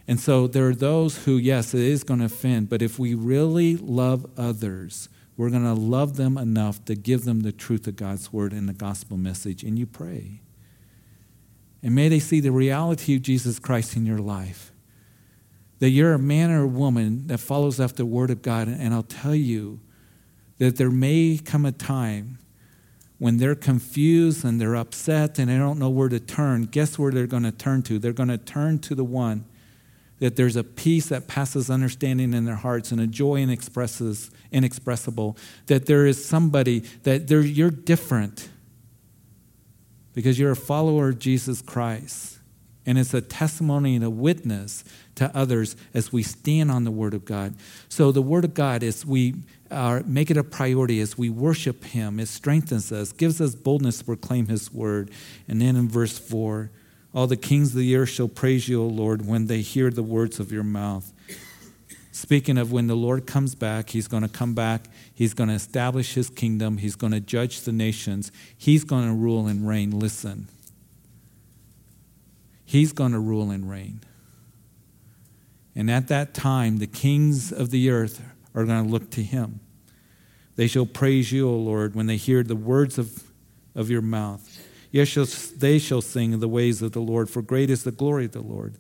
And 0.10 0.20
so 0.20 0.48
there 0.48 0.68
are 0.68 0.74
those 0.74 1.26
who, 1.26 1.38
yes, 1.38 1.76
it 1.76 1.82
is 1.82 2.04
going 2.04 2.22
to 2.22 2.26
offend, 2.26 2.68
but 2.68 2.82
if 2.82 2.98
we 2.98 3.14
really 3.14 3.78
love 3.78 4.26
others, 4.36 5.08
we're 5.38 5.52
going 5.52 5.66
to 5.66 5.76
love 5.76 6.16
them 6.16 6.36
enough 6.36 6.84
to 6.86 6.96
give 6.96 7.26
them 7.26 7.42
the 7.42 7.52
truth 7.52 7.86
of 7.86 7.96
God's 7.96 8.34
word 8.34 8.52
and 8.52 8.68
the 8.68 8.74
gospel 8.74 9.18
message, 9.18 9.62
and 9.62 9.78
you 9.78 9.86
pray. 9.86 10.42
And 11.84 11.94
may 11.94 12.10
they 12.10 12.18
see 12.18 12.40
the 12.40 12.52
reality 12.52 13.18
of 13.18 13.22
Jesus 13.22 13.60
Christ 13.60 13.96
in 13.96 14.08
your 14.08 14.18
life. 14.18 14.72
That 15.78 15.92
you're 15.92 16.16
a 16.16 16.20
man 16.20 16.50
or 16.50 16.64
a 16.64 16.68
woman 16.68 17.28
that 17.28 17.38
follows 17.38 17.80
after 17.80 17.98
the 17.98 18.08
Word 18.08 18.32
of 18.32 18.42
God. 18.42 18.68
And 18.68 18.96
I'll 18.96 19.04
tell 19.04 19.36
you 19.36 19.80
that 20.58 20.78
there 20.78 20.90
may 20.90 21.38
come 21.38 21.68
a 21.68 21.72
time 21.72 22.40
when 23.20 23.38
they're 23.38 23.54
confused 23.54 24.44
and 24.44 24.60
they're 24.60 24.76
upset 24.76 25.38
and 25.38 25.52
they 25.52 25.58
don't 25.58 25.78
know 25.78 25.92
where 25.92 26.10
to 26.10 26.20
turn. 26.20 26.64
Guess 26.64 26.98
where 26.98 27.12
they're 27.12 27.28
going 27.28 27.44
to 27.44 27.52
turn 27.52 27.84
to? 27.84 28.00
They're 28.00 28.12
going 28.12 28.30
to 28.30 28.40
turn 28.40 28.80
to 28.80 28.96
the 28.96 29.04
one 29.04 29.46
that 30.20 30.36
there's 30.36 30.56
a 30.56 30.64
peace 30.64 31.08
that 31.10 31.28
passes 31.28 31.70
understanding 31.70 32.34
in 32.34 32.46
their 32.46 32.56
hearts 32.56 32.92
and 32.92 33.00
a 33.00 33.08
joy 33.08 33.38
inexpresses, 33.38 34.32
inexpressible. 34.52 35.38
That 35.68 35.86
there 35.86 36.06
is 36.06 36.24
somebody 36.24 36.80
that 37.04 37.30
you're 37.30 37.72
different 37.72 38.50
because 40.14 40.38
you're 40.38 40.52
a 40.52 40.56
follower 40.56 41.10
of 41.10 41.20
Jesus 41.20 41.62
Christ. 41.62 42.38
And 42.86 42.98
it's 42.98 43.14
a 43.14 43.22
testimony 43.22 43.96
and 43.96 44.04
a 44.04 44.10
witness 44.10 44.84
to 45.16 45.30
others 45.38 45.76
as 45.94 46.12
we 46.12 46.24
stand 46.24 46.72
on 46.72 46.86
the 46.86 46.92
Word 46.92 47.14
of 47.14 47.24
God. 47.24 47.56
So, 47.88 48.12
the 48.12 48.22
Word 48.22 48.46
of 48.46 48.54
God, 48.54 48.82
is 48.84 49.06
we 49.06 49.36
are, 49.70 50.02
make 50.04 50.32
it 50.32 50.38
a 50.38 50.44
priority, 50.44 51.00
as 51.00 51.18
we 51.18 51.30
worship 51.30 51.84
Him, 51.84 52.20
it 52.20 52.28
strengthens 52.30 52.92
us, 52.92 53.12
gives 53.12 53.40
us 53.40 53.54
boldness 53.54 54.00
to 54.00 54.06
proclaim 54.06 54.48
His 54.48 54.74
Word. 54.74 55.12
And 55.48 55.62
then 55.62 55.76
in 55.76 55.88
verse 55.88 56.18
4, 56.18 56.72
all 57.14 57.28
the 57.28 57.38
kings 57.38 57.70
of 57.70 57.80
the 57.80 57.96
earth 57.96 58.10
shall 58.10 58.28
praise 58.28 58.68
you, 58.68 58.82
O 58.82 58.88
Lord, 58.88 59.26
when 59.26 59.48
they 59.48 59.62
hear 59.62 59.90
the 59.90 60.04
words 60.04 60.40
of 60.40 60.52
your 60.52 60.64
mouth. 60.64 61.12
Speaking 62.12 62.58
of 62.58 62.72
when 62.72 62.88
the 62.88 62.96
Lord 62.96 63.26
comes 63.26 63.56
back, 63.56 63.90
He's 63.90 64.08
going 64.08 64.24
to 64.24 64.30
come 64.30 64.54
back. 64.54 64.88
He's 65.14 65.34
going 65.34 65.50
to 65.50 65.56
establish 65.56 66.14
His 66.14 66.30
kingdom. 66.30 66.78
He's 66.78 66.96
going 66.96 67.14
to 67.14 67.20
judge 67.20 67.62
the 67.62 67.72
nations. 67.72 68.32
He's 68.58 68.84
going 68.84 69.08
to 69.08 69.14
rule 69.14 69.48
and 69.48 69.68
reign. 69.68 69.98
Listen. 69.98 70.48
He's 72.66 72.92
going 72.92 73.14
to 73.14 73.20
rule 73.20 73.50
and 73.50 73.70
reign. 73.70 74.02
And 75.76 75.90
at 75.90 76.10
that 76.10 76.34
time, 76.34 76.78
the 76.78 76.88
kings 76.88 77.52
of 77.52 77.72
the 77.72 77.90
earth 77.90 78.22
are 78.54 78.66
going 78.66 78.84
to 78.84 78.90
look 78.92 79.10
to 79.12 79.24
Him. 79.24 79.62
They 80.56 80.68
shall 80.68 80.86
praise 80.86 81.32
you, 81.32 81.48
O 81.50 81.54
Lord, 81.54 81.96
when 81.96 82.08
they 82.08 82.18
hear 82.18 82.44
the 82.44 82.56
words 82.56 82.98
of, 82.98 83.24
of 83.76 83.90
your 83.90 84.02
mouth. 84.02 84.59
Yes, 84.92 85.48
they 85.48 85.78
shall 85.78 86.02
sing 86.02 86.34
in 86.34 86.40
the 86.40 86.48
ways 86.48 86.82
of 86.82 86.94
the 86.94 87.02
Lord, 87.02 87.30
for 87.30 87.42
great 87.42 87.70
is 87.70 87.84
the 87.84 87.92
glory 87.92 88.26
of 88.26 88.32
the 88.32 88.42
Lord. 88.42 88.76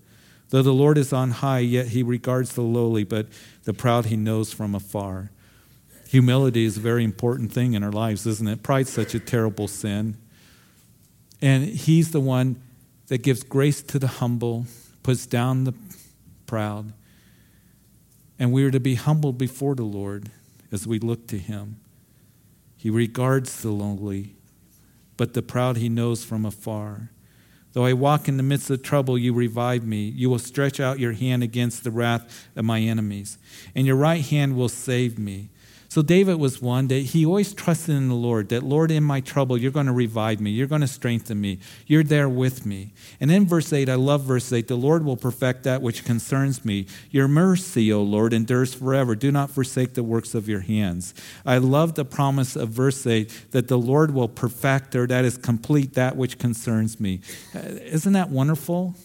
Though 0.49 0.63
the 0.63 0.73
Lord 0.73 0.97
is 0.97 1.13
on 1.13 1.31
high, 1.31 1.59
yet 1.59 1.89
he 1.89 2.01
regards 2.01 2.53
the 2.53 2.61
lowly, 2.61 3.03
but 3.03 3.27
the 3.65 3.73
proud 3.73 4.07
he 4.07 4.15
knows 4.15 4.51
from 4.51 4.73
afar. 4.73 5.29
Humility 6.07 6.65
is 6.65 6.77
a 6.77 6.79
very 6.79 7.03
important 7.03 7.53
thing 7.53 7.73
in 7.73 7.83
our 7.83 7.91
lives, 7.91 8.25
isn't 8.25 8.47
it? 8.47 8.63
Pride's 8.63 8.91
such 8.91 9.13
a 9.13 9.19
terrible 9.19 9.67
sin. 9.67 10.17
And 11.39 11.65
he's 11.65 12.11
the 12.11 12.19
one 12.19 12.59
that 13.07 13.19
gives 13.19 13.43
grace 13.43 13.83
to 13.83 13.99
the 13.99 14.07
humble, 14.07 14.65
puts 15.03 15.27
down 15.27 15.65
the 15.65 15.73
proud. 16.47 16.93
And 18.39 18.51
we 18.51 18.63
are 18.63 18.71
to 18.71 18.79
be 18.79 18.95
humble 18.95 19.33
before 19.33 19.75
the 19.75 19.83
Lord 19.83 20.31
as 20.71 20.87
we 20.87 20.97
look 20.97 21.27
to 21.27 21.37
him. 21.37 21.79
He 22.75 22.89
regards 22.89 23.61
the 23.61 23.69
lowly, 23.69 24.35
but 25.19 25.33
the 25.33 25.41
proud 25.41 25.75
he 25.75 25.89
knows 25.89 26.23
from 26.23 26.45
afar. 26.45 27.11
Though 27.73 27.83
I 27.83 27.91
walk 27.91 28.29
in 28.29 28.37
the 28.37 28.41
midst 28.41 28.69
of 28.69 28.81
trouble, 28.81 29.17
you 29.17 29.33
revive 29.33 29.85
me. 29.85 30.07
You 30.07 30.29
will 30.29 30.39
stretch 30.39 30.79
out 30.79 30.97
your 30.97 31.11
hand 31.11 31.43
against 31.43 31.83
the 31.83 31.91
wrath 31.91 32.47
of 32.55 32.63
my 32.63 32.79
enemies, 32.79 33.37
and 33.75 33.85
your 33.85 33.97
right 33.97 34.23
hand 34.23 34.55
will 34.55 34.69
save 34.69 35.19
me. 35.19 35.49
So 35.89 36.03
David 36.03 36.35
was 36.35 36.61
one 36.61 36.87
that 36.89 36.99
he 36.99 37.25
always 37.25 37.51
trusted 37.51 37.95
in 37.95 38.09
the 38.09 38.15
Lord, 38.15 38.49
that 38.49 38.61
Lord, 38.61 38.91
in 38.91 39.03
my 39.03 39.21
trouble, 39.21 39.57
you're 39.57 39.71
going 39.71 39.87
to 39.87 39.91
revive 39.91 40.39
me. 40.39 40.51
You're 40.51 40.67
going 40.67 40.81
to 40.81 40.87
strengthen 40.87 41.41
me. 41.41 41.57
You're 41.87 42.03
there 42.03 42.29
with 42.29 42.63
me. 42.63 42.93
And 43.19 43.31
in 43.31 43.47
verse 43.47 43.73
8, 43.73 43.89
I 43.89 43.95
love 43.95 44.21
verse 44.21 44.53
8 44.53 44.67
the 44.67 44.75
Lord 44.75 45.03
will 45.03 45.17
perfect 45.17 45.63
that 45.63 45.81
which 45.81 46.05
concerns 46.05 46.63
me. 46.63 46.85
Your 47.09 47.27
mercy, 47.27 47.91
O 47.91 48.03
Lord, 48.03 48.33
endures 48.33 48.71
forever. 48.71 49.15
Do 49.15 49.31
not 49.31 49.49
forsake 49.49 49.95
the 49.95 50.03
works 50.03 50.35
of 50.35 50.47
your 50.47 50.59
hands. 50.59 51.15
I 51.43 51.57
love 51.57 51.95
the 51.95 52.05
promise 52.05 52.55
of 52.55 52.69
verse 52.69 53.07
8 53.07 53.47
that 53.49 53.67
the 53.67 53.79
Lord 53.79 54.13
will 54.13 54.29
perfect 54.29 54.95
or 54.95 55.07
that 55.07 55.25
is 55.25 55.39
complete 55.39 55.95
that 55.95 56.15
which 56.15 56.37
concerns 56.37 56.99
me. 56.99 57.21
Uh, 57.55 57.61
isn't 57.61 58.13
that 58.13 58.29
wonderful? 58.29 58.95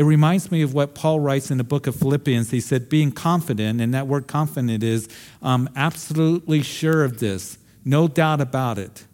It 0.00 0.04
reminds 0.04 0.50
me 0.50 0.62
of 0.62 0.72
what 0.72 0.94
Paul 0.94 1.20
writes 1.20 1.50
in 1.50 1.58
the 1.58 1.62
book 1.62 1.86
of 1.86 1.94
Philippians. 1.94 2.50
He 2.52 2.60
said, 2.62 2.88
being 2.88 3.12
confident, 3.12 3.82
and 3.82 3.92
that 3.92 4.06
word 4.06 4.26
confident 4.26 4.82
is 4.82 5.06
um, 5.42 5.68
absolutely 5.76 6.62
sure 6.62 7.04
of 7.04 7.18
this, 7.18 7.58
no 7.84 8.08
doubt 8.08 8.40
about 8.40 8.78
it. 8.78 9.04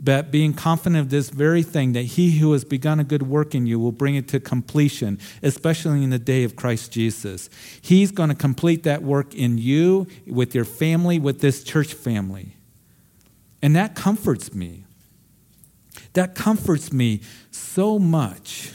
But 0.00 0.30
being 0.30 0.54
confident 0.54 1.02
of 1.02 1.10
this 1.10 1.28
very 1.28 1.62
thing, 1.62 1.92
that 1.92 2.04
he 2.04 2.38
who 2.38 2.50
has 2.54 2.64
begun 2.64 2.98
a 2.98 3.04
good 3.04 3.24
work 3.24 3.54
in 3.54 3.66
you 3.66 3.78
will 3.78 3.92
bring 3.92 4.14
it 4.14 4.26
to 4.28 4.40
completion, 4.40 5.18
especially 5.42 6.02
in 6.02 6.08
the 6.08 6.18
day 6.18 6.44
of 6.44 6.56
Christ 6.56 6.92
Jesus. 6.92 7.50
He's 7.82 8.10
going 8.10 8.30
to 8.30 8.34
complete 8.34 8.84
that 8.84 9.02
work 9.02 9.34
in 9.34 9.58
you, 9.58 10.06
with 10.26 10.54
your 10.54 10.64
family, 10.64 11.18
with 11.18 11.42
this 11.42 11.62
church 11.62 11.92
family. 11.92 12.56
And 13.60 13.76
that 13.76 13.94
comforts 13.94 14.54
me. 14.54 14.84
That 16.14 16.34
comforts 16.34 16.90
me 16.90 17.20
so 17.50 17.98
much 17.98 18.72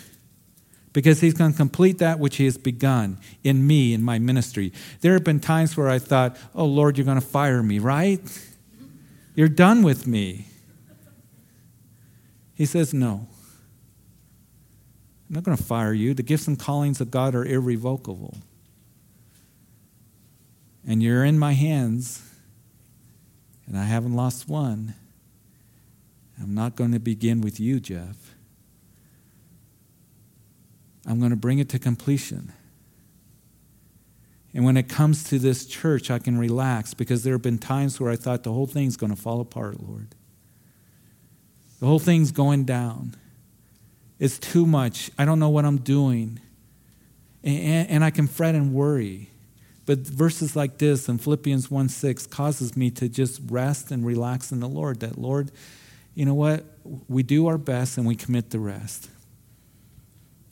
because 0.93 1.21
he's 1.21 1.33
going 1.33 1.51
to 1.51 1.57
complete 1.57 1.99
that 1.99 2.19
which 2.19 2.37
he 2.37 2.45
has 2.45 2.57
begun 2.57 3.17
in 3.43 3.65
me, 3.65 3.93
in 3.93 4.03
my 4.03 4.19
ministry. 4.19 4.73
There 5.01 5.13
have 5.13 5.23
been 5.23 5.39
times 5.39 5.77
where 5.77 5.89
I 5.89 5.99
thought, 5.99 6.37
oh, 6.53 6.65
Lord, 6.65 6.97
you're 6.97 7.05
going 7.05 7.19
to 7.19 7.25
fire 7.25 7.63
me, 7.63 7.79
right? 7.79 8.21
You're 9.35 9.47
done 9.47 9.83
with 9.83 10.05
me. 10.05 10.47
He 12.55 12.65
says, 12.65 12.93
no. 12.93 13.27
I'm 15.29 15.35
not 15.35 15.43
going 15.43 15.55
to 15.55 15.63
fire 15.63 15.93
you. 15.93 16.13
The 16.13 16.23
gifts 16.23 16.47
and 16.47 16.59
callings 16.59 16.99
of 16.99 17.09
God 17.09 17.35
are 17.35 17.45
irrevocable. 17.45 18.37
And 20.85 21.01
you're 21.01 21.23
in 21.23 21.39
my 21.39 21.53
hands, 21.53 22.27
and 23.65 23.77
I 23.77 23.85
haven't 23.85 24.13
lost 24.13 24.49
one. 24.49 24.95
I'm 26.41 26.53
not 26.53 26.75
going 26.75 26.91
to 26.91 26.99
begin 26.99 27.39
with 27.39 27.59
you, 27.59 27.79
Jeff. 27.79 28.30
I'm 31.05 31.19
going 31.19 31.31
to 31.31 31.37
bring 31.37 31.59
it 31.59 31.69
to 31.69 31.79
completion. 31.79 32.53
And 34.53 34.65
when 34.65 34.77
it 34.77 34.89
comes 34.89 35.23
to 35.25 35.39
this 35.39 35.65
church, 35.65 36.11
I 36.11 36.19
can 36.19 36.37
relax 36.37 36.93
because 36.93 37.23
there 37.23 37.33
have 37.33 37.41
been 37.41 37.57
times 37.57 37.99
where 37.99 38.11
I 38.11 38.15
thought 38.15 38.43
the 38.43 38.51
whole 38.51 38.67
thing's 38.67 38.97
going 38.97 39.15
to 39.15 39.21
fall 39.21 39.39
apart, 39.39 39.81
Lord. 39.81 40.13
The 41.79 41.85
whole 41.85 41.99
thing's 41.99 42.31
going 42.31 42.65
down. 42.65 43.15
It's 44.19 44.37
too 44.37 44.65
much. 44.65 45.09
I 45.17 45.25
don't 45.25 45.39
know 45.39 45.49
what 45.49 45.65
I'm 45.65 45.77
doing. 45.77 46.39
And, 47.43 47.89
and 47.89 48.03
I 48.03 48.11
can 48.11 48.27
fret 48.27 48.53
and 48.53 48.73
worry. 48.73 49.29
But 49.85 49.99
verses 49.99 50.55
like 50.55 50.77
this 50.77 51.09
in 51.09 51.17
Philippians 51.17 51.71
1 51.71 51.89
6 51.89 52.27
causes 52.27 52.77
me 52.77 52.91
to 52.91 53.09
just 53.09 53.41
rest 53.49 53.89
and 53.89 54.05
relax 54.05 54.51
in 54.51 54.59
the 54.59 54.69
Lord. 54.69 54.99
That, 54.99 55.17
Lord, 55.17 55.51
you 56.13 56.25
know 56.25 56.35
what? 56.35 56.65
We 57.07 57.23
do 57.23 57.47
our 57.47 57.57
best 57.57 57.97
and 57.97 58.05
we 58.05 58.15
commit 58.15 58.51
the 58.51 58.59
rest. 58.59 59.09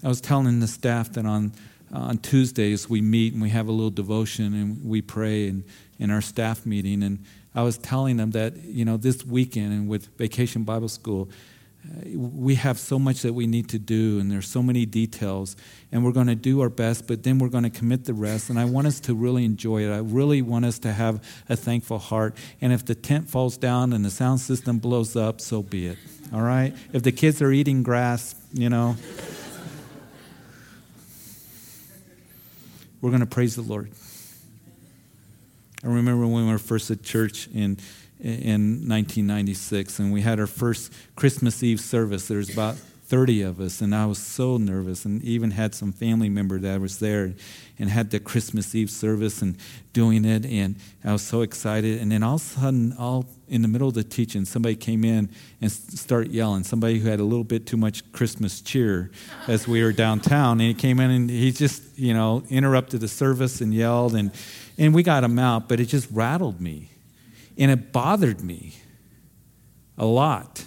I 0.03 0.07
was 0.07 0.21
telling 0.21 0.59
the 0.59 0.67
staff 0.67 1.13
that 1.13 1.25
on 1.25 1.53
on 1.91 2.17
Tuesdays 2.19 2.89
we 2.89 3.01
meet 3.01 3.33
and 3.33 3.41
we 3.41 3.49
have 3.49 3.67
a 3.67 3.71
little 3.71 3.89
devotion 3.89 4.53
and 4.53 4.85
we 4.85 5.01
pray 5.01 5.47
in, 5.47 5.63
in 5.97 6.11
our 6.11 6.21
staff 6.21 6.65
meeting. 6.65 7.03
And 7.03 7.23
I 7.55 7.63
was 7.63 7.77
telling 7.77 8.17
them 8.17 8.31
that, 8.31 8.57
you 8.63 8.85
know, 8.85 8.97
this 8.97 9.25
weekend 9.25 9.73
and 9.73 9.89
with 9.89 10.07
Vacation 10.17 10.63
Bible 10.63 10.89
School, 10.89 11.29
uh, 11.85 12.17
we 12.17 12.55
have 12.55 12.77
so 12.77 12.99
much 12.99 13.21
that 13.21 13.33
we 13.33 13.47
need 13.47 13.69
to 13.69 13.79
do 13.79 14.19
and 14.19 14.29
there's 14.29 14.47
so 14.47 14.61
many 14.61 14.85
details. 14.85 15.55
And 15.91 16.03
we're 16.05 16.11
going 16.11 16.27
to 16.27 16.35
do 16.35 16.61
our 16.61 16.69
best 16.69 17.07
but 17.07 17.23
then 17.23 17.39
we're 17.39 17.49
going 17.49 17.63
to 17.63 17.69
commit 17.69 18.05
the 18.05 18.13
rest. 18.13 18.49
And 18.49 18.59
i 18.59 18.65
want 18.65 18.85
us 18.85 18.99
to 19.01 19.15
really 19.15 19.45
enjoy 19.45 19.83
it. 19.83 19.91
I 19.91 19.99
really 19.99 20.41
want 20.41 20.65
us 20.65 20.77
to 20.79 20.91
have 20.91 21.23
a 21.47 21.55
thankful 21.55 21.97
heart. 21.97 22.35
And 22.61 22.71
if 22.71 22.85
the 22.85 22.95
tent 22.95 23.29
falls 23.29 23.57
down 23.57 23.93
and 23.93 24.05
the 24.05 24.11
sound 24.11 24.41
system 24.41 24.77
blows 24.77 25.15
up 25.15 25.41
so 25.41 25.63
be 25.63 25.87
it. 25.87 25.97
All 26.31 26.41
right? 26.41 26.75
If 26.93 27.01
the 27.01 27.11
kids 27.11 27.41
are 27.41 27.51
eating 27.51 27.81
grass 27.81 28.35
you 28.53 28.69
know 28.69 28.95
we're 33.01 33.09
going 33.09 33.21
to 33.21 33.25
praise 33.25 33.55
the 33.55 33.61
Lord. 33.61 33.91
I 35.83 35.87
remember 35.87 36.27
when 36.27 36.45
we 36.45 36.51
were 36.51 36.59
first 36.59 36.91
at 36.91 37.03
church 37.03 37.47
in 37.53 37.77
in 38.21 38.85
1996, 38.87 39.99
and 39.99 40.11
we 40.11 40.21
had 40.21 40.39
our 40.39 40.47
first 40.47 40.91
Christmas 41.15 41.63
Eve 41.63 41.79
service. 41.79 42.27
There 42.27 42.37
was 42.37 42.49
about 42.49 42.75
30 43.09 43.41
of 43.41 43.59
us, 43.59 43.81
and 43.81 43.93
I 43.93 44.05
was 44.05 44.19
so 44.19 44.57
nervous, 44.57 45.03
and 45.03 45.21
even 45.23 45.51
had 45.51 45.75
some 45.75 45.91
family 45.91 46.29
member 46.29 46.59
that 46.59 46.79
was 46.79 46.99
there, 46.99 47.33
and 47.77 47.89
had 47.89 48.11
the 48.11 48.19
Christmas 48.19 48.73
Eve 48.75 48.89
service 48.89 49.41
and 49.41 49.57
doing 49.93 50.25
it, 50.25 50.45
and 50.45 50.75
I 51.03 51.11
was 51.11 51.23
so 51.23 51.41
excited. 51.41 51.99
And 51.99 52.11
then 52.11 52.23
all 52.23 52.35
of 52.35 52.41
a 52.41 52.45
sudden, 52.45 52.93
all 52.97 53.25
in 53.47 53.63
the 53.63 53.67
middle 53.67 53.87
of 53.87 53.95
the 53.95 54.03
teaching, 54.03 54.45
somebody 54.45 54.75
came 54.75 55.03
in 55.03 55.29
and 55.59 55.71
started 55.71 56.31
yelling. 56.31 56.63
Somebody 56.63 56.99
who 56.99 57.09
had 57.09 57.19
a 57.19 57.23
little 57.23 57.43
bit 57.43 57.65
too 57.65 57.77
much 57.77 58.09
Christmas 58.11 58.61
cheer 58.61 59.09
as 59.47 59.67
we 59.67 59.83
were 59.83 59.91
downtown, 59.91 60.61
and 60.61 60.67
he 60.69 60.73
came 60.73 60.99
in 60.99 61.09
and 61.09 61.29
he 61.29 61.51
just, 61.51 61.97
you 61.97 62.13
know, 62.13 62.43
interrupted 62.49 63.01
the 63.01 63.07
service 63.07 63.59
and 63.59 63.73
yelled, 63.73 64.15
and 64.15 64.31
and 64.77 64.93
we 64.93 65.03
got 65.03 65.23
him 65.23 65.37
out, 65.37 65.67
but 65.67 65.79
it 65.79 65.85
just 65.85 66.07
rattled 66.11 66.61
me 66.61 66.89
and 67.59 67.69
it 67.69 67.91
bothered 67.91 68.41
me 68.41 68.73
a 69.97 70.05
lot. 70.05 70.65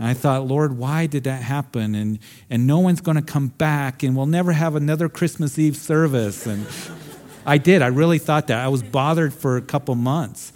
And 0.00 0.08
I 0.08 0.14
thought, 0.14 0.46
Lord, 0.46 0.78
why 0.78 1.04
did 1.04 1.24
that 1.24 1.42
happen? 1.42 1.94
And, 1.94 2.20
and 2.48 2.66
no 2.66 2.78
one's 2.78 3.02
going 3.02 3.18
to 3.18 3.22
come 3.22 3.48
back, 3.48 4.02
and 4.02 4.16
we'll 4.16 4.24
never 4.24 4.52
have 4.52 4.74
another 4.74 5.10
Christmas 5.10 5.58
Eve 5.58 5.76
service. 5.76 6.46
And 6.46 6.66
I 7.44 7.58
did. 7.58 7.82
I 7.82 7.88
really 7.88 8.18
thought 8.18 8.46
that. 8.46 8.64
I 8.64 8.68
was 8.68 8.82
bothered 8.82 9.34
for 9.34 9.58
a 9.58 9.60
couple 9.60 9.94
months. 9.96 10.54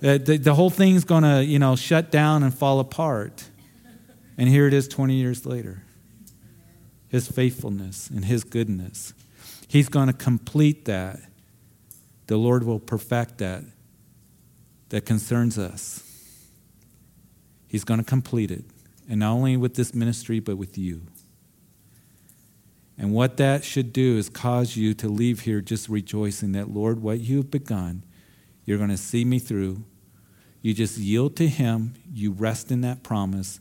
The, 0.00 0.18
the, 0.18 0.38
the 0.38 0.54
whole 0.54 0.70
thing's 0.70 1.04
going 1.04 1.22
to, 1.22 1.44
you 1.44 1.60
know, 1.60 1.76
shut 1.76 2.10
down 2.10 2.42
and 2.42 2.52
fall 2.52 2.80
apart. 2.80 3.48
And 4.36 4.48
here 4.48 4.66
it 4.66 4.74
is 4.74 4.88
20 4.88 5.14
years 5.14 5.46
later. 5.46 5.84
His 7.06 7.28
faithfulness 7.28 8.10
and 8.10 8.24
his 8.24 8.42
goodness. 8.42 9.14
He's 9.68 9.88
going 9.88 10.08
to 10.08 10.12
complete 10.12 10.86
that 10.86 11.20
the 12.26 12.38
Lord 12.38 12.64
will 12.64 12.80
perfect 12.80 13.38
that 13.38 13.62
that 14.88 15.06
concerns 15.06 15.60
us. 15.60 16.05
He's 17.76 17.84
going 17.84 18.00
to 18.00 18.06
complete 18.06 18.50
it. 18.50 18.64
And 19.06 19.20
not 19.20 19.32
only 19.32 19.54
with 19.58 19.74
this 19.74 19.92
ministry, 19.92 20.40
but 20.40 20.56
with 20.56 20.78
you. 20.78 21.02
And 22.96 23.12
what 23.12 23.36
that 23.36 23.64
should 23.64 23.92
do 23.92 24.16
is 24.16 24.30
cause 24.30 24.78
you 24.78 24.94
to 24.94 25.08
leave 25.10 25.40
here 25.40 25.60
just 25.60 25.90
rejoicing 25.90 26.52
that, 26.52 26.70
Lord, 26.70 27.02
what 27.02 27.20
you've 27.20 27.50
begun, 27.50 28.02
you're 28.64 28.78
going 28.78 28.88
to 28.88 28.96
see 28.96 29.26
me 29.26 29.38
through. 29.38 29.84
You 30.62 30.72
just 30.72 30.96
yield 30.96 31.36
to 31.36 31.48
Him, 31.48 31.96
you 32.10 32.32
rest 32.32 32.70
in 32.70 32.80
that 32.80 33.02
promise, 33.02 33.60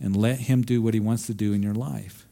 and 0.00 0.16
let 0.16 0.40
Him 0.40 0.62
do 0.62 0.82
what 0.82 0.94
He 0.94 0.98
wants 0.98 1.28
to 1.28 1.32
do 1.32 1.52
in 1.52 1.62
your 1.62 1.74
life. 1.74 2.26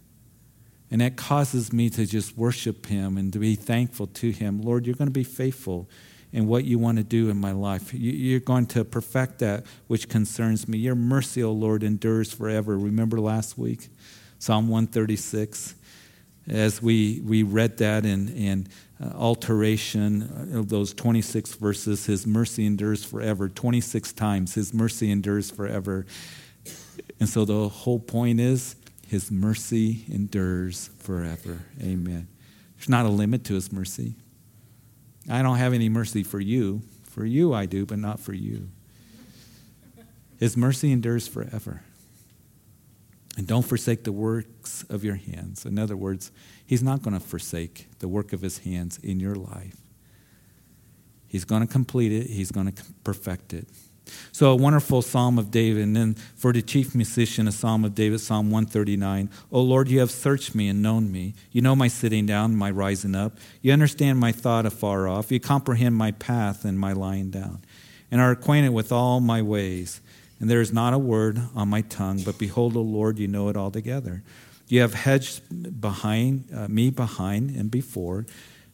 And 0.91 1.01
that 1.03 1.15
causes 1.15 1.73
me 1.73 1.89
to 1.91 2.05
just 2.05 2.37
worship 2.37 2.87
Him 2.87 3.17
and 3.17 3.33
to 3.33 3.39
be 3.39 3.55
thankful 3.55 4.09
to 4.09 4.33
Him. 4.33 4.61
Lord, 4.61 4.87
you're 4.87 4.97
going 4.97 5.07
to 5.07 5.13
be 5.13 5.23
faithful 5.23 5.89
in 6.33 6.47
what 6.47 6.65
you 6.65 6.79
want 6.79 6.99
to 6.99 7.05
do 7.05 7.31
in 7.31 7.37
my 7.37 7.53
life. 7.53 7.95
You're 7.95 8.41
going 8.41 8.67
to 8.67 8.85
perfect 8.85 9.39
that 9.39 9.65
which 9.87 10.09
concerns 10.09 10.69
me. 10.69 10.79
Your 10.79 10.95
mercy, 10.95 11.43
O 11.43 11.53
Lord, 11.53 11.83
endures 11.83 12.33
forever. 12.33 12.77
Remember 12.77 13.21
last 13.21 13.57
week? 13.57 13.89
Psalm 14.39 14.69
136. 14.69 15.75
As 16.49 16.81
we, 16.81 17.21
we 17.25 17.43
read 17.43 17.79
that 17.79 18.05
in, 18.05 18.29
in 18.29 18.69
uh, 19.03 19.17
alteration 19.17 20.53
of 20.55 20.69
those 20.69 20.95
26 20.95 21.55
verses, 21.55 22.07
His 22.07 22.27
mercy 22.27 22.67
endures 22.67 23.05
forever. 23.05 23.49
26 23.49 24.13
times, 24.13 24.55
His 24.55 24.73
mercy 24.73 25.11
endures 25.11 25.51
forever. 25.51 26.07
And 27.19 27.29
so 27.29 27.45
the 27.45 27.69
whole 27.69 27.99
point 27.99 28.41
is, 28.41 28.77
his 29.07 29.31
mercy 29.31 30.05
endures 30.09 30.91
forever. 30.99 31.61
Amen. 31.81 32.27
There's 32.77 32.89
not 32.89 33.07
a 33.07 33.09
limit 33.09 33.45
to 33.45 33.55
His 33.55 33.73
mercy. 33.73 34.17
I 35.29 35.43
don't 35.43 35.57
have 35.57 35.73
any 35.73 35.89
mercy 35.89 36.23
for 36.23 36.41
you. 36.41 36.83
For 37.11 37.25
you, 37.25 37.55
I 37.55 37.67
do, 37.67 37.87
but 37.87 37.99
not 37.99 38.21
for 38.21 38.35
you. 38.35 38.69
His 40.39 40.57
mercy 40.57 40.93
endures 40.93 41.27
forever. 41.27 41.83
And 43.37 43.47
don't 43.47 43.63
forsake 43.63 44.05
the 44.05 44.13
works 44.13 44.85
of 44.89 45.05
your 45.05 45.17
hands. 45.17 45.67
In 45.67 45.79
other 45.79 45.97
words, 45.97 46.31
He's 46.65 46.83
not 46.83 47.03
going 47.03 47.15
to 47.15 47.25
forsake 47.25 47.87
the 47.99 48.09
work 48.09 48.33
of 48.33 48.43
His 48.43 48.59
hands 48.59 48.99
in 48.99 49.21
your 49.21 49.35
life. 49.35 49.77
He's 51.29 51.45
going 51.45 51.61
to 51.61 51.67
complete 51.67 52.13
it, 52.13 52.29
He's 52.29 52.51
going 52.51 52.73
to 52.73 52.83
perfect 53.05 53.53
it. 53.53 53.69
So, 54.33 54.51
a 54.51 54.57
wonderful 54.57 55.03
psalm 55.03 55.39
of 55.39 55.51
David. 55.51 55.83
And 55.83 55.97
then 55.97 56.15
for 56.35 56.53
the 56.53 56.63
chief 56.63 56.95
musician, 56.95 57.49
a 57.49 57.53
psalm 57.53 57.85
of 57.85 57.95
David, 57.95 58.21
Psalm 58.21 58.51
139. 58.51 59.31
O 59.51 59.61
Lord, 59.61 59.89
you 59.89 60.01
have 60.01 60.11
searched 60.11 60.55
me 60.55 60.69
and 60.69 60.83
known 60.83 61.11
me. 61.11 61.35
You 61.53 61.63
know 61.63 61.75
my 61.75 61.89
sitting 61.89 62.27
down 62.27 62.57
my 62.57 62.71
rising 62.71 63.15
up. 63.15 63.33
You 63.63 63.73
understand 63.73 64.19
my 64.19 64.33
thought 64.33 64.67
afar 64.67 65.09
off. 65.09 65.33
You 65.33 65.41
comprehend 65.41 65.97
my 65.97 66.13
path 66.13 66.65
and 66.65 66.79
my 66.79 66.93
lying 66.93 67.31
down, 67.31 67.63
and 68.11 68.21
are 68.21 68.31
acquainted 68.31 68.71
with 68.71 68.93
all 68.93 69.21
my 69.21 69.43
ways. 69.43 70.01
And 70.39 70.51
there 70.51 70.61
is 70.61 70.73
not 70.73 70.93
a 70.93 70.99
word 70.99 71.41
on 71.55 71.69
my 71.69 71.81
tongue, 71.81 72.23
but 72.23 72.39
behold, 72.39 72.77
O 72.77 72.83
Lord, 72.83 73.19
you 73.19 73.27
know 73.27 73.49
it 73.49 73.57
altogether. 73.57 74.23
You 74.69 74.81
have 74.83 74.95
hedged 74.95 75.81
behind 75.81 76.49
uh, 76.55 76.69
me 76.69 76.91
behind 76.91 77.51
and 77.51 77.71
before 77.71 78.27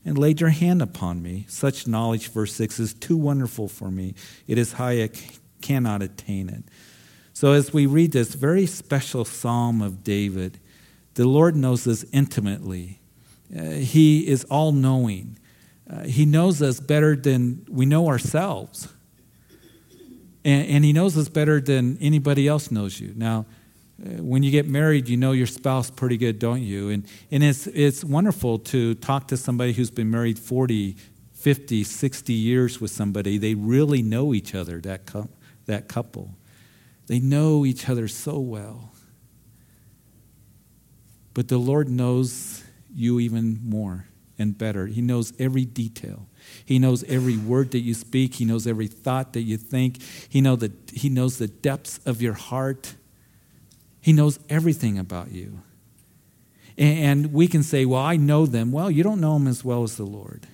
and 0.04 0.18
laid 0.18 0.40
your 0.40 0.50
hand 0.50 0.82
upon 0.82 1.22
me. 1.22 1.46
Such 1.48 1.86
knowledge, 1.86 2.28
verse 2.28 2.54
6, 2.54 2.80
is 2.80 2.94
too 2.94 3.16
wonderful 3.16 3.68
for 3.68 3.90
me. 3.90 4.14
It 4.46 4.58
is 4.58 4.74
high, 4.74 5.02
I 5.02 5.10
cannot 5.60 6.02
attain 6.02 6.48
it. 6.48 6.64
So, 7.32 7.52
as 7.52 7.72
we 7.72 7.86
read 7.86 8.12
this 8.12 8.34
very 8.34 8.66
special 8.66 9.24
psalm 9.24 9.80
of 9.80 10.04
David, 10.04 10.58
the 11.14 11.26
Lord 11.26 11.56
knows 11.56 11.86
us 11.86 12.04
intimately. 12.12 13.00
Uh, 13.56 13.70
he 13.70 14.26
is 14.26 14.44
all 14.44 14.72
knowing. 14.72 15.38
Uh, 15.88 16.04
he 16.04 16.24
knows 16.24 16.62
us 16.62 16.80
better 16.80 17.16
than 17.16 17.66
we 17.70 17.86
know 17.86 18.08
ourselves. 18.08 18.88
And, 20.44 20.68
and 20.68 20.84
He 20.84 20.92
knows 20.92 21.16
us 21.16 21.28
better 21.28 21.60
than 21.60 21.98
anybody 22.00 22.48
else 22.48 22.70
knows 22.70 23.00
you. 23.00 23.12
Now, 23.16 23.46
Uh, 24.04 24.22
when 24.22 24.42
you 24.42 24.50
get 24.50 24.66
married, 24.66 25.08
you 25.08 25.16
know 25.16 25.32
your 25.32 25.46
spouse 25.46 25.90
pretty 25.90 26.16
good, 26.16 26.38
don't 26.38 26.62
you? 26.62 26.90
And, 26.90 27.06
and 27.30 27.44
it's, 27.44 27.66
it's 27.68 28.02
wonderful 28.02 28.58
to 28.58 28.94
talk 28.96 29.28
to 29.28 29.36
somebody 29.36 29.72
who's 29.72 29.90
been 29.90 30.10
married 30.10 30.38
40, 30.38 30.96
50, 31.32 31.84
60 31.84 32.32
years 32.32 32.80
with 32.80 32.90
somebody. 32.90 33.38
They 33.38 33.54
really 33.54 34.02
know 34.02 34.34
each 34.34 34.54
other, 34.54 34.80
that, 34.80 35.10
that 35.66 35.88
couple. 35.88 36.34
They 37.06 37.20
know 37.20 37.64
each 37.64 37.88
other 37.88 38.08
so 38.08 38.38
well. 38.38 38.92
But 41.34 41.48
the 41.48 41.58
Lord 41.58 41.88
knows 41.88 42.64
you 42.94 43.20
even 43.20 43.60
more 43.64 44.06
and 44.38 44.56
better. 44.56 44.86
He 44.86 45.00
knows 45.00 45.32
every 45.38 45.64
detail. 45.64 46.28
He 46.64 46.78
knows 46.78 47.04
every 47.04 47.36
word 47.36 47.70
that 47.70 47.80
you 47.80 47.94
speak. 47.94 48.34
He 48.34 48.44
knows 48.44 48.66
every 48.66 48.88
thought 48.88 49.32
that 49.32 49.42
you 49.42 49.56
think. 49.56 50.02
He, 50.28 50.40
know 50.40 50.56
the, 50.56 50.72
he 50.92 51.08
knows 51.08 51.38
the 51.38 51.48
depths 51.48 51.98
of 52.04 52.20
your 52.20 52.34
heart. 52.34 52.96
He 54.02 54.12
knows 54.12 54.38
everything 54.50 54.98
about 54.98 55.30
you. 55.30 55.62
And 56.76 57.32
we 57.32 57.46
can 57.46 57.62
say, 57.62 57.86
Well, 57.86 58.02
I 58.02 58.16
know 58.16 58.44
them. 58.44 58.72
Well, 58.72 58.90
you 58.90 59.02
don't 59.02 59.20
know 59.20 59.34
them 59.34 59.46
as 59.46 59.64
well 59.64 59.84
as 59.84 59.96
the 59.96 60.04
Lord. 60.04 60.46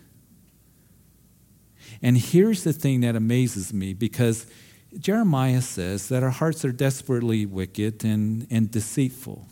And 2.02 2.16
here's 2.16 2.62
the 2.62 2.72
thing 2.72 3.00
that 3.00 3.16
amazes 3.16 3.72
me 3.72 3.94
because 3.94 4.46
Jeremiah 4.98 5.62
says 5.62 6.08
that 6.08 6.22
our 6.22 6.30
hearts 6.30 6.64
are 6.64 6.72
desperately 6.72 7.46
wicked 7.46 8.04
and, 8.04 8.46
and 8.50 8.70
deceitful. 8.70 9.46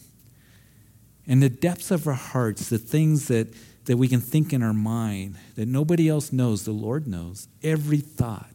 And 1.27 1.43
the 1.43 1.49
depths 1.49 1.91
of 1.91 2.07
our 2.07 2.15
hearts, 2.15 2.69
the 2.69 2.79
things 2.79 3.29
that, 3.29 3.49
that 3.87 3.97
we 3.97 4.09
can 4.09 4.21
think 4.21 4.53
in 4.53 4.63
our 4.63 4.75
mind 4.75 5.37
that 5.57 5.67
nobody 5.67 6.09
else 6.09 6.33
knows, 6.33 6.65
the 6.65 6.73
Lord 6.73 7.09
knows, 7.09 7.49
every 7.63 7.99
thought. 7.99 8.47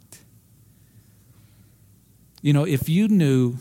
You 2.41 2.53
know, 2.53 2.65
if 2.65 2.87
you 2.87 3.07
knew 3.07 3.57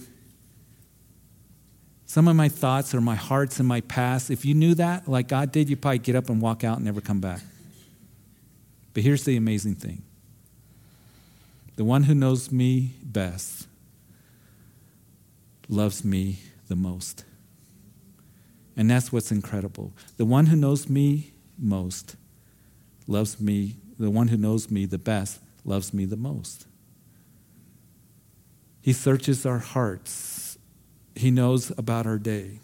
some 2.11 2.27
of 2.27 2.35
my 2.35 2.49
thoughts 2.49 2.93
or 2.93 3.01
my 3.01 3.15
hearts 3.15 3.61
and 3.61 3.69
my 3.69 3.81
past, 3.83 4.33
if 4.33 4.45
you 4.45 4.53
knew 4.53 4.75
that, 4.75 5.07
like 5.07 5.29
God 5.29 5.53
did, 5.53 5.71
you'd 5.71 5.81
probably 5.81 6.01
get 6.01 6.17
up 6.17 6.29
and 6.29 6.43
walk 6.43 6.65
out 6.65 6.79
and 6.79 6.85
never 6.85 7.01
come 7.01 7.21
back. 7.21 7.41
But 8.93 9.05
here's 9.05 9.23
the 9.23 9.37
amazing 9.37 9.77
thing 9.77 10.03
the 11.77 11.85
one 11.85 12.03
who 12.03 12.15
knows 12.17 12.51
me 12.51 12.95
best 13.05 13.69
loves 15.69 16.05
me 16.05 16.41
the 16.67 16.75
most. 16.75 17.23
And 18.77 18.91
that's 18.91 19.13
what's 19.13 19.31
incredible. 19.31 19.93
The 20.17 20.25
one 20.25 20.47
who 20.47 20.57
knows 20.57 20.89
me 20.89 21.31
most 21.57 22.17
loves 23.07 23.41
me, 23.41 23.77
the 24.01 24.11
one 24.11 24.27
who 24.27 24.37
knows 24.37 24.69
me 24.69 24.85
the 24.85 24.99
best 24.99 25.39
loves 25.65 25.95
me 25.95 26.07
the 26.07 26.17
most. 26.17 26.67
He 28.83 28.93
searches 28.93 29.47
our 29.47 29.59
hearts 29.59 30.50
he 31.21 31.31
knows 31.31 31.71
about 31.79 32.07
our 32.07 32.19
day. 32.19 32.61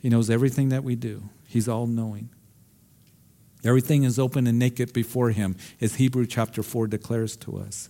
He 0.00 0.08
knows 0.08 0.30
everything 0.30 0.68
that 0.68 0.84
we 0.84 0.94
do. 0.94 1.22
He's 1.46 1.68
all 1.68 1.86
knowing. 1.86 2.28
Everything 3.64 4.04
is 4.04 4.18
open 4.18 4.46
and 4.46 4.58
naked 4.58 4.92
before 4.92 5.30
him, 5.30 5.56
as 5.80 5.96
Hebrew 5.96 6.26
chapter 6.26 6.62
4 6.62 6.86
declares 6.86 7.36
to 7.38 7.58
us. 7.58 7.88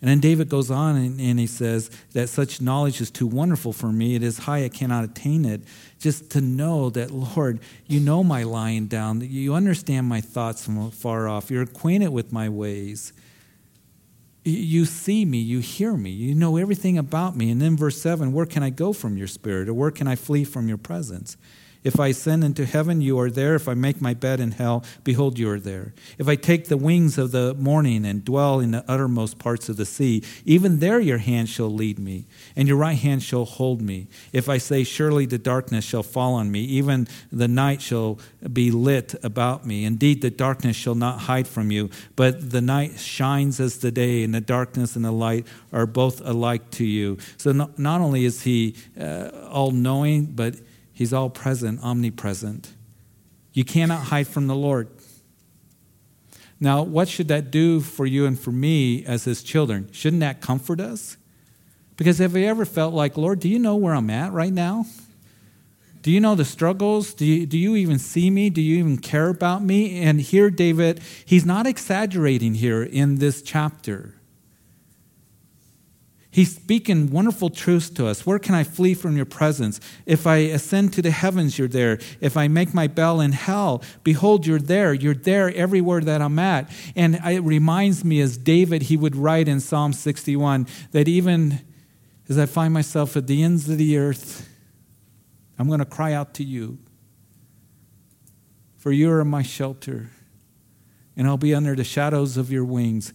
And 0.00 0.08
then 0.08 0.20
David 0.20 0.48
goes 0.48 0.70
on 0.70 0.96
and, 0.96 1.20
and, 1.20 1.38
he 1.38 1.46
says 1.46 1.90
that 2.12 2.30
such 2.30 2.62
knowledge 2.62 3.02
is 3.02 3.10
too 3.10 3.26
wonderful 3.26 3.74
for 3.74 3.92
me. 3.92 4.14
It 4.14 4.22
is 4.22 4.38
high, 4.38 4.64
I 4.64 4.70
cannot 4.70 5.04
attain 5.04 5.44
it. 5.44 5.60
Just 5.98 6.30
to 6.30 6.40
know 6.40 6.88
that, 6.90 7.10
Lord, 7.10 7.60
you 7.86 8.00
know 8.00 8.24
my 8.24 8.44
lying 8.44 8.86
down, 8.86 9.18
that 9.18 9.26
you 9.26 9.52
understand 9.52 10.08
my 10.08 10.22
thoughts 10.22 10.64
from 10.64 10.90
far 10.90 11.28
off, 11.28 11.50
you're 11.50 11.62
acquainted 11.62 12.08
with 12.08 12.32
my 12.32 12.48
ways. 12.48 13.12
You 14.42 14.86
see 14.86 15.24
me, 15.26 15.38
you 15.38 15.60
hear 15.60 15.94
me, 15.94 16.10
you 16.10 16.34
know 16.34 16.56
everything 16.56 16.96
about 16.96 17.36
me. 17.36 17.50
And 17.50 17.60
then 17.60 17.76
verse 17.76 18.00
7 18.00 18.32
where 18.32 18.46
can 18.46 18.62
I 18.62 18.70
go 18.70 18.92
from 18.92 19.16
your 19.18 19.26
spirit, 19.26 19.68
or 19.68 19.74
where 19.74 19.90
can 19.90 20.08
I 20.08 20.16
flee 20.16 20.44
from 20.44 20.68
your 20.68 20.78
presence? 20.78 21.36
If 21.82 21.98
I 21.98 22.08
ascend 22.08 22.44
into 22.44 22.66
heaven, 22.66 23.00
you 23.00 23.18
are 23.18 23.30
there. 23.30 23.54
If 23.54 23.66
I 23.66 23.72
make 23.72 24.02
my 24.02 24.12
bed 24.12 24.38
in 24.38 24.50
hell, 24.52 24.84
behold, 25.02 25.38
you 25.38 25.48
are 25.50 25.58
there. 25.58 25.94
If 26.18 26.28
I 26.28 26.36
take 26.36 26.68
the 26.68 26.76
wings 26.76 27.16
of 27.16 27.30
the 27.30 27.54
morning 27.54 28.04
and 28.04 28.22
dwell 28.22 28.60
in 28.60 28.72
the 28.72 28.84
uttermost 28.86 29.38
parts 29.38 29.70
of 29.70 29.78
the 29.78 29.86
sea, 29.86 30.22
even 30.44 30.80
there 30.80 31.00
your 31.00 31.18
hand 31.18 31.48
shall 31.48 31.72
lead 31.72 31.98
me, 31.98 32.26
and 32.54 32.68
your 32.68 32.76
right 32.76 32.98
hand 32.98 33.22
shall 33.22 33.46
hold 33.46 33.80
me. 33.80 34.08
If 34.32 34.48
I 34.48 34.58
say, 34.58 34.84
Surely 34.84 35.24
the 35.24 35.38
darkness 35.38 35.84
shall 35.84 36.02
fall 36.02 36.34
on 36.34 36.50
me, 36.50 36.60
even 36.64 37.08
the 37.32 37.48
night 37.48 37.80
shall 37.80 38.18
be 38.52 38.70
lit 38.70 39.14
about 39.22 39.64
me. 39.64 39.84
Indeed, 39.86 40.20
the 40.20 40.30
darkness 40.30 40.76
shall 40.76 40.94
not 40.94 41.20
hide 41.20 41.48
from 41.48 41.70
you, 41.70 41.88
but 42.14 42.50
the 42.50 42.60
night 42.60 42.98
shines 42.98 43.58
as 43.58 43.78
the 43.78 43.90
day, 43.90 44.22
and 44.22 44.34
the 44.34 44.40
darkness 44.42 44.96
and 44.96 45.04
the 45.04 45.12
light 45.12 45.46
are 45.72 45.86
both 45.86 46.20
alike 46.20 46.70
to 46.72 46.84
you. 46.84 47.16
So 47.38 47.52
not, 47.52 48.00
only 48.00 48.26
is 48.26 48.42
he 48.42 48.76
uh, 48.98 49.30
all 49.50 49.70
knowing, 49.70 50.26
but 50.26 50.56
He's 51.00 51.14
all 51.14 51.30
present, 51.30 51.82
omnipresent. 51.82 52.74
You 53.54 53.64
cannot 53.64 54.08
hide 54.08 54.28
from 54.28 54.48
the 54.48 54.54
Lord. 54.54 54.88
Now, 56.60 56.82
what 56.82 57.08
should 57.08 57.28
that 57.28 57.50
do 57.50 57.80
for 57.80 58.04
you 58.04 58.26
and 58.26 58.38
for 58.38 58.52
me 58.52 59.02
as 59.06 59.24
His 59.24 59.42
children? 59.42 59.88
Shouldn't 59.92 60.20
that 60.20 60.42
comfort 60.42 60.78
us? 60.78 61.16
Because 61.96 62.18
have 62.18 62.36
you 62.36 62.44
ever 62.44 62.66
felt 62.66 62.92
like, 62.92 63.16
Lord, 63.16 63.40
do 63.40 63.48
you 63.48 63.58
know 63.58 63.76
where 63.76 63.94
I'm 63.94 64.10
at 64.10 64.34
right 64.34 64.52
now? 64.52 64.84
Do 66.02 66.10
you 66.10 66.20
know 66.20 66.34
the 66.34 66.44
struggles? 66.44 67.14
Do 67.14 67.24
you, 67.24 67.46
do 67.46 67.56
you 67.56 67.76
even 67.76 67.98
see 67.98 68.28
me? 68.28 68.50
Do 68.50 68.60
you 68.60 68.76
even 68.76 68.98
care 68.98 69.30
about 69.30 69.62
me? 69.62 70.02
And 70.02 70.20
here, 70.20 70.50
David, 70.50 71.00
he's 71.24 71.46
not 71.46 71.66
exaggerating 71.66 72.56
here 72.56 72.82
in 72.82 73.20
this 73.20 73.40
chapter. 73.40 74.16
He's 76.32 76.54
speaking 76.54 77.10
wonderful 77.10 77.50
truths 77.50 77.90
to 77.90 78.06
us. 78.06 78.24
Where 78.24 78.38
can 78.38 78.54
I 78.54 78.62
flee 78.62 78.94
from 78.94 79.16
your 79.16 79.26
presence? 79.26 79.80
If 80.06 80.28
I 80.28 80.36
ascend 80.36 80.92
to 80.92 81.02
the 81.02 81.10
heavens, 81.10 81.58
you're 81.58 81.66
there. 81.66 81.98
If 82.20 82.36
I 82.36 82.46
make 82.46 82.72
my 82.72 82.86
bell 82.86 83.20
in 83.20 83.32
hell, 83.32 83.82
behold, 84.04 84.46
you're 84.46 84.60
there. 84.60 84.94
You're 84.94 85.14
there 85.14 85.52
everywhere 85.52 86.00
that 86.02 86.22
I'm 86.22 86.38
at. 86.38 86.70
And 86.94 87.16
it 87.16 87.40
reminds 87.40 88.04
me, 88.04 88.20
as 88.20 88.36
David, 88.36 88.82
he 88.82 88.96
would 88.96 89.16
write 89.16 89.48
in 89.48 89.58
Psalm 89.58 89.92
61, 89.92 90.68
that 90.92 91.08
even 91.08 91.62
as 92.28 92.38
I 92.38 92.46
find 92.46 92.72
myself 92.72 93.16
at 93.16 93.26
the 93.26 93.42
ends 93.42 93.68
of 93.68 93.76
the 93.76 93.98
earth, 93.98 94.48
I'm 95.58 95.66
going 95.66 95.80
to 95.80 95.84
cry 95.84 96.12
out 96.12 96.32
to 96.34 96.44
you. 96.44 96.78
For 98.78 98.92
you 98.92 99.10
are 99.10 99.24
my 99.24 99.42
shelter, 99.42 100.10
and 101.16 101.26
I'll 101.26 101.36
be 101.36 101.54
under 101.54 101.74
the 101.74 101.84
shadows 101.84 102.36
of 102.36 102.52
your 102.52 102.64
wings 102.64 103.12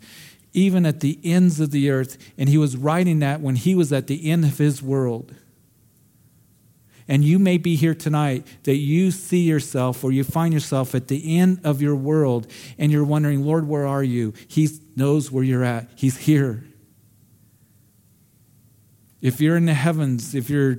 even 0.55 0.85
at 0.85 1.01
the 1.01 1.19
ends 1.23 1.59
of 1.59 1.71
the 1.71 1.89
earth. 1.89 2.17
And 2.37 2.49
he 2.49 2.57
was 2.57 2.77
writing 2.77 3.19
that 3.19 3.41
when 3.41 3.55
he 3.55 3.75
was 3.75 3.91
at 3.91 4.07
the 4.07 4.29
end 4.29 4.45
of 4.45 4.57
his 4.57 4.81
world. 4.81 5.35
And 7.07 7.23
you 7.23 7.37
may 7.37 7.57
be 7.57 7.75
here 7.75 7.93
tonight 7.93 8.47
that 8.63 8.77
you 8.77 9.11
see 9.11 9.41
yourself 9.41 10.03
or 10.03 10.11
you 10.11 10.23
find 10.23 10.53
yourself 10.53 10.95
at 10.95 11.07
the 11.07 11.37
end 11.37 11.59
of 11.63 11.81
your 11.81 11.95
world 11.95 12.47
and 12.79 12.91
you're 12.91 13.03
wondering, 13.03 13.45
Lord, 13.45 13.67
where 13.67 13.85
are 13.85 14.03
you? 14.03 14.33
He 14.47 14.69
knows 14.95 15.31
where 15.31 15.43
you're 15.43 15.63
at, 15.63 15.89
He's 15.95 16.17
here. 16.17 16.63
If 19.21 19.39
you're 19.39 19.57
in 19.57 19.65
the 19.65 19.73
heavens, 19.73 20.33
if 20.33 20.49
you're, 20.49 20.77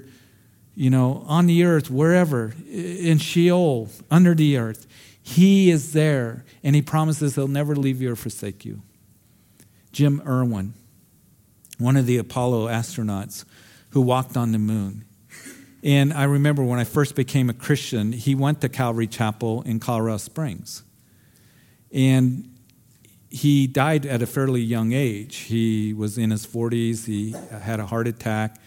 you 0.74 0.90
know, 0.90 1.24
on 1.26 1.46
the 1.46 1.64
earth, 1.64 1.90
wherever, 1.90 2.54
in 2.68 3.18
Sheol, 3.18 3.88
under 4.10 4.34
the 4.34 4.56
earth, 4.56 4.86
He 5.22 5.70
is 5.70 5.92
there 5.92 6.44
and 6.64 6.74
He 6.74 6.82
promises 6.82 7.36
He'll 7.36 7.46
never 7.46 7.76
leave 7.76 8.02
you 8.02 8.12
or 8.12 8.16
forsake 8.16 8.64
you. 8.64 8.82
Jim 9.96 10.20
Irwin, 10.26 10.74
one 11.78 11.96
of 11.96 12.04
the 12.04 12.18
Apollo 12.18 12.68
astronauts 12.68 13.46
who 13.92 14.02
walked 14.02 14.36
on 14.36 14.52
the 14.52 14.58
moon. 14.58 15.06
And 15.82 16.12
I 16.12 16.24
remember 16.24 16.62
when 16.62 16.78
I 16.78 16.84
first 16.84 17.14
became 17.14 17.48
a 17.48 17.54
Christian, 17.54 18.12
he 18.12 18.34
went 18.34 18.60
to 18.60 18.68
Calvary 18.68 19.06
Chapel 19.06 19.62
in 19.62 19.80
Colorado 19.80 20.18
Springs. 20.18 20.82
And 21.94 22.58
he 23.30 23.66
died 23.66 24.04
at 24.04 24.20
a 24.20 24.26
fairly 24.26 24.60
young 24.60 24.92
age. 24.92 25.36
He 25.36 25.94
was 25.94 26.18
in 26.18 26.30
his 26.30 26.46
40s, 26.46 27.06
he 27.06 27.34
had 27.50 27.80
a 27.80 27.86
heart 27.86 28.06
attack. 28.06 28.60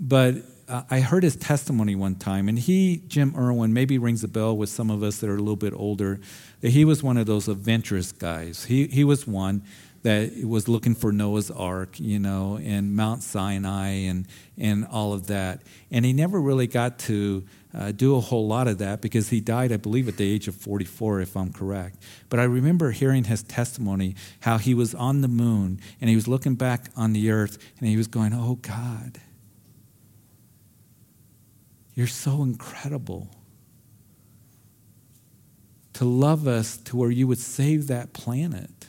But 0.00 0.38
uh, 0.68 0.82
I 0.90 0.98
heard 0.98 1.22
his 1.22 1.36
testimony 1.36 1.94
one 1.94 2.16
time, 2.16 2.48
and 2.48 2.58
he, 2.58 3.04
Jim 3.06 3.32
Irwin, 3.38 3.72
maybe 3.72 3.96
rings 3.96 4.24
a 4.24 4.28
bell 4.28 4.56
with 4.56 4.70
some 4.70 4.90
of 4.90 5.04
us 5.04 5.18
that 5.18 5.30
are 5.30 5.36
a 5.36 5.38
little 5.38 5.54
bit 5.54 5.72
older, 5.72 6.18
that 6.62 6.70
he 6.70 6.84
was 6.84 7.00
one 7.00 7.16
of 7.16 7.26
those 7.26 7.46
adventurous 7.46 8.10
guys. 8.10 8.64
He, 8.64 8.88
he 8.88 9.04
was 9.04 9.24
one 9.24 9.62
that 10.04 10.44
was 10.44 10.68
looking 10.68 10.94
for 10.94 11.12
Noah's 11.12 11.50
Ark, 11.50 11.98
you 11.98 12.18
know, 12.18 12.58
and 12.62 12.94
Mount 12.94 13.22
Sinai 13.22 13.88
and, 13.88 14.28
and 14.58 14.86
all 14.86 15.14
of 15.14 15.28
that. 15.28 15.62
And 15.90 16.04
he 16.04 16.12
never 16.12 16.38
really 16.38 16.66
got 16.66 16.98
to 17.00 17.42
uh, 17.74 17.90
do 17.90 18.14
a 18.14 18.20
whole 18.20 18.46
lot 18.46 18.68
of 18.68 18.76
that 18.78 19.00
because 19.00 19.30
he 19.30 19.40
died, 19.40 19.72
I 19.72 19.78
believe, 19.78 20.06
at 20.06 20.18
the 20.18 20.30
age 20.30 20.46
of 20.46 20.54
44, 20.56 21.22
if 21.22 21.34
I'm 21.38 21.54
correct. 21.54 22.02
But 22.28 22.38
I 22.38 22.44
remember 22.44 22.90
hearing 22.90 23.24
his 23.24 23.42
testimony 23.42 24.14
how 24.40 24.58
he 24.58 24.74
was 24.74 24.94
on 24.94 25.22
the 25.22 25.28
moon 25.28 25.80
and 26.02 26.10
he 26.10 26.16
was 26.16 26.28
looking 26.28 26.54
back 26.54 26.90
on 26.94 27.14
the 27.14 27.30
earth 27.30 27.56
and 27.78 27.88
he 27.88 27.96
was 27.96 28.06
going, 28.06 28.34
Oh 28.34 28.56
God, 28.56 29.18
you're 31.94 32.06
so 32.06 32.42
incredible. 32.42 33.28
To 35.94 36.04
love 36.04 36.46
us 36.46 36.76
to 36.76 36.96
where 36.96 37.10
you 37.10 37.26
would 37.26 37.38
save 37.38 37.86
that 37.86 38.12
planet. 38.12 38.88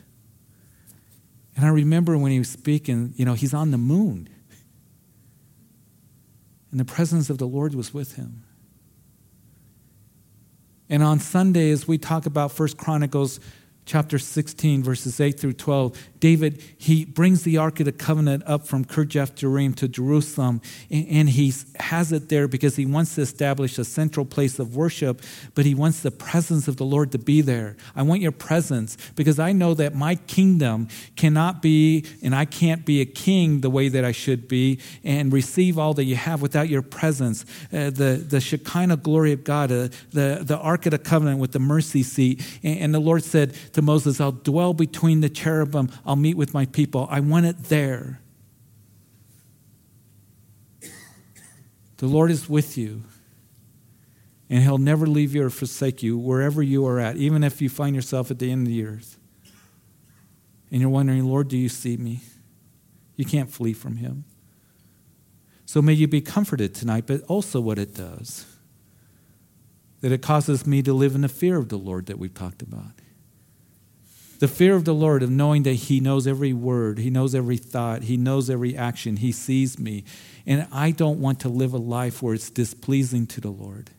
And 1.55 1.65
I 1.65 1.69
remember 1.69 2.17
when 2.17 2.31
he 2.31 2.39
was 2.39 2.49
speaking, 2.49 3.13
you 3.15 3.25
know, 3.25 3.33
he's 3.33 3.53
on 3.53 3.71
the 3.71 3.77
moon. 3.77 4.29
And 6.71 6.79
the 6.79 6.85
presence 6.85 7.29
of 7.29 7.37
the 7.37 7.47
Lord 7.47 7.73
was 7.73 7.93
with 7.93 8.15
him. 8.15 8.43
And 10.89 11.01
on 11.01 11.19
Sundays, 11.19 11.87
we 11.87 11.97
talk 11.97 12.25
about 12.25 12.51
First 12.51 12.77
Chronicles 12.77 13.39
chapter 13.85 14.19
16, 14.19 14.83
verses 14.83 15.19
8 15.19 15.39
through 15.39 15.53
12, 15.53 15.97
David, 16.25 16.59
he 16.75 17.05
brings 17.05 17.43
the 17.43 17.57
Ark 17.57 17.79
of 17.81 17.85
the 17.85 17.91
Covenant 17.91 18.41
up 18.47 18.65
from 18.65 18.83
Kirjath 18.83 19.35
Jearim 19.35 19.75
to 19.75 19.87
Jerusalem, 19.87 20.59
and 20.89 21.29
he 21.29 21.53
has 21.79 22.11
it 22.11 22.29
there 22.29 22.47
because 22.47 22.75
he 22.77 22.87
wants 22.87 23.13
to 23.13 23.21
establish 23.21 23.77
a 23.77 23.85
central 23.85 24.25
place 24.25 24.57
of 24.57 24.75
worship, 24.75 25.21
but 25.53 25.65
he 25.65 25.75
wants 25.75 26.01
the 26.01 26.09
presence 26.09 26.67
of 26.67 26.77
the 26.77 26.83
Lord 26.83 27.11
to 27.11 27.19
be 27.19 27.41
there. 27.41 27.77
I 27.95 28.01
want 28.01 28.21
your 28.21 28.31
presence 28.31 28.97
because 29.15 29.37
I 29.37 29.51
know 29.51 29.75
that 29.75 29.93
my 29.93 30.15
kingdom 30.15 30.87
cannot 31.15 31.61
be, 31.61 32.05
and 32.23 32.33
I 32.33 32.45
can't 32.45 32.87
be 32.87 33.01
a 33.01 33.05
king 33.05 33.61
the 33.61 33.69
way 33.69 33.87
that 33.89 34.03
I 34.03 34.11
should 34.11 34.47
be 34.47 34.79
and 35.03 35.31
receive 35.31 35.77
all 35.77 35.93
that 35.93 36.05
you 36.05 36.15
have 36.15 36.41
without 36.41 36.69
your 36.69 36.81
presence. 36.81 37.45
Uh, 37.71 37.91
the, 37.91 38.25
the 38.27 38.41
Shekinah 38.41 38.97
glory 38.97 39.31
of 39.31 39.43
God, 39.43 39.71
uh, 39.71 39.89
the, 40.09 40.39
the 40.41 40.57
Ark 40.57 40.87
of 40.87 40.91
the 40.91 40.97
Covenant 40.97 41.37
with 41.37 41.51
the 41.51 41.59
mercy 41.59 42.01
seat. 42.01 42.43
And, 42.63 42.79
and 42.79 42.95
the 42.95 42.99
Lord 42.99 43.23
said, 43.23 43.53
to 43.73 43.83
Moses, 43.83 44.19
I'll 44.19 44.31
dwell 44.31 44.73
between 44.73 45.21
the 45.21 45.29
cherubim, 45.29 45.91
I'll 46.03 46.14
meet 46.15 46.37
with 46.37 46.53
my 46.53 46.65
people. 46.65 47.07
I 47.09 47.19
want 47.19 47.45
it 47.45 47.65
there. 47.65 48.19
The 51.97 52.07
Lord 52.07 52.29
is 52.29 52.49
with 52.49 52.77
you, 52.77 53.03
and 54.49 54.61
He'll 54.61 54.77
never 54.77 55.07
leave 55.07 55.33
you 55.33 55.45
or 55.45 55.49
forsake 55.49 56.03
you 56.03 56.17
wherever 56.17 56.61
you 56.61 56.85
are 56.85 56.99
at, 56.99 57.15
even 57.15 57.43
if 57.43 57.61
you 57.61 57.69
find 57.69 57.95
yourself 57.95 58.29
at 58.29 58.39
the 58.39 58.51
end 58.51 58.67
of 58.67 58.73
the 58.73 58.85
earth. 58.85 59.17
And 60.71 60.81
you're 60.81 60.89
wondering, 60.89 61.23
Lord, 61.23 61.47
do 61.47 61.57
you 61.57 61.69
see 61.69 61.95
me? 61.95 62.21
You 63.15 63.23
can't 63.23 63.49
flee 63.49 63.73
from 63.73 63.97
Him. 63.97 64.25
So 65.65 65.81
may 65.81 65.93
you 65.93 66.07
be 66.07 66.21
comforted 66.21 66.75
tonight, 66.75 67.05
but 67.07 67.21
also 67.23 67.61
what 67.61 67.79
it 67.79 67.95
does 67.95 68.45
that 70.01 70.11
it 70.11 70.21
causes 70.21 70.67
me 70.67 70.83
to 70.83 70.93
live 70.93 71.15
in 71.15 71.21
the 71.21 71.29
fear 71.29 71.57
of 71.57 71.69
the 71.69 71.77
Lord 71.77 72.05
that 72.05 72.19
we've 72.19 72.33
talked 72.33 72.61
about. 72.61 72.91
The 74.39 74.47
fear 74.47 74.75
of 74.75 74.83
the 74.85 74.93
Lord, 74.93 75.23
of 75.23 75.29
knowing 75.29 75.63
that 75.63 75.73
He 75.73 75.99
knows 75.99 76.27
every 76.27 76.53
word, 76.53 76.99
He 76.99 77.09
knows 77.09 77.33
every 77.33 77.57
thought, 77.57 78.03
He 78.03 78.17
knows 78.17 78.49
every 78.49 78.75
action, 78.75 79.17
He 79.17 79.31
sees 79.31 79.79
me. 79.79 80.03
And 80.45 80.67
I 80.71 80.91
don't 80.91 81.19
want 81.19 81.39
to 81.41 81.49
live 81.49 81.73
a 81.73 81.77
life 81.77 82.21
where 82.21 82.33
it's 82.33 82.49
displeasing 82.49 83.27
to 83.27 83.41
the 83.41 83.49
Lord. 83.49 83.91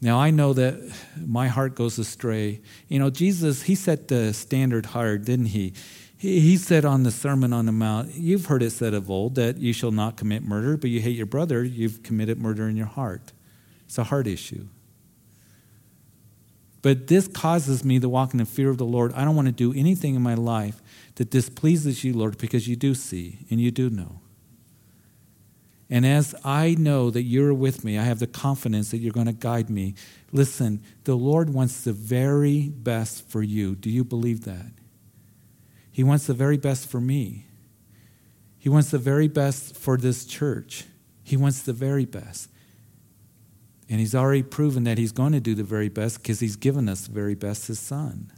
Now, 0.00 0.20
I 0.20 0.30
know 0.30 0.52
that 0.52 0.94
my 1.16 1.48
heart 1.48 1.74
goes 1.74 1.98
astray. 1.98 2.60
You 2.88 2.98
know, 2.98 3.08
Jesus, 3.08 3.62
He 3.62 3.74
set 3.74 4.08
the 4.08 4.34
standard 4.34 4.86
higher, 4.86 5.16
didn't 5.16 5.46
He? 5.46 5.72
He 6.18 6.56
said 6.56 6.84
on 6.84 7.02
the 7.02 7.10
Sermon 7.10 7.52
on 7.52 7.66
the 7.66 7.72
Mount, 7.72 8.14
You've 8.14 8.46
heard 8.46 8.62
it 8.62 8.70
said 8.70 8.94
of 8.94 9.10
old 9.10 9.34
that 9.34 9.58
you 9.58 9.72
shall 9.72 9.90
not 9.90 10.16
commit 10.16 10.42
murder, 10.42 10.76
but 10.76 10.90
you 10.90 11.00
hate 11.00 11.16
your 11.16 11.26
brother, 11.26 11.62
you've 11.64 12.02
committed 12.02 12.38
murder 12.38 12.68
in 12.68 12.76
your 12.76 12.86
heart. 12.86 13.32
It's 13.84 13.98
a 13.98 14.04
heart 14.04 14.26
issue. 14.26 14.66
But 16.86 17.08
this 17.08 17.26
causes 17.26 17.84
me 17.84 17.98
to 17.98 18.08
walk 18.08 18.32
in 18.32 18.38
the 18.38 18.44
fear 18.44 18.70
of 18.70 18.78
the 18.78 18.84
Lord. 18.84 19.12
I 19.14 19.24
don't 19.24 19.34
want 19.34 19.48
to 19.48 19.52
do 19.52 19.72
anything 19.76 20.14
in 20.14 20.22
my 20.22 20.34
life 20.34 20.80
that 21.16 21.30
displeases 21.30 22.04
you, 22.04 22.12
Lord, 22.12 22.38
because 22.38 22.68
you 22.68 22.76
do 22.76 22.94
see 22.94 23.40
and 23.50 23.60
you 23.60 23.72
do 23.72 23.90
know. 23.90 24.20
And 25.90 26.06
as 26.06 26.32
I 26.44 26.76
know 26.78 27.10
that 27.10 27.24
you're 27.24 27.52
with 27.52 27.82
me, 27.82 27.98
I 27.98 28.04
have 28.04 28.20
the 28.20 28.28
confidence 28.28 28.92
that 28.92 28.98
you're 28.98 29.12
going 29.12 29.26
to 29.26 29.32
guide 29.32 29.68
me. 29.68 29.96
Listen, 30.30 30.80
the 31.02 31.16
Lord 31.16 31.50
wants 31.50 31.82
the 31.82 31.92
very 31.92 32.68
best 32.68 33.28
for 33.28 33.42
you. 33.42 33.74
Do 33.74 33.90
you 33.90 34.04
believe 34.04 34.44
that? 34.44 34.70
He 35.90 36.04
wants 36.04 36.28
the 36.28 36.34
very 36.34 36.56
best 36.56 36.88
for 36.88 37.00
me. 37.00 37.46
He 38.60 38.68
wants 38.68 38.92
the 38.92 38.98
very 38.98 39.26
best 39.26 39.76
for 39.76 39.96
this 39.96 40.24
church. 40.24 40.84
He 41.24 41.36
wants 41.36 41.62
the 41.62 41.72
very 41.72 42.04
best. 42.04 42.48
And 43.88 44.00
He's 44.00 44.14
already 44.14 44.42
proven 44.42 44.84
that 44.84 44.98
He's 44.98 45.12
going 45.12 45.32
to 45.32 45.40
do 45.40 45.54
the 45.54 45.62
very 45.64 45.88
best 45.88 46.22
because 46.22 46.40
He's 46.40 46.56
given 46.56 46.88
us 46.88 47.06
the 47.06 47.12
very 47.12 47.34
best, 47.34 47.68
His 47.68 47.78
Son. 47.78 48.32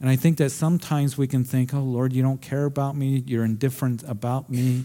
And 0.00 0.08
I 0.08 0.14
think 0.14 0.38
that 0.38 0.50
sometimes 0.50 1.18
we 1.18 1.26
can 1.26 1.42
think, 1.42 1.74
oh, 1.74 1.80
Lord, 1.80 2.12
you 2.12 2.22
don't 2.22 2.40
care 2.40 2.66
about 2.66 2.96
me. 2.96 3.24
You're 3.26 3.44
indifferent 3.44 4.04
about 4.04 4.48
me. 4.48 4.84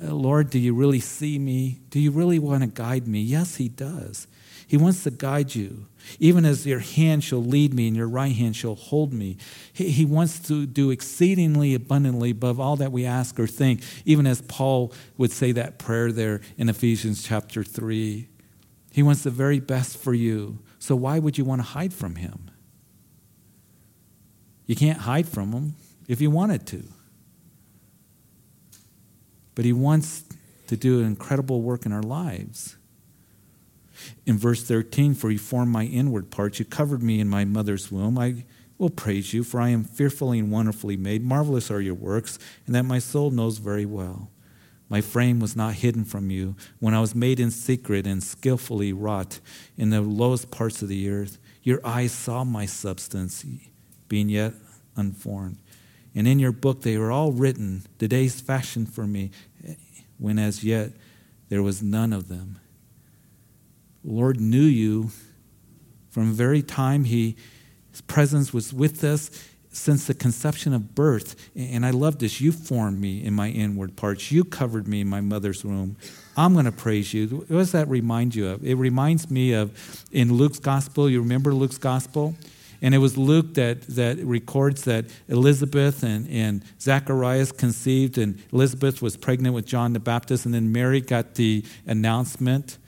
Uh, 0.00 0.14
Lord, 0.14 0.50
do 0.50 0.58
you 0.58 0.72
really 0.72 1.00
see 1.00 1.38
me? 1.38 1.80
Do 1.90 1.98
you 1.98 2.12
really 2.12 2.38
want 2.38 2.62
to 2.62 2.68
guide 2.68 3.08
me? 3.08 3.20
Yes, 3.20 3.56
He 3.56 3.68
does. 3.68 4.28
He 4.72 4.78
wants 4.78 5.02
to 5.02 5.10
guide 5.10 5.54
you. 5.54 5.84
Even 6.18 6.46
as 6.46 6.66
your 6.66 6.78
hand 6.78 7.22
shall 7.22 7.44
lead 7.44 7.74
me 7.74 7.88
and 7.88 7.94
your 7.94 8.08
right 8.08 8.34
hand 8.34 8.56
shall 8.56 8.74
hold 8.74 9.12
me. 9.12 9.36
He, 9.70 9.90
he 9.90 10.06
wants 10.06 10.38
to 10.48 10.64
do 10.64 10.90
exceedingly 10.90 11.74
abundantly 11.74 12.30
above 12.30 12.58
all 12.58 12.76
that 12.76 12.90
we 12.90 13.04
ask 13.04 13.38
or 13.38 13.46
think, 13.46 13.82
even 14.06 14.26
as 14.26 14.40
Paul 14.40 14.94
would 15.18 15.30
say 15.30 15.52
that 15.52 15.78
prayer 15.78 16.10
there 16.10 16.40
in 16.56 16.70
Ephesians 16.70 17.22
chapter 17.22 17.62
3. 17.62 18.26
He 18.92 19.02
wants 19.02 19.24
the 19.24 19.30
very 19.30 19.60
best 19.60 19.98
for 19.98 20.14
you. 20.14 20.60
So 20.78 20.96
why 20.96 21.18
would 21.18 21.36
you 21.36 21.44
want 21.44 21.58
to 21.58 21.68
hide 21.68 21.92
from 21.92 22.14
Him? 22.14 22.50
You 24.64 24.74
can't 24.74 25.00
hide 25.00 25.28
from 25.28 25.52
him 25.52 25.74
if 26.08 26.22
you 26.22 26.30
wanted 26.30 26.66
to. 26.68 26.82
But 29.54 29.66
he 29.66 29.74
wants 29.74 30.24
to 30.68 30.78
do 30.78 31.00
an 31.00 31.04
incredible 31.04 31.60
work 31.60 31.84
in 31.84 31.92
our 31.92 32.02
lives. 32.02 32.78
In 34.26 34.38
verse 34.38 34.62
13, 34.62 35.14
for 35.14 35.30
you 35.30 35.38
formed 35.38 35.72
my 35.72 35.84
inward 35.84 36.30
parts, 36.30 36.58
you 36.58 36.64
covered 36.64 37.02
me 37.02 37.20
in 37.20 37.28
my 37.28 37.44
mother's 37.44 37.90
womb. 37.90 38.18
I 38.18 38.44
will 38.78 38.90
praise 38.90 39.32
you, 39.32 39.44
for 39.44 39.60
I 39.60 39.68
am 39.68 39.84
fearfully 39.84 40.38
and 40.38 40.50
wonderfully 40.50 40.96
made. 40.96 41.22
Marvelous 41.22 41.70
are 41.70 41.80
your 41.80 41.94
works, 41.94 42.38
and 42.66 42.74
that 42.74 42.84
my 42.84 42.98
soul 42.98 43.30
knows 43.30 43.58
very 43.58 43.86
well. 43.86 44.30
My 44.88 45.00
frame 45.00 45.40
was 45.40 45.56
not 45.56 45.74
hidden 45.74 46.04
from 46.04 46.30
you 46.30 46.54
when 46.78 46.92
I 46.92 47.00
was 47.00 47.14
made 47.14 47.40
in 47.40 47.50
secret 47.50 48.06
and 48.06 48.22
skillfully 48.22 48.92
wrought 48.92 49.40
in 49.78 49.88
the 49.88 50.02
lowest 50.02 50.50
parts 50.50 50.82
of 50.82 50.88
the 50.88 51.08
earth. 51.08 51.38
Your 51.62 51.80
eyes 51.82 52.12
saw 52.12 52.44
my 52.44 52.66
substance 52.66 53.42
being 54.08 54.28
yet 54.28 54.52
unformed. 54.94 55.56
And 56.14 56.28
in 56.28 56.38
your 56.38 56.52
book 56.52 56.82
they 56.82 56.98
were 56.98 57.10
all 57.10 57.32
written, 57.32 57.84
the 57.96 58.08
days 58.08 58.40
fashioned 58.42 58.92
for 58.92 59.06
me, 59.06 59.30
when 60.18 60.38
as 60.38 60.62
yet 60.62 60.90
there 61.48 61.62
was 61.62 61.82
none 61.82 62.12
of 62.12 62.28
them. 62.28 62.58
Lord 64.04 64.40
knew 64.40 64.62
you 64.62 65.10
from 66.10 66.32
very 66.32 66.62
time 66.62 67.04
he, 67.04 67.36
His 67.90 68.00
presence 68.02 68.52
was 68.52 68.72
with 68.72 69.02
us 69.02 69.30
since 69.70 70.06
the 70.06 70.14
conception 70.14 70.74
of 70.74 70.94
birth. 70.94 71.50
And 71.56 71.86
I 71.86 71.90
love 71.90 72.18
this. 72.18 72.40
You 72.40 72.52
formed 72.52 73.00
me 73.00 73.24
in 73.24 73.32
my 73.32 73.48
inward 73.48 73.96
parts. 73.96 74.30
You 74.30 74.44
covered 74.44 74.86
me 74.86 75.00
in 75.00 75.08
my 75.08 75.20
mother's 75.20 75.64
womb. 75.64 75.96
I'm 76.36 76.52
going 76.52 76.66
to 76.66 76.72
praise 76.72 77.14
you. 77.14 77.26
What 77.28 77.48
does 77.48 77.72
that 77.72 77.88
remind 77.88 78.34
you 78.34 78.48
of? 78.48 78.64
It 78.64 78.74
reminds 78.74 79.30
me 79.30 79.52
of 79.54 80.04
in 80.12 80.34
Luke's 80.34 80.58
gospel. 80.58 81.08
You 81.08 81.20
remember 81.22 81.54
Luke's 81.54 81.78
gospel? 81.78 82.34
And 82.82 82.94
it 82.94 82.98
was 82.98 83.16
Luke 83.16 83.54
that, 83.54 83.82
that 83.82 84.18
records 84.18 84.82
that 84.84 85.06
Elizabeth 85.28 86.02
and, 86.02 86.28
and 86.28 86.64
Zacharias 86.80 87.52
conceived, 87.52 88.18
and 88.18 88.42
Elizabeth 88.52 89.00
was 89.00 89.16
pregnant 89.16 89.54
with 89.54 89.66
John 89.66 89.92
the 89.92 90.00
Baptist, 90.00 90.46
and 90.46 90.52
then 90.52 90.72
Mary 90.72 91.00
got 91.00 91.36
the 91.36 91.64
announcement 91.86 92.78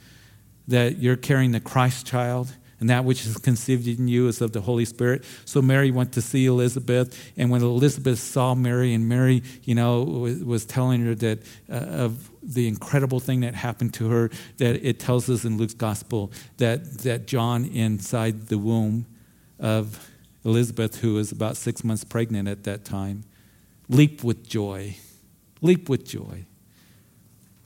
that 0.69 0.99
you're 0.99 1.17
carrying 1.17 1.53
the 1.53 1.61
Christ 1.61 2.07
child 2.07 2.55
and 2.81 2.91
that 2.91 3.05
which 3.05 3.25
is 3.25 3.39
conceived 3.39 3.87
in 3.87 4.09
you 4.09 4.29
is 4.29 4.41
of 4.41 4.53
the 4.53 4.61
Holy 4.61 4.85
Spirit. 4.85 5.25
So 5.45 5.63
Mary 5.63 5.91
went 5.91 6.13
to 6.13 6.21
see 6.21 6.45
Elizabeth, 6.45 7.33
and 7.37 7.51
when 7.51 7.63
Elizabeth 7.63 8.19
saw 8.19 8.55
Mary, 8.55 8.93
and 8.93 9.09
Mary, 9.09 9.43
you 9.63 9.75
know, 9.75 10.03
was, 10.03 10.67
telling 10.67 11.03
her 11.07 11.15
that 11.15 11.39
uh, 11.71 11.77
of 11.77 12.31
the 12.43 12.69
incredible 12.69 13.21
thing 13.21 13.41
that 13.41 13.55
happened 13.55 13.95
to 13.95 14.11
her, 14.11 14.31
that 14.59 14.85
it 14.87 14.99
tells 14.99 15.31
us 15.31 15.47
in 15.47 15.57
Luke's 15.57 15.73
gospel 15.73 16.33
that 16.59 16.99
that 16.99 17.27
John 17.27 17.65
inside 17.65 18.49
the 18.49 18.59
womb 18.59 19.07
of 19.59 20.11
Elizabeth, 20.45 21.01
who 21.01 21.15
was 21.15 21.33
about 21.33 21.57
six 21.57 21.85
months 21.85 22.05
pregnant 22.05 22.49
at 22.49 22.65
that 22.65 22.85
time, 22.85 23.25
leap 23.89 24.23
with 24.23 24.47
joy. 24.47 24.97
Leap 25.63 25.89
with 25.89 26.07
joy. 26.07 26.45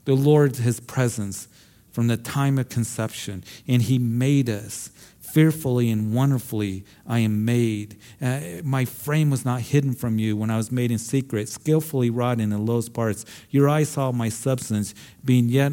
The 0.05 0.15
Lord, 0.15 0.57
His 0.57 0.79
presence 0.79 1.49
from 1.91 2.07
the 2.07 2.17
time 2.17 2.59
of 2.59 2.69
conception, 2.69 3.45
and 3.67 3.83
He 3.83 3.99
made 3.99 4.49
us. 4.49 4.91
Fearfully 5.21 5.91
and 5.91 6.15
wonderfully 6.15 6.87
I 7.07 7.19
am 7.19 7.45
made. 7.45 7.99
Uh, 8.21 8.41
my 8.65 8.87
frame 8.87 9.29
was 9.29 9.45
not 9.45 9.61
hidden 9.61 9.93
from 9.93 10.19
you 10.19 10.37
when 10.39 10.51
I 10.51 10.57
was 10.57 10.73
made 10.73 10.91
in 10.91 10.97
secret, 10.97 11.51
skillfully 11.51 12.09
wrought 12.09 12.41
in 12.41 12.49
the 12.49 12.57
lowest 12.57 12.95
parts. 12.95 13.27
Your 13.51 13.69
eyes 13.69 13.91
saw 13.91 14.11
my 14.11 14.31
substance 14.31 14.95
being 15.23 15.51
yet 15.51 15.73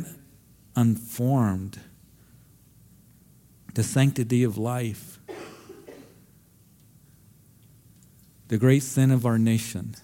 unformed. 0.75 1.79
The 3.75 3.83
sanctity 3.83 4.43
of 4.43 4.57
life 4.57 5.15
the 8.47 8.57
great 8.57 8.83
sin 8.83 9.11
of 9.11 9.25
our 9.25 9.37
nation 9.37 9.95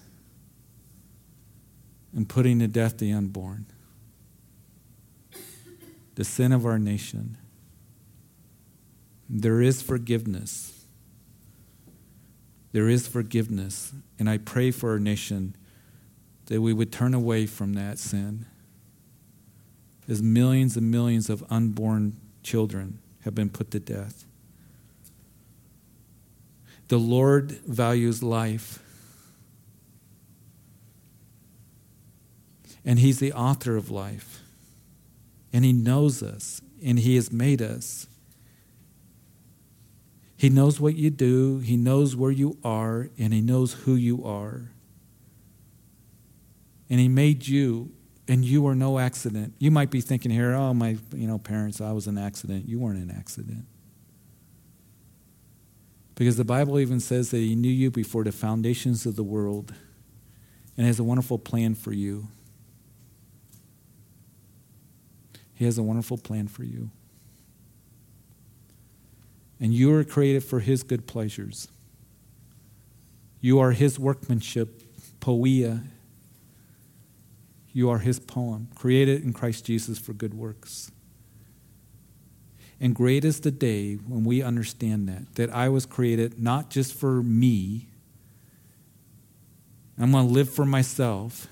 and 2.14 2.28
putting 2.28 2.58
to 2.58 2.68
death 2.68 2.98
the 2.98 3.12
unborn. 3.12 3.66
The 6.14 6.24
sin 6.24 6.52
of 6.52 6.66
our 6.66 6.78
nation. 6.78 7.38
There 9.28 9.62
is 9.62 9.80
forgiveness. 9.80 10.84
There 12.72 12.88
is 12.88 13.06
forgiveness. 13.06 13.92
And 14.18 14.28
I 14.28 14.38
pray 14.38 14.70
for 14.70 14.90
our 14.90 14.98
nation 14.98 15.56
that 16.46 16.60
we 16.60 16.72
would 16.72 16.92
turn 16.92 17.14
away 17.14 17.46
from 17.46 17.74
that 17.74 17.98
sin. 17.98 18.46
As 20.08 20.22
millions 20.22 20.76
and 20.76 20.90
millions 20.90 21.30
of 21.30 21.44
unborn 21.48 22.16
children 22.42 22.98
have 23.24 23.34
been 23.34 23.48
put 23.48 23.70
to 23.70 23.80
death. 23.80 24.26
The 26.88 26.98
Lord 26.98 27.52
values 27.52 28.22
life. 28.22 28.80
And 32.84 32.98
He's 32.98 33.18
the 33.18 33.32
author 33.32 33.76
of 33.76 33.90
life. 33.90 34.41
And 35.52 35.64
He 35.64 35.72
knows 35.72 36.22
us, 36.22 36.60
and 36.84 36.98
He 36.98 37.16
has 37.16 37.32
made 37.32 37.60
us. 37.60 38.06
He 40.36 40.48
knows 40.48 40.80
what 40.80 40.96
you 40.96 41.10
do, 41.10 41.58
He 41.58 41.76
knows 41.76 42.16
where 42.16 42.30
you 42.30 42.58
are, 42.64 43.10
and 43.18 43.32
He 43.32 43.40
knows 43.40 43.74
who 43.74 43.94
you 43.94 44.24
are. 44.24 44.70
And 46.90 46.98
He 46.98 47.08
made 47.08 47.46
you, 47.46 47.92
and 48.26 48.44
you 48.44 48.66
are 48.66 48.74
no 48.74 48.98
accident. 48.98 49.54
You 49.58 49.70
might 49.70 49.90
be 49.90 50.00
thinking 50.00 50.30
here, 50.30 50.52
oh, 50.52 50.74
my 50.74 50.96
you 51.14 51.26
know, 51.26 51.38
parents, 51.38 51.80
I 51.80 51.92
was 51.92 52.06
an 52.06 52.18
accident. 52.18 52.68
You 52.68 52.78
weren't 52.78 52.98
an 52.98 53.14
accident. 53.16 53.66
Because 56.14 56.36
the 56.36 56.44
Bible 56.44 56.78
even 56.78 57.00
says 57.00 57.30
that 57.30 57.38
He 57.38 57.54
knew 57.54 57.70
you 57.70 57.90
before 57.90 58.24
the 58.24 58.32
foundations 58.32 59.06
of 59.06 59.16
the 59.16 59.22
world 59.22 59.74
and 60.76 60.86
has 60.86 60.98
a 60.98 61.04
wonderful 61.04 61.38
plan 61.38 61.74
for 61.74 61.92
you. 61.92 62.28
He 65.62 65.66
has 65.66 65.78
a 65.78 65.82
wonderful 65.84 66.18
plan 66.18 66.48
for 66.48 66.64
you. 66.64 66.90
And 69.60 69.72
you 69.72 69.94
are 69.94 70.02
created 70.02 70.42
for 70.42 70.58
His 70.58 70.82
good 70.82 71.06
pleasures. 71.06 71.68
You 73.40 73.60
are 73.60 73.70
His 73.70 73.96
workmanship, 73.96 74.82
poiema. 75.20 75.84
You 77.72 77.90
are 77.90 78.00
His 78.00 78.18
poem, 78.18 78.70
created 78.74 79.22
in 79.22 79.32
Christ 79.32 79.64
Jesus 79.64 80.00
for 80.00 80.12
good 80.12 80.34
works. 80.34 80.90
And 82.80 82.92
great 82.92 83.24
is 83.24 83.38
the 83.38 83.52
day 83.52 83.94
when 83.94 84.24
we 84.24 84.42
understand 84.42 85.08
that, 85.08 85.36
that 85.36 85.54
I 85.54 85.68
was 85.68 85.86
created 85.86 86.42
not 86.42 86.70
just 86.70 86.92
for 86.92 87.22
me, 87.22 87.86
I'm 89.96 90.10
going 90.10 90.26
to 90.26 90.34
live 90.34 90.52
for 90.52 90.66
myself, 90.66 91.46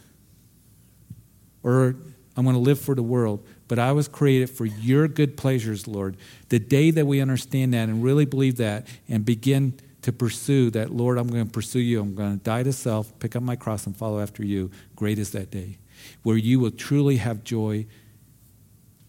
or 1.62 1.94
I'm 2.36 2.42
going 2.42 2.56
to 2.56 2.60
live 2.60 2.80
for 2.80 2.96
the 2.96 3.04
world, 3.04 3.46
but 3.70 3.78
I 3.78 3.92
was 3.92 4.08
created 4.08 4.50
for 4.50 4.66
your 4.66 5.06
good 5.06 5.36
pleasures, 5.36 5.86
Lord. 5.86 6.16
The 6.48 6.58
day 6.58 6.90
that 6.90 7.06
we 7.06 7.20
understand 7.20 7.72
that 7.72 7.88
and 7.88 8.02
really 8.02 8.24
believe 8.24 8.56
that 8.56 8.88
and 9.08 9.24
begin 9.24 9.78
to 10.02 10.12
pursue 10.12 10.70
that, 10.70 10.90
Lord, 10.90 11.18
I'm 11.18 11.28
going 11.28 11.46
to 11.46 11.52
pursue 11.52 11.78
you. 11.78 12.00
I'm 12.00 12.16
going 12.16 12.36
to 12.36 12.42
die 12.42 12.64
to 12.64 12.72
self, 12.72 13.16
pick 13.20 13.36
up 13.36 13.44
my 13.44 13.54
cross, 13.54 13.86
and 13.86 13.96
follow 13.96 14.18
after 14.18 14.44
you. 14.44 14.72
Great 14.96 15.20
is 15.20 15.30
that 15.30 15.52
day 15.52 15.78
where 16.24 16.36
you 16.36 16.58
will 16.58 16.72
truly 16.72 17.18
have 17.18 17.44
joy 17.44 17.86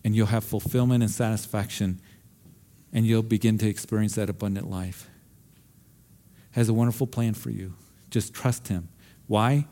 and 0.04 0.16
you'll 0.16 0.28
have 0.28 0.44
fulfillment 0.44 1.02
and 1.02 1.12
satisfaction 1.12 2.00
and 2.94 3.08
you'll 3.08 3.24
begin 3.24 3.58
to 3.58 3.68
experience 3.68 4.14
that 4.14 4.30
abundant 4.30 4.70
life. 4.70 5.10
Has 6.52 6.70
a 6.70 6.74
wonderful 6.74 7.08
plan 7.08 7.34
for 7.34 7.50
you. 7.50 7.74
Just 8.12 8.32
trust 8.32 8.68
Him. 8.68 8.90
Why? 9.26 9.66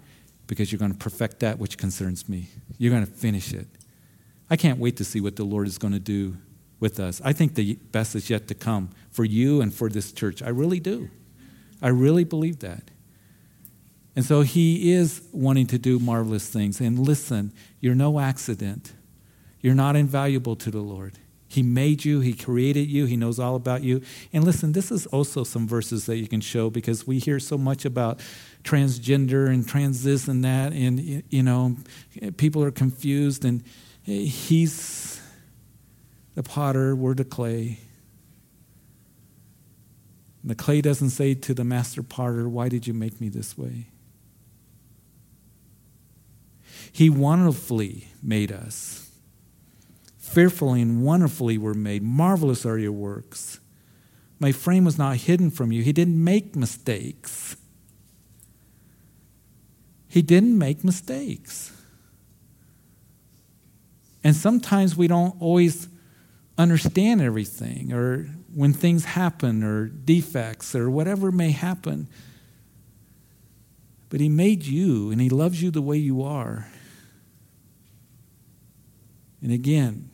Because 0.48 0.72
you're 0.72 0.80
going 0.80 0.94
to 0.94 0.98
perfect 0.98 1.42
that 1.42 1.60
which 1.60 1.78
concerns 1.78 2.28
me. 2.28 2.48
You're 2.80 2.92
going 2.92 3.06
to 3.06 3.12
finish 3.12 3.54
it. 3.54 3.68
I 4.50 4.58
can't 4.58 4.80
wait 4.80 4.97
to 4.97 5.04
see 5.04 5.22
what 5.22 5.36
the 5.36 5.43
Lord 5.43 5.68
is 5.68 5.78
going 5.78 5.93
to 5.93 6.00
do 6.00 6.38
with 6.80 7.00
us. 7.00 7.22
I 7.24 7.34
think 7.34 7.56
the 7.56 7.76
best 7.91 8.16
is 8.16 8.30
yet 8.30 8.47
to 8.47 8.56
come 8.56 8.89
for 9.12 9.26
you 9.26 9.62
and 9.62 9.74
for 9.74 9.89
this 9.89 10.12
church. 10.12 10.41
I 10.41 10.50
really 10.50 10.80
do. 10.80 11.10
I 11.82 11.89
really 11.89 12.24
believe 12.24 12.60
that. 12.60 12.91
And 14.16 14.26
so 14.26 14.41
He 14.41 14.91
is 14.91 15.22
wanting 15.32 15.68
to 15.68 15.78
do 15.78 16.00
marvelous 16.00 16.50
things. 16.50 16.82
And 16.82 17.00
listen, 17.00 17.54
you're 17.80 17.95
no 17.95 18.20
accident, 18.20 18.93
you're 19.62 19.76
not 19.76 19.95
invaluable 19.95 20.56
to 20.58 20.72
the 20.72 20.82
Lord. 20.82 21.18
He 21.47 21.64
made 21.64 22.06
you, 22.06 22.20
He 22.20 22.34
created 22.34 22.89
you, 22.89 23.06
He 23.06 23.18
knows 23.18 23.39
all 23.39 23.56
about 23.56 23.84
you. 23.84 24.02
And 24.34 24.43
listen, 24.43 24.72
this 24.74 24.91
is 24.91 25.06
also 25.08 25.43
some 25.43 25.68
verses 25.68 26.06
that 26.06 26.18
you 26.18 26.28
can 26.28 26.41
show 26.41 26.70
because 26.70 27.08
we 27.08 27.20
hear 27.20 27.39
so 27.39 27.58
much 27.58 27.86
about 27.86 28.20
transgender 28.64 29.47
and 29.47 29.68
trans 29.68 30.04
this 30.04 30.28
and 30.28 30.43
that, 30.43 30.74
and, 30.74 31.24
you 31.30 31.43
know, 31.43 31.76
people 32.38 32.64
are 32.64 32.72
confused. 32.72 33.45
And 33.45 33.64
He's 34.10 35.22
the 36.34 36.41
potter, 36.41 36.95
we're 36.95 37.14
the 37.14 37.24
clay. 37.24 37.78
The 40.43 40.55
clay 40.55 40.82
doesn't 40.82 41.12
say 41.12 41.36
to 41.36 41.53
the 41.53 41.64
master 41.64 42.01
potter, 42.01 42.49
Why 42.49 42.70
did 42.70 42.88
you 42.88 42.93
make 42.93 43.22
me 43.22 43.30
this 43.30 43.55
way? 43.55 43.88
He 46.91 47.10
wonderfully 47.10 48.07
made 48.24 48.51
us. 48.51 49.12
Fearfully 50.18 50.82
and 50.82 51.03
wonderfully 51.03 51.60
were 51.60 51.76
made. 51.76 52.01
Marvelous 52.01 52.66
are 52.66 52.80
your 52.80 52.91
works. 52.91 53.60
My 54.39 54.51
frame 54.51 54.86
was 54.86 54.97
not 54.97 55.18
hidden 55.18 55.51
from 55.51 55.72
you. 55.72 55.84
He 55.84 55.93
didn't 55.93 56.24
make 56.24 56.55
mistakes. 56.55 57.57
He 60.07 60.24
didn't 60.24 60.57
make 60.57 60.84
mistakes. 60.84 61.79
And 64.24 64.36
sometimes 64.36 64.95
we 64.95 65.07
don't 65.07 65.41
always 65.41 65.88
understand 66.57 67.22
everything, 67.22 67.93
or 67.93 68.24
when 68.53 68.74
things 68.74 69.05
happen, 69.05 69.63
or 69.63 69.88
defects, 69.88 70.76
or 70.76 70.89
whatever 70.89 71.32
may 71.32 71.51
happen. 71.51 72.07
But 74.09 74.20
He 74.20 74.30
made 74.30 74.63
you, 74.63 75.11
and 75.11 75.22
He 75.22 75.30
loves 75.30 75.61
you 75.61 75.72
the 75.72 75.82
way 75.82 75.97
you 75.97 76.22
are. 76.22 76.67
And 79.41 79.53
again, 79.53 80.09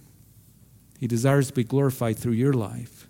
he 1.00 1.08
desires 1.08 1.48
to 1.48 1.54
be 1.54 1.64
glorified 1.64 2.18
through 2.18 2.34
your 2.34 2.54
life. 2.54 3.08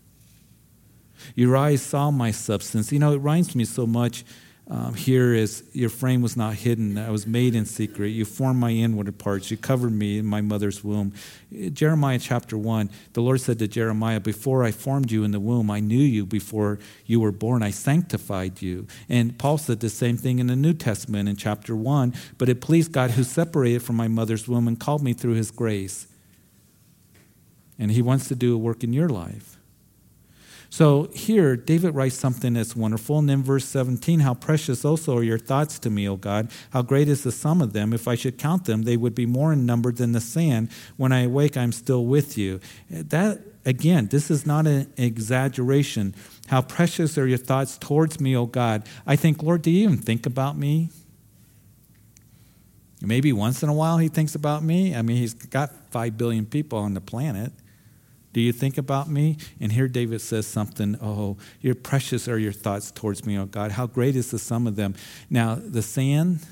Your 1.35 1.55
eyes 1.57 1.81
saw 1.81 2.11
my 2.11 2.31
substance. 2.31 2.91
You 2.91 2.99
know, 2.99 3.13
it 3.13 3.17
reminds 3.17 3.55
me 3.55 3.65
so 3.65 3.87
much 3.87 4.23
um, 4.67 4.95
here 4.95 5.33
is 5.33 5.63
your 5.73 5.89
frame 5.89 6.21
was 6.21 6.35
not 6.35 6.55
hidden. 6.55 6.97
I 6.97 7.11
was 7.11 7.27
made 7.27 7.53
in 7.53 7.65
secret. 7.65 8.07
You 8.07 8.25
formed 8.25 8.59
my 8.59 8.71
inward 8.71 9.15
parts. 9.19 9.51
You 9.51 9.57
covered 9.57 9.91
me 9.91 10.17
in 10.17 10.25
my 10.25 10.41
mother's 10.41 10.83
womb. 10.83 11.13
Jeremiah 11.71 12.17
chapter 12.19 12.57
1, 12.57 12.89
the 13.13 13.21
Lord 13.21 13.41
said 13.41 13.59
to 13.59 13.67
Jeremiah, 13.67 14.19
Before 14.19 14.63
I 14.63 14.71
formed 14.71 15.11
you 15.11 15.23
in 15.23 15.31
the 15.31 15.39
womb, 15.39 15.69
I 15.69 15.81
knew 15.81 16.01
you 16.01 16.25
before 16.25 16.79
you 17.05 17.19
were 17.19 17.31
born. 17.31 17.61
I 17.61 17.69
sanctified 17.69 18.61
you. 18.61 18.87
And 19.07 19.37
Paul 19.37 19.59
said 19.59 19.81
the 19.81 19.89
same 19.89 20.17
thing 20.17 20.39
in 20.39 20.47
the 20.47 20.55
New 20.55 20.73
Testament 20.73 21.29
in 21.29 21.35
chapter 21.35 21.75
1. 21.75 22.13
But 22.39 22.49
it 22.49 22.59
pleased 22.59 22.91
God 22.91 23.11
who 23.11 23.23
separated 23.23 23.83
from 23.83 23.95
my 23.95 24.07
mother's 24.07 24.47
womb 24.47 24.67
and 24.67 24.79
called 24.79 25.03
me 25.03 25.13
through 25.13 25.33
his 25.33 25.51
grace 25.51 26.07
and 27.77 27.91
he 27.91 28.01
wants 28.01 28.27
to 28.27 28.35
do 28.35 28.53
a 28.53 28.57
work 28.57 28.83
in 28.83 28.93
your 28.93 29.09
life. 29.09 29.54
So 30.75 31.09
here, 31.13 31.55
David 31.55 31.95
writes 31.95 32.17
something 32.17 32.51
that's 32.51 32.75
wonderful. 32.75 33.17
And 33.17 33.29
then 33.29 33.41
verse 33.41 33.63
17, 33.63 34.19
how 34.19 34.33
precious 34.33 34.83
also 34.83 35.17
are 35.17 35.23
your 35.23 35.37
thoughts 35.37 35.79
to 35.79 35.89
me, 35.89 36.05
O 36.05 36.17
God. 36.17 36.51
How 36.71 36.81
great 36.81 37.07
is 37.07 37.23
the 37.23 37.31
sum 37.31 37.61
of 37.61 37.71
them. 37.71 37.93
If 37.93 38.09
I 38.09 38.15
should 38.15 38.37
count 38.37 38.65
them, 38.65 38.81
they 38.81 38.97
would 38.97 39.15
be 39.15 39.25
more 39.25 39.53
in 39.53 39.65
number 39.65 39.93
than 39.93 40.11
the 40.11 40.19
sand. 40.19 40.69
When 40.97 41.13
I 41.13 41.21
awake, 41.21 41.55
I'm 41.55 41.71
still 41.71 42.05
with 42.05 42.37
you. 42.37 42.59
That, 42.89 43.39
again, 43.63 44.07
this 44.07 44.29
is 44.29 44.45
not 44.45 44.67
an 44.67 44.91
exaggeration. 44.97 46.13
How 46.47 46.61
precious 46.61 47.17
are 47.17 47.25
your 47.25 47.37
thoughts 47.37 47.77
towards 47.77 48.19
me, 48.19 48.35
O 48.35 48.45
God. 48.45 48.85
I 49.07 49.15
think, 49.15 49.41
Lord, 49.41 49.61
do 49.61 49.71
you 49.71 49.85
even 49.85 49.99
think 49.99 50.25
about 50.25 50.57
me? 50.57 50.89
Maybe 52.99 53.31
once 53.31 53.63
in 53.63 53.69
a 53.69 53.73
while 53.73 53.97
he 53.97 54.09
thinks 54.09 54.35
about 54.35 54.61
me. 54.61 54.93
I 54.93 55.03
mean, 55.03 55.15
he's 55.15 55.35
got 55.35 55.71
5 55.91 56.17
billion 56.17 56.45
people 56.45 56.79
on 56.79 56.95
the 56.95 57.01
planet. 57.01 57.53
Do 58.35 58.41
you 58.41 58.51
think 58.51 58.77
about 58.77 59.09
me? 59.09 59.37
And 59.61 59.71
here 59.71 59.87
David 59.87 60.19
says 60.19 60.45
something, 60.45 60.97
Oh, 61.01 61.37
your 61.61 61.73
precious 61.73 62.27
are 62.27 62.37
your 62.37 62.51
thoughts 62.51 62.91
towards 62.91 63.25
me, 63.25 63.37
oh 63.39 63.45
God. 63.45 63.71
How 63.71 63.87
great 63.87 64.17
is 64.17 64.29
the 64.29 64.39
sum 64.39 64.67
of 64.67 64.75
them. 64.75 64.93
Now, 65.29 65.55
the 65.55 65.81
sand, 65.81 66.45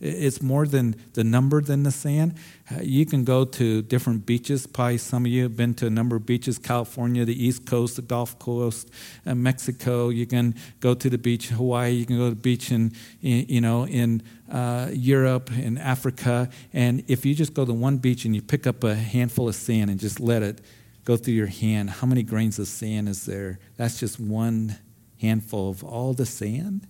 it's 0.00 0.42
more 0.42 0.66
than 0.66 0.96
the 1.12 1.22
number 1.22 1.60
than 1.60 1.84
the 1.84 1.92
sand. 1.92 2.34
Uh, 2.68 2.80
you 2.82 3.06
can 3.06 3.22
go 3.22 3.44
to 3.44 3.80
different 3.82 4.26
beaches. 4.26 4.66
Probably 4.66 4.98
some 4.98 5.24
of 5.24 5.30
you 5.30 5.44
have 5.44 5.56
been 5.56 5.72
to 5.74 5.86
a 5.86 5.90
number 5.90 6.16
of 6.16 6.26
beaches 6.26 6.58
California, 6.58 7.24
the 7.24 7.44
East 7.46 7.64
Coast, 7.64 7.94
the 7.94 8.02
Gulf 8.02 8.36
Coast, 8.40 8.90
uh, 9.24 9.32
Mexico. 9.36 10.08
You 10.08 10.26
can 10.26 10.56
go 10.80 10.94
to 10.94 11.08
the 11.08 11.18
beach 11.18 11.48
in 11.52 11.58
Hawaii. 11.58 11.92
You 11.92 12.06
can 12.06 12.18
go 12.18 12.30
to 12.30 12.34
the 12.34 12.40
beach 12.40 12.72
in, 12.72 12.92
in 13.22 13.46
you 13.48 13.60
know, 13.60 13.86
in 13.86 14.24
uh, 14.50 14.88
Europe, 14.92 15.52
in 15.52 15.78
Africa. 15.78 16.50
And 16.72 17.04
if 17.06 17.24
you 17.24 17.36
just 17.36 17.54
go 17.54 17.64
to 17.64 17.72
one 17.72 17.98
beach 17.98 18.24
and 18.24 18.34
you 18.34 18.42
pick 18.42 18.66
up 18.66 18.82
a 18.82 18.96
handful 18.96 19.48
of 19.48 19.54
sand 19.54 19.90
and 19.90 20.00
just 20.00 20.18
let 20.18 20.42
it 20.42 20.60
go 21.04 21.16
through 21.16 21.34
your 21.34 21.46
hand. 21.46 21.90
How 21.90 22.06
many 22.06 22.22
grains 22.22 22.58
of 22.58 22.68
sand 22.68 23.08
is 23.08 23.26
there? 23.26 23.58
That's 23.76 23.98
just 23.98 24.20
one 24.20 24.78
handful 25.20 25.70
of 25.70 25.84
all 25.84 26.12
the 26.12 26.26
sand. 26.26 26.86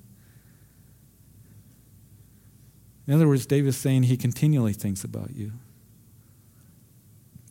In 3.07 3.15
other 3.15 3.27
words, 3.27 3.47
David's 3.47 3.77
saying 3.77 4.05
he 4.05 4.17
continually 4.17 4.73
thinks 4.73 5.03
about 5.03 5.35
you. 5.35 5.53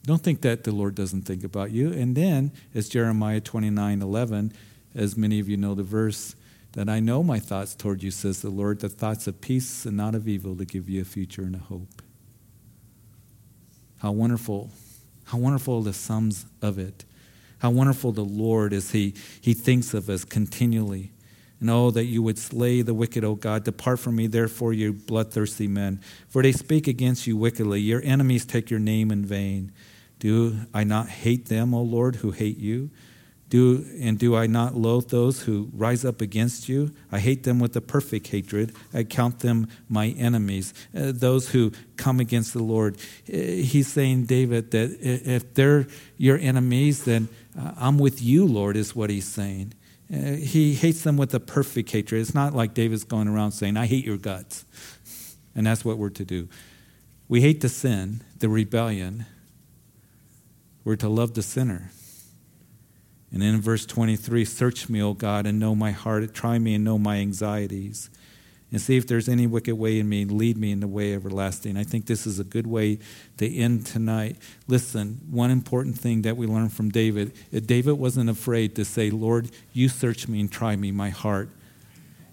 Don't 0.06 0.24
think 0.24 0.42
that 0.42 0.64
the 0.64 0.72
Lord 0.72 0.96
doesn't 0.96 1.24
think 1.24 1.44
about 1.44 1.72
you. 1.72 1.92
And 1.92 2.16
then, 2.16 2.52
as 2.74 2.88
Jeremiah 2.88 3.42
29 3.42 4.02
11, 4.02 4.54
as 4.96 5.18
many 5.18 5.40
of 5.40 5.50
you 5.50 5.58
know 5.58 5.76
the 5.76 5.84
verse, 5.84 6.36
that 6.74 6.88
I 6.88 7.00
know 7.00 7.24
my 7.24 7.40
thoughts 7.40 7.76
toward 7.76 8.04
you, 8.04 8.12
says 8.12 8.42
the 8.42 8.50
Lord, 8.50 8.80
the 8.80 8.90
thoughts 8.90 9.28
of 9.28 9.42
peace 9.42 9.86
and 9.86 9.98
not 9.98 10.16
of 10.16 10.28
evil 10.28 10.56
to 10.56 10.66
give 10.66 10.90
you 10.90 11.02
a 11.02 11.06
future 11.06 11.42
and 11.42 11.56
a 11.56 11.60
hope. 11.60 12.02
How 14.00 14.12
wonderful 14.12 14.70
how 15.30 15.38
wonderful 15.38 15.84
the 15.84 15.94
sums 15.94 16.48
of 16.60 16.80
it. 16.80 17.06
How 17.60 17.70
wonderful 17.70 18.12
the 18.12 18.26
Lord 18.26 18.74
is 18.74 18.92
He, 18.92 19.14
he 19.40 19.54
thinks 19.54 19.94
of 19.94 20.10
us 20.10 20.26
continually. 20.26 21.12
And 21.60 21.70
oh, 21.70 21.92
that 21.92 22.06
you 22.06 22.24
would 22.24 22.40
slay 22.40 22.82
the 22.82 22.96
wicked, 22.96 23.24
O 23.24 23.36
God. 23.36 23.64
Depart 23.64 24.00
from 24.00 24.16
me, 24.16 24.26
therefore, 24.26 24.74
you 24.74 24.92
bloodthirsty 24.94 25.68
men. 25.68 26.02
For 26.30 26.42
they 26.42 26.52
speak 26.52 26.88
against 26.88 27.28
you 27.28 27.38
wickedly. 27.38 27.80
Your 27.80 28.02
enemies 28.04 28.44
take 28.44 28.72
your 28.72 28.80
name 28.80 29.12
in 29.12 29.24
vain. 29.24 29.72
Do 30.18 30.62
I 30.74 30.84
not 30.84 31.10
hate 31.10 31.46
them, 31.46 31.76
O 31.76 31.84
Lord, 31.84 32.18
who 32.18 32.32
hate 32.32 32.58
you? 32.58 32.90
Do, 33.50 33.84
and 34.00 34.20
do 34.20 34.36
I 34.36 34.46
not 34.46 34.76
loathe 34.76 35.10
those 35.10 35.42
who 35.42 35.70
rise 35.74 36.06
up 36.06 36.22
against 36.22 36.70
you? 36.70 36.92
I 37.12 37.18
hate 37.20 37.44
them 37.44 37.60
with 37.60 37.76
a 37.76 37.82
perfect 37.82 38.28
hatred. 38.28 38.76
I 38.94 39.04
count 39.04 39.40
them 39.40 39.68
my 39.88 40.10
enemies, 40.10 40.72
uh, 40.96 41.12
those 41.14 41.50
who 41.50 41.72
come 41.98 42.20
against 42.20 42.54
the 42.54 42.64
Lord. 42.64 42.98
Uh, 43.28 43.38
he's 43.38 43.88
saying, 43.88 44.26
David, 44.26 44.70
that 44.72 44.98
if 45.02 45.54
they're 45.56 45.88
your 46.18 46.38
enemies, 46.38 47.06
then 47.06 47.28
uh, 47.60 47.72
I'm 47.78 47.98
with 47.98 48.22
you, 48.22 48.46
Lord, 48.46 48.78
is 48.78 48.96
what 48.96 49.10
he's 49.10 49.28
saying. 49.28 49.74
Uh, 50.14 50.34
he 50.34 50.76
hates 50.76 51.02
them 51.02 51.18
with 51.18 51.34
a 51.34 51.40
perfect 51.40 51.92
hatred. 51.92 52.22
It's 52.22 52.36
not 52.36 52.54
like 52.54 52.76
David's 52.76 53.04
going 53.04 53.28
around 53.28 53.52
saying, 53.54 53.78
I 53.78 53.88
hate 53.88 54.06
your 54.06 54.18
guts. 54.18 54.66
And 55.56 55.66
that's 55.66 55.84
what 55.84 55.98
we're 55.98 56.12
to 56.12 56.24
do. 56.24 56.48
We 57.28 57.42
hate 57.42 57.60
the 57.60 57.70
sin, 57.70 58.22
the 58.38 58.48
rebellion. 58.48 59.26
We're 60.86 60.96
to 60.98 61.10
love 61.10 61.34
the 61.34 61.42
sinner. 61.42 61.92
And 63.32 63.44
in 63.44 63.62
verse 63.62 63.86
23, 63.86 64.44
search 64.46 64.90
me, 64.90 65.02
O 65.02 65.14
God, 65.14 65.46
and 65.46 65.60
know 65.60 65.76
my 65.76 65.92
heart. 65.92 66.34
Try 66.34 66.58
me 66.58 66.76
and 66.76 66.84
know 66.84 66.98
my 66.98 67.18
anxieties. 67.18 68.10
And 68.72 68.80
see 68.80 68.98
if 68.98 69.08
there's 69.08 69.28
any 69.28 69.48
wicked 69.48 69.76
way 69.76 70.00
in 70.00 70.08
me. 70.08 70.26
Lead 70.26 70.58
me 70.58 70.72
in 70.72 70.80
the 70.80 70.88
way 70.88 71.14
everlasting. 71.14 71.76
I 71.76 71.84
think 71.84 72.06
this 72.06 72.28
is 72.28 72.40
a 72.40 72.44
good 72.44 72.68
way 72.68 73.00
to 73.38 73.56
end 73.56 73.86
tonight. 73.86 74.38
Listen, 74.68 75.22
one 75.30 75.50
important 75.50 75.98
thing 75.98 76.22
that 76.24 76.38
we 76.38 76.46
learn 76.46 76.70
from 76.70 76.90
David 76.90 77.34
David 77.52 77.94
wasn't 77.94 78.30
afraid 78.30 78.76
to 78.76 78.86
say, 78.86 79.10
Lord, 79.10 79.50
you 79.74 79.90
search 79.90 80.28
me 80.28 80.40
and 80.40 80.52
try 80.52 80.76
me, 80.76 80.92
my 80.92 81.10
heart. 81.10 81.50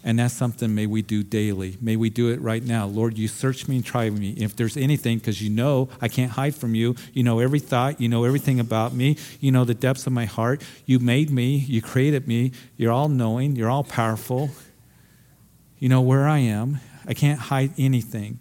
And 0.06 0.20
that's 0.20 0.32
something 0.32 0.72
may 0.72 0.86
we 0.86 1.02
do 1.02 1.24
daily. 1.24 1.76
May 1.80 1.96
we 1.96 2.10
do 2.10 2.28
it 2.28 2.40
right 2.40 2.62
now. 2.62 2.86
Lord, 2.86 3.18
you 3.18 3.26
search 3.26 3.66
me 3.66 3.74
and 3.74 3.84
try 3.84 4.08
me. 4.08 4.34
If 4.36 4.54
there's 4.54 4.76
anything, 4.76 5.18
because 5.18 5.42
you 5.42 5.50
know 5.50 5.88
I 6.00 6.06
can't 6.06 6.30
hide 6.30 6.54
from 6.54 6.76
you. 6.76 6.94
You 7.12 7.24
know 7.24 7.40
every 7.40 7.58
thought. 7.58 8.00
You 8.00 8.08
know 8.08 8.22
everything 8.22 8.60
about 8.60 8.94
me. 8.94 9.16
You 9.40 9.50
know 9.50 9.64
the 9.64 9.74
depths 9.74 10.06
of 10.06 10.12
my 10.12 10.24
heart. 10.24 10.62
You 10.86 11.00
made 11.00 11.30
me. 11.30 11.56
You 11.56 11.82
created 11.82 12.28
me. 12.28 12.52
You're 12.76 12.92
all 12.92 13.08
knowing. 13.08 13.56
You're 13.56 13.68
all 13.68 13.82
powerful. 13.82 14.50
You 15.80 15.88
know 15.88 16.02
where 16.02 16.28
I 16.28 16.38
am. 16.38 16.78
I 17.08 17.12
can't 17.12 17.40
hide 17.40 17.72
anything. 17.76 18.38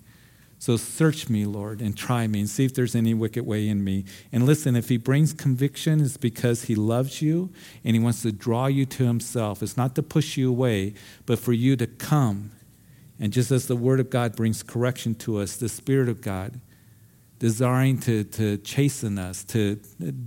So 0.66 0.78
search 0.78 1.30
me, 1.30 1.46
Lord, 1.46 1.80
and 1.80 1.96
try 1.96 2.26
me 2.26 2.40
and 2.40 2.50
see 2.50 2.66
if 2.66 2.74
there's 2.74 2.96
any 2.96 3.14
wicked 3.14 3.46
way 3.46 3.70
in 3.70 3.84
me. 3.84 4.04
And 4.32 4.48
listen, 4.48 4.76
if 4.76 4.90
he 4.90 4.98
brings 4.98 5.32
conviction, 5.32 6.02
it's 6.02 6.18
because 6.18 6.64
he 6.64 6.74
loves 6.74 7.22
you 7.22 7.52
and 7.84 7.96
he 7.96 8.02
wants 8.02 8.24
to 8.24 8.32
draw 8.32 8.66
you 8.66 8.88
to 8.88 9.06
himself. 9.06 9.62
It's 9.62 9.78
not 9.78 9.94
to 9.94 10.02
push 10.02 10.38
you 10.38 10.50
away, 10.50 10.96
but 11.28 11.38
for 11.38 11.54
you 11.54 11.76
to 11.76 11.86
come. 11.86 12.50
And 13.20 13.32
just 13.32 13.52
as 13.52 13.68
the 13.68 13.76
word 13.76 14.00
of 14.00 14.10
God 14.10 14.36
brings 14.36 14.64
correction 14.64 15.14
to 15.18 15.38
us, 15.38 15.56
the 15.56 15.70
Spirit 15.70 16.10
of 16.10 16.22
God 16.22 16.60
desiring 17.38 18.00
to, 18.00 18.24
to 18.24 18.58
chasten 18.58 19.20
us, 19.20 19.44
to 19.44 19.76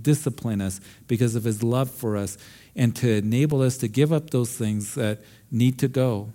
discipline 0.01 0.61
us 0.61 0.79
because 1.07 1.35
of 1.35 1.43
his 1.43 1.63
love 1.63 1.91
for 1.91 2.15
us, 2.15 2.37
and 2.77 2.95
to 2.95 3.15
enable 3.15 3.61
us 3.61 3.77
to 3.79 3.89
give 3.89 4.13
up 4.13 4.29
those 4.29 4.57
things 4.57 4.95
that 4.95 5.19
need 5.51 5.77
to 5.79 5.89
go 5.89 6.31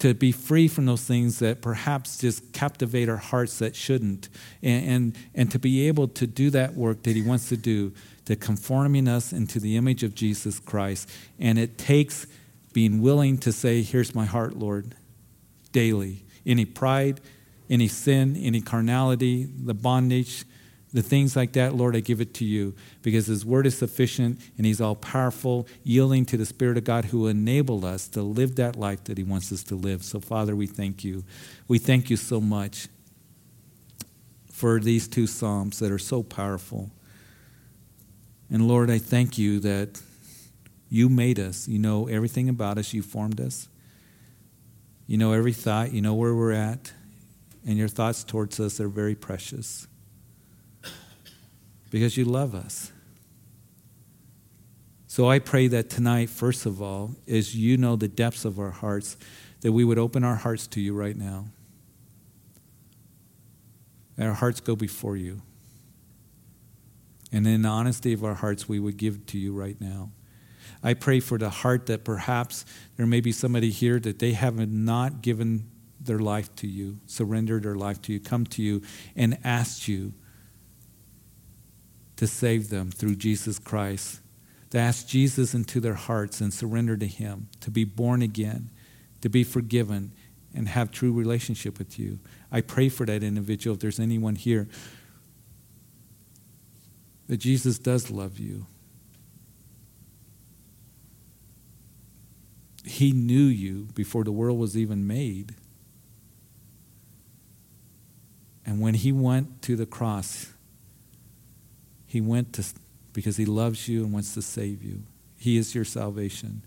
to 0.00 0.14
be 0.14 0.32
free 0.32 0.66
from 0.66 0.86
those 0.86 1.04
things 1.04 1.38
that 1.38 1.60
perhaps 1.62 2.18
just 2.18 2.52
captivate 2.52 3.08
our 3.08 3.18
hearts 3.18 3.58
that 3.58 3.76
shouldn't, 3.76 4.28
and, 4.62 4.88
and, 4.88 5.18
and 5.34 5.50
to 5.52 5.58
be 5.58 5.86
able 5.88 6.08
to 6.08 6.26
do 6.26 6.50
that 6.50 6.74
work 6.74 7.02
that 7.04 7.14
He 7.14 7.22
wants 7.22 7.48
to 7.50 7.56
do, 7.56 7.92
to 8.24 8.34
conforming 8.34 9.08
us 9.08 9.32
into 9.32 9.60
the 9.60 9.76
image 9.76 10.02
of 10.02 10.14
Jesus 10.14 10.58
Christ. 10.58 11.08
And 11.38 11.58
it 11.58 11.78
takes 11.78 12.26
being 12.72 13.02
willing 13.02 13.38
to 13.38 13.52
say, 13.52 13.82
Here's 13.82 14.14
my 14.14 14.24
heart, 14.24 14.56
Lord, 14.56 14.94
daily. 15.72 16.24
Any 16.46 16.64
pride, 16.64 17.20
any 17.68 17.86
sin, 17.86 18.36
any 18.36 18.62
carnality, 18.62 19.44
the 19.44 19.74
bondage, 19.74 20.44
the 20.92 21.02
things 21.02 21.36
like 21.36 21.52
that, 21.52 21.74
Lord, 21.74 21.94
I 21.94 22.00
give 22.00 22.20
it 22.20 22.34
to 22.34 22.44
you 22.44 22.74
because 23.02 23.26
His 23.26 23.44
word 23.44 23.66
is 23.66 23.78
sufficient 23.78 24.40
and 24.56 24.66
He's 24.66 24.80
all 24.80 24.96
powerful, 24.96 25.68
yielding 25.84 26.24
to 26.26 26.36
the 26.36 26.46
Spirit 26.46 26.76
of 26.76 26.84
God 26.84 27.06
who 27.06 27.28
enabled 27.28 27.84
us 27.84 28.08
to 28.08 28.22
live 28.22 28.56
that 28.56 28.76
life 28.76 29.04
that 29.04 29.16
He 29.16 29.22
wants 29.22 29.52
us 29.52 29.62
to 29.64 29.76
live. 29.76 30.02
So, 30.02 30.18
Father, 30.18 30.56
we 30.56 30.66
thank 30.66 31.04
you. 31.04 31.24
We 31.68 31.78
thank 31.78 32.10
you 32.10 32.16
so 32.16 32.40
much 32.40 32.88
for 34.50 34.80
these 34.80 35.06
two 35.06 35.26
Psalms 35.26 35.78
that 35.78 35.92
are 35.92 35.98
so 35.98 36.22
powerful. 36.22 36.90
And 38.50 38.66
Lord, 38.66 38.90
I 38.90 38.98
thank 38.98 39.38
you 39.38 39.60
that 39.60 40.02
you 40.88 41.08
made 41.08 41.38
us. 41.38 41.68
You 41.68 41.78
know 41.78 42.08
everything 42.08 42.48
about 42.48 42.78
us. 42.78 42.92
You 42.92 43.02
formed 43.02 43.40
us. 43.40 43.68
You 45.06 45.18
know 45.18 45.32
every 45.32 45.52
thought. 45.52 45.92
You 45.92 46.02
know 46.02 46.14
where 46.14 46.34
we're 46.34 46.50
at. 46.50 46.92
And 47.64 47.78
your 47.78 47.88
thoughts 47.88 48.24
towards 48.24 48.58
us 48.58 48.80
are 48.80 48.88
very 48.88 49.14
precious 49.14 49.86
because 51.90 52.16
you 52.16 52.24
love 52.24 52.54
us. 52.54 52.92
So 55.06 55.28
I 55.28 55.40
pray 55.40 55.66
that 55.68 55.90
tonight, 55.90 56.30
first 56.30 56.66
of 56.66 56.80
all, 56.80 57.16
as 57.26 57.56
you 57.56 57.76
know 57.76 57.96
the 57.96 58.08
depths 58.08 58.44
of 58.44 58.60
our 58.60 58.70
hearts, 58.70 59.16
that 59.60 59.72
we 59.72 59.84
would 59.84 59.98
open 59.98 60.22
our 60.22 60.36
hearts 60.36 60.68
to 60.68 60.80
you 60.80 60.94
right 60.94 61.16
now. 61.16 61.46
That 64.16 64.28
our 64.28 64.34
hearts 64.34 64.60
go 64.60 64.76
before 64.76 65.16
you. 65.16 65.42
And 67.32 67.46
in 67.46 67.62
the 67.62 67.68
honesty 67.68 68.12
of 68.12 68.24
our 68.24 68.34
hearts, 68.34 68.68
we 68.68 68.78
would 68.78 68.96
give 68.96 69.26
to 69.26 69.38
you 69.38 69.52
right 69.52 69.80
now. 69.80 70.10
I 70.82 70.94
pray 70.94 71.20
for 71.20 71.38
the 71.38 71.50
heart 71.50 71.86
that 71.86 72.04
perhaps 72.04 72.64
there 72.96 73.06
may 73.06 73.20
be 73.20 73.32
somebody 73.32 73.70
here 73.70 73.98
that 74.00 74.18
they 74.20 74.32
have 74.32 74.56
not 74.68 75.22
given 75.22 75.68
their 76.00 76.18
life 76.18 76.54
to 76.56 76.66
you, 76.66 77.00
surrendered 77.06 77.64
their 77.64 77.74
life 77.74 78.00
to 78.02 78.12
you, 78.12 78.20
come 78.20 78.46
to 78.46 78.62
you 78.62 78.82
and 79.14 79.38
asked 79.44 79.88
you 79.88 80.14
to 82.20 82.26
save 82.26 82.68
them 82.68 82.90
through 82.90 83.14
Jesus 83.14 83.58
Christ, 83.58 84.20
to 84.68 84.76
ask 84.76 85.06
Jesus 85.06 85.54
into 85.54 85.80
their 85.80 85.94
hearts 85.94 86.42
and 86.42 86.52
surrender 86.52 86.94
to 86.98 87.06
Him, 87.06 87.48
to 87.60 87.70
be 87.70 87.82
born 87.82 88.20
again, 88.20 88.68
to 89.22 89.30
be 89.30 89.42
forgiven, 89.42 90.12
and 90.54 90.68
have 90.68 90.90
true 90.90 91.14
relationship 91.14 91.78
with 91.78 91.98
you. 91.98 92.18
I 92.52 92.60
pray 92.60 92.90
for 92.90 93.06
that 93.06 93.22
individual. 93.22 93.72
If 93.72 93.80
there's 93.80 93.98
anyone 93.98 94.34
here, 94.34 94.68
that 97.28 97.38
Jesus 97.38 97.78
does 97.78 98.10
love 98.10 98.38
you. 98.38 98.66
He 102.84 103.12
knew 103.12 103.46
you 103.46 103.88
before 103.94 104.24
the 104.24 104.32
world 104.32 104.58
was 104.58 104.76
even 104.76 105.06
made. 105.06 105.54
And 108.66 108.78
when 108.78 108.92
he 108.92 109.10
went 109.10 109.62
to 109.62 109.74
the 109.74 109.86
cross, 109.86 110.52
he 112.10 112.20
went 112.20 112.54
to, 112.54 112.64
because 113.12 113.36
He 113.36 113.44
loves 113.44 113.86
you 113.86 114.02
and 114.02 114.12
wants 114.12 114.34
to 114.34 114.42
save 114.42 114.82
you. 114.82 115.04
He 115.38 115.56
is 115.56 115.76
your 115.76 115.84
salvation. 115.84 116.62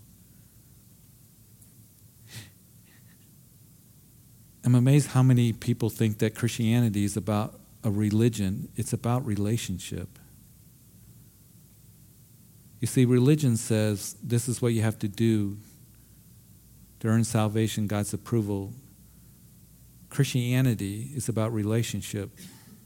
I'm 4.64 4.74
amazed 4.74 5.08
how 5.08 5.22
many 5.22 5.52
people 5.52 5.90
think 5.90 6.16
that 6.20 6.34
Christianity 6.34 7.04
is 7.04 7.18
about 7.18 7.60
a 7.82 7.90
religion, 7.90 8.70
it's 8.74 8.94
about 8.94 9.26
relationship. 9.26 10.18
You 12.80 12.86
see, 12.86 13.04
religion 13.04 13.58
says 13.58 14.16
this 14.22 14.48
is 14.48 14.62
what 14.62 14.72
you 14.72 14.80
have 14.80 14.98
to 15.00 15.08
do 15.08 15.58
to 17.00 17.08
earn 17.08 17.24
salvation, 17.24 17.86
God's 17.86 18.14
approval. 18.14 18.72
Christianity 20.08 21.10
is 21.14 21.28
about 21.28 21.52
relationship, 21.52 22.30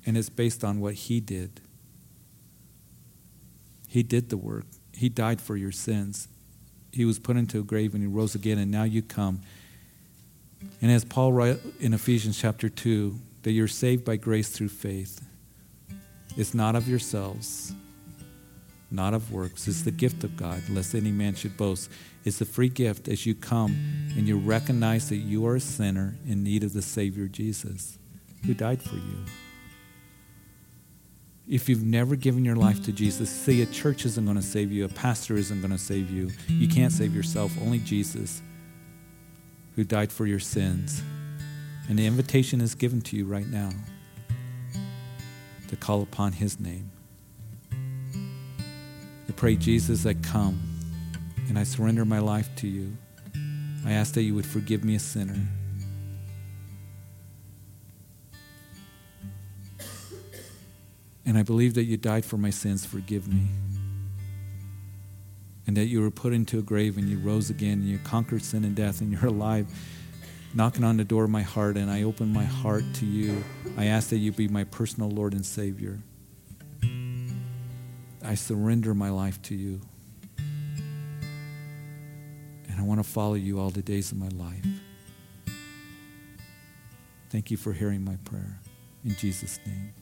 and 0.05 0.19
it's 0.19 0.29
based 0.29 0.65
on 0.65 0.81
what 0.81 0.95
He 0.95 1.21
did. 1.21 1.61
He 3.89 4.03
did 4.03 4.29
the 4.29 4.37
work. 4.37 4.67
He 4.93 5.09
died 5.09 5.41
for 5.41 5.57
your 5.57 5.73
sins. 5.73 6.29
He 6.93 7.05
was 7.05 7.19
put 7.19 7.37
into 7.37 7.59
a 7.59 7.63
grave 7.63 7.95
and 7.95 8.03
he 8.03 8.07
rose 8.07 8.35
again, 8.35 8.59
and 8.59 8.71
now 8.71 8.85
you 8.85 9.03
come. 9.03 9.41
And 10.81 10.91
as 10.91 11.05
Paul 11.05 11.33
writes 11.33 11.61
in 11.81 11.95
Ephesians 11.95 12.39
chapter 12.39 12.69
2, 12.69 13.19
that 13.43 13.53
you're 13.53 13.69
saved 13.69 14.05
by 14.05 14.17
grace 14.17 14.49
through 14.51 14.69
faith. 14.69 15.25
It's 16.37 16.55
not 16.55 16.77
of 16.77 16.89
yourselves, 16.89 17.73
not 18.91 19.15
of 19.15 19.33
works. 19.33 19.67
It's 19.67 19.83
the 19.83 19.91
gift 19.91 20.25
of 20.25 20.37
God, 20.37 20.63
lest 20.69 20.95
any 20.95 21.13
man 21.13 21.35
should 21.35 21.57
boast. 21.57 21.91
It's 22.25 22.41
a 22.41 22.45
free 22.45 22.69
gift 22.69 23.09
as 23.09 23.25
you 23.25 23.35
come 23.35 23.77
and 24.17 24.29
you 24.29 24.39
recognize 24.39 25.09
that 25.09 25.17
you 25.17 25.47
are 25.47 25.57
a 25.57 25.61
sinner 25.61 26.17
in 26.27 26.43
need 26.43 26.63
of 26.63 26.73
the 26.73 26.83
Savior 26.83 27.27
Jesus 27.27 27.99
who 28.45 28.55
died 28.55 28.83
for 28.83 28.97
you 28.97 29.25
if 31.49 31.69
you've 31.69 31.83
never 31.83 32.15
given 32.15 32.45
your 32.45 32.57
life 32.57 32.85
to 32.85 32.93
Jesus, 32.93 33.31
see, 33.31 33.63
a 33.63 33.67
church 33.67 34.05
isn't 34.05 34.25
going 34.25 34.37
to 34.37 34.43
save 34.43 34.71
you, 34.71 34.85
a 34.85 34.89
pastor 34.89 35.37
isn't 35.37 35.61
going 35.61 35.73
to 35.73 35.79
save 35.79 36.11
you. 36.11 36.31
You 36.47 36.69
can't 36.69 36.93
save 36.93 37.15
yourself, 37.15 37.53
only 37.63 37.79
Jesus, 37.79 38.43
who 39.75 39.85
died 39.85 40.13
for 40.13 40.27
your 40.27 40.41
sins. 40.41 41.03
And 41.89 41.99
the 41.99 42.07
invitation 42.07 42.61
is 42.61 42.75
given 42.75 43.01
to 43.03 43.17
you 43.17 43.25
right 43.25 43.47
now 43.47 43.71
to 45.69 45.77
call 45.77 46.03
upon 46.03 46.33
his 46.33 46.61
name. 46.61 46.91
To 49.27 49.33
pray, 49.33 49.57
Jesus, 49.57 50.05
I 50.05 50.15
come 50.15 50.61
and 51.49 51.59
I 51.59 51.63
surrender 51.63 52.05
my 52.05 52.19
life 52.19 52.51
to 52.57 52.69
you. 52.69 52.95
I 53.87 53.93
ask 53.93 54.13
that 54.15 54.23
you 54.23 54.35
would 54.35 54.47
forgive 54.47 54.85
me 54.85 54.97
a 54.97 54.99
sinner. 54.99 55.47
And 61.29 61.37
I 61.37 61.43
believe 61.43 61.75
that 61.75 61.85
you 61.85 61.99
died 61.99 62.25
for 62.25 62.39
my 62.39 62.49
sins. 62.49 62.87
Forgive 62.87 63.29
me. 63.29 63.49
And 65.67 65.77
that 65.77 65.85
you 65.85 66.01
were 66.01 66.11
put 66.11 66.33
into 66.33 66.59
a 66.59 66.63
grave 66.63 66.97
and 66.97 67.07
you 67.07 67.19
rose 67.19 67.51
again 67.51 67.81
and 67.81 67.85
you 67.85 67.99
conquered 67.99 68.43
sin 68.43 68.65
and 68.65 68.75
death 68.75 69.03
and 69.03 69.13
you're 69.13 69.27
alive, 69.27 69.67
knocking 70.55 70.85
on 70.85 70.97
the 70.97 71.05
door 71.05 71.25
of 71.25 71.31
my 71.31 71.43
heart. 71.43 71.77
And 71.77 71.91
I 71.91 72.05
open 72.05 72.33
my 72.33 72.45
heart 72.45 72.83
to 72.95 73.05
you. 73.05 73.45
I 73.77 73.85
ask 73.85 74.09
that 74.09 74.17
you 74.17 74.33
be 74.33 74.49
my 74.49 74.65
personal 74.65 75.11
Lord 75.11 75.35
and 75.35 75.45
Savior. 75.45 75.99
I 78.25 78.35
surrender 78.35 78.95
my 78.95 79.11
life 79.11 79.43
to 79.43 79.55
you. 79.55 79.83
And 82.71 82.79
I 82.79 82.83
want 82.83 83.01
to 83.01 83.05
follow 83.09 83.35
you 83.35 83.61
all 83.61 83.69
the 83.69 83.83
days 83.83 84.13
of 84.13 84.19
my 84.19 84.29
life. 84.29 84.65
Thank 87.29 87.51
you 87.51 87.59
for 87.59 87.75
hearing 87.75 88.03
my 88.03 88.17
prayer. 88.25 88.61
In 89.05 89.15
Jesus' 89.15 89.61
name. 89.67 89.93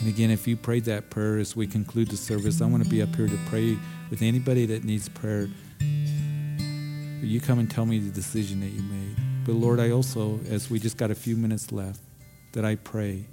And 0.00 0.08
again, 0.08 0.30
if 0.30 0.46
you 0.46 0.56
prayed 0.56 0.84
that 0.84 1.10
prayer 1.10 1.38
as 1.38 1.56
we 1.56 1.66
conclude 1.66 2.08
the 2.08 2.16
service, 2.16 2.60
I 2.60 2.66
want 2.66 2.84
to 2.84 2.88
be 2.88 3.02
up 3.02 3.14
here 3.16 3.26
to 3.26 3.38
pray 3.46 3.76
with 4.10 4.22
anybody 4.22 4.64
that 4.66 4.84
needs 4.84 5.08
prayer. 5.08 5.48
You 5.80 7.40
come 7.40 7.58
and 7.58 7.68
tell 7.68 7.84
me 7.84 7.98
the 7.98 8.10
decision 8.10 8.60
that 8.60 8.68
you 8.68 8.82
made. 8.82 9.16
But 9.44 9.54
Lord, 9.54 9.80
I 9.80 9.90
also, 9.90 10.38
as 10.48 10.70
we 10.70 10.78
just 10.78 10.96
got 10.96 11.10
a 11.10 11.16
few 11.16 11.36
minutes 11.36 11.72
left, 11.72 12.00
that 12.52 12.64
I 12.64 12.76
pray 12.76 13.26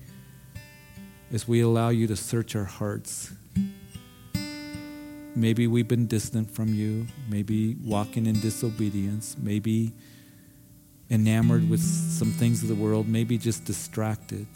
as 1.32 1.48
we 1.48 1.62
allow 1.62 1.90
you 1.90 2.08
to 2.08 2.16
search 2.16 2.56
our 2.56 2.64
hearts. 2.64 3.32
Maybe 5.36 5.68
we've 5.68 5.88
been 5.88 6.08
distant 6.08 6.50
from 6.50 6.74
you, 6.74 7.06
maybe 7.30 7.76
walking 7.84 8.26
in 8.26 8.40
disobedience, 8.40 9.36
maybe 9.40 9.94
enamored 11.12 11.70
with 11.70 11.82
some 11.82 12.32
things 12.32 12.64
of 12.64 12.70
the 12.70 12.76
world, 12.76 13.08
maybe 13.08 13.38
just 13.38 13.66
distracted 13.66 14.48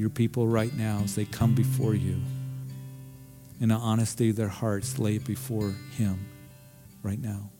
your 0.00 0.08
people 0.08 0.46
right 0.46 0.74
now 0.74 1.02
as 1.04 1.14
they 1.14 1.26
come 1.26 1.54
before 1.54 1.94
you. 1.94 2.16
In 3.60 3.68
the 3.68 3.74
honesty 3.74 4.30
of 4.30 4.36
their 4.36 4.48
hearts, 4.48 4.98
lay 4.98 5.16
it 5.16 5.26
before 5.26 5.74
Him 5.98 6.26
right 7.02 7.20
now. 7.20 7.50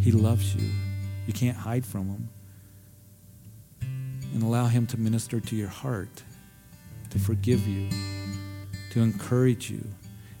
He 0.00 0.12
loves 0.12 0.54
you 0.54 0.70
You 1.26 1.32
can't 1.32 1.56
hide 1.56 1.84
from 1.84 2.08
Him. 2.08 2.28
And 4.32 4.42
allow 4.44 4.66
Him 4.66 4.86
to 4.86 4.96
minister 4.96 5.40
to 5.40 5.56
your 5.56 5.68
heart, 5.68 6.22
to 7.10 7.18
forgive 7.18 7.66
you, 7.66 7.88
to 8.92 9.00
encourage 9.00 9.68
you. 9.68 9.84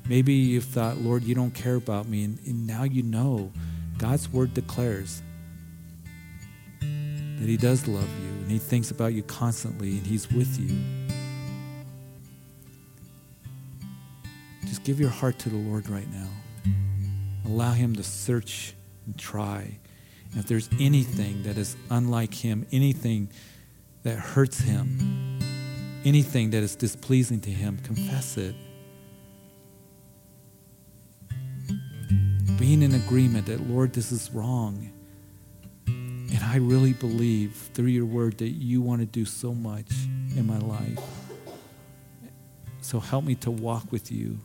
Maybe 0.08 0.34
you've 0.34 0.64
thought, 0.64 0.98
Lord, 0.98 1.24
you 1.24 1.34
don't 1.34 1.52
care 1.52 1.74
about 1.74 2.06
me. 2.06 2.22
And, 2.24 2.38
and 2.46 2.64
now 2.64 2.84
you 2.84 3.02
know 3.02 3.50
God's 3.98 4.32
word 4.32 4.54
declares 4.54 5.20
that 6.80 7.48
He 7.48 7.56
does 7.56 7.88
love 7.88 8.08
you 8.22 8.27
and 8.48 8.54
He 8.54 8.58
thinks 8.58 8.90
about 8.90 9.12
you 9.12 9.22
constantly 9.24 9.98
and 9.98 10.06
He's 10.06 10.26
with 10.32 10.58
you. 10.58 10.74
Just 14.64 14.84
give 14.84 14.98
your 14.98 15.10
heart 15.10 15.38
to 15.40 15.50
the 15.50 15.56
Lord 15.56 15.90
right 15.90 16.10
now. 16.10 16.28
Allow 17.44 17.72
Him 17.72 17.94
to 17.96 18.02
search 18.02 18.72
and 19.04 19.18
try. 19.18 19.78
And 20.30 20.40
if 20.40 20.46
there's 20.46 20.70
anything 20.80 21.42
that 21.42 21.58
is 21.58 21.76
unlike 21.90 22.32
Him, 22.32 22.66
anything 22.72 23.28
that 24.02 24.18
hurts 24.18 24.60
Him, 24.60 25.38
anything 26.06 26.48
that 26.48 26.62
is 26.62 26.74
displeasing 26.74 27.42
to 27.42 27.50
Him, 27.50 27.76
confess 27.84 28.38
it. 28.38 28.54
Being 32.58 32.80
in 32.80 32.94
agreement 32.94 33.44
that, 33.44 33.60
Lord, 33.68 33.92
this 33.92 34.10
is 34.10 34.30
wrong. 34.32 34.90
And 36.30 36.44
I 36.44 36.56
really 36.56 36.92
believe 36.92 37.70
through 37.74 37.86
your 37.86 38.04
word 38.04 38.38
that 38.38 38.50
you 38.50 38.82
want 38.82 39.00
to 39.00 39.06
do 39.06 39.24
so 39.24 39.54
much 39.54 39.90
in 40.36 40.46
my 40.46 40.58
life. 40.58 40.98
So 42.80 43.00
help 43.00 43.24
me 43.24 43.34
to 43.36 43.50
walk 43.50 43.90
with 43.90 44.10
you 44.12 44.38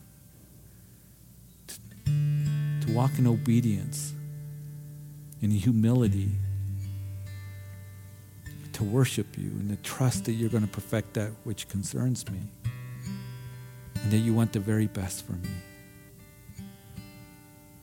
to 2.86 2.92
walk 2.92 3.18
in 3.18 3.26
obedience, 3.26 4.12
in 5.40 5.50
humility, 5.50 6.28
to 8.72 8.84
worship 8.84 9.38
you, 9.38 9.48
and 9.48 9.70
to 9.70 9.76
trust 9.76 10.24
that 10.24 10.32
you're 10.32 10.50
going 10.50 10.66
to 10.66 10.68
perfect 10.68 11.14
that 11.14 11.30
which 11.44 11.68
concerns 11.68 12.28
me, 12.30 12.40
and 14.02 14.10
that 14.10 14.18
you 14.18 14.34
want 14.34 14.52
the 14.52 14.60
very 14.60 14.86
best 14.86 15.24
for 15.24 15.32
me. 15.32 15.48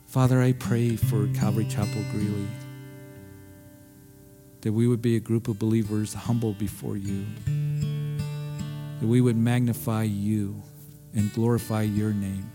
Father, 0.05 0.41
I 0.41 0.51
pray 0.51 0.95
for 0.95 1.27
Calvary 1.33 1.65
Chapel 1.65 2.03
Greeley 2.11 2.47
that 4.61 4.71
we 4.71 4.87
would 4.87 5.01
be 5.01 5.15
a 5.15 5.19
group 5.19 5.47
of 5.47 5.59
believers 5.59 6.13
humble 6.13 6.53
before 6.53 6.97
you, 6.97 7.25
that 8.99 9.07
we 9.07 9.21
would 9.21 9.37
magnify 9.37 10.03
you 10.03 10.61
and 11.13 11.33
glorify 11.33 11.81
your 11.81 12.13
name, 12.13 12.49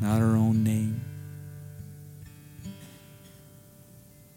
not 0.00 0.20
our 0.20 0.36
own 0.36 0.64
name 0.64 1.00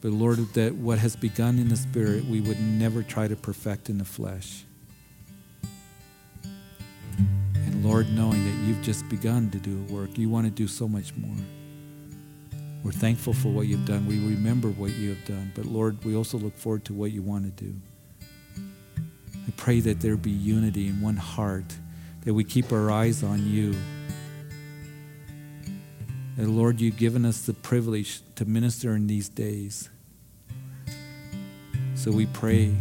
But 0.05 0.13
Lord, 0.13 0.37
that 0.53 0.75
what 0.75 0.99
has 0.99 1.15
begun 1.15 1.57
in 1.57 1.67
the 1.67 1.75
Spirit, 1.75 2.25
we 2.25 2.39
would 2.39 2.59
never 2.59 3.01
try 3.01 3.27
to 3.27 3.35
perfect 3.35 3.89
in 3.89 3.97
the 3.97 4.05
flesh. 4.05 4.63
And 7.55 7.83
Lord, 7.83 8.11
knowing 8.11 8.45
that 8.45 8.67
you've 8.67 8.83
just 8.83 9.09
begun 9.09 9.49
to 9.49 9.57
do 9.57 9.83
a 9.89 9.91
work, 9.91 10.15
you 10.15 10.29
want 10.29 10.45
to 10.45 10.51
do 10.51 10.67
so 10.67 10.87
much 10.87 11.15
more. 11.15 11.43
We're 12.85 12.91
thankful 12.91 13.33
for 13.33 13.49
what 13.49 13.65
you've 13.65 13.85
done. 13.85 14.05
We 14.05 14.19
remember 14.19 14.69
what 14.69 14.91
you 14.91 15.09
have 15.09 15.25
done. 15.25 15.51
But 15.55 15.65
Lord, 15.65 16.05
we 16.05 16.15
also 16.15 16.37
look 16.37 16.55
forward 16.55 16.85
to 16.85 16.93
what 16.93 17.11
you 17.11 17.23
want 17.23 17.45
to 17.45 17.63
do. 17.63 17.73
I 18.57 19.51
pray 19.57 19.79
that 19.79 20.01
there 20.01 20.15
be 20.15 20.29
unity 20.29 20.87
in 20.89 21.01
one 21.01 21.17
heart, 21.17 21.75
that 22.25 22.33
we 22.35 22.43
keep 22.43 22.71
our 22.71 22.91
eyes 22.91 23.23
on 23.23 23.43
you. 23.49 23.73
That, 26.37 26.47
Lord, 26.47 26.79
you've 26.79 26.97
given 26.97 27.25
us 27.25 27.47
the 27.47 27.53
privilege 27.53 28.21
to 28.35 28.45
minister 28.45 28.93
in 28.93 29.07
these 29.07 29.29
days. 29.29 29.89
So 31.95 32.11
we 32.11 32.27
pray. 32.27 32.71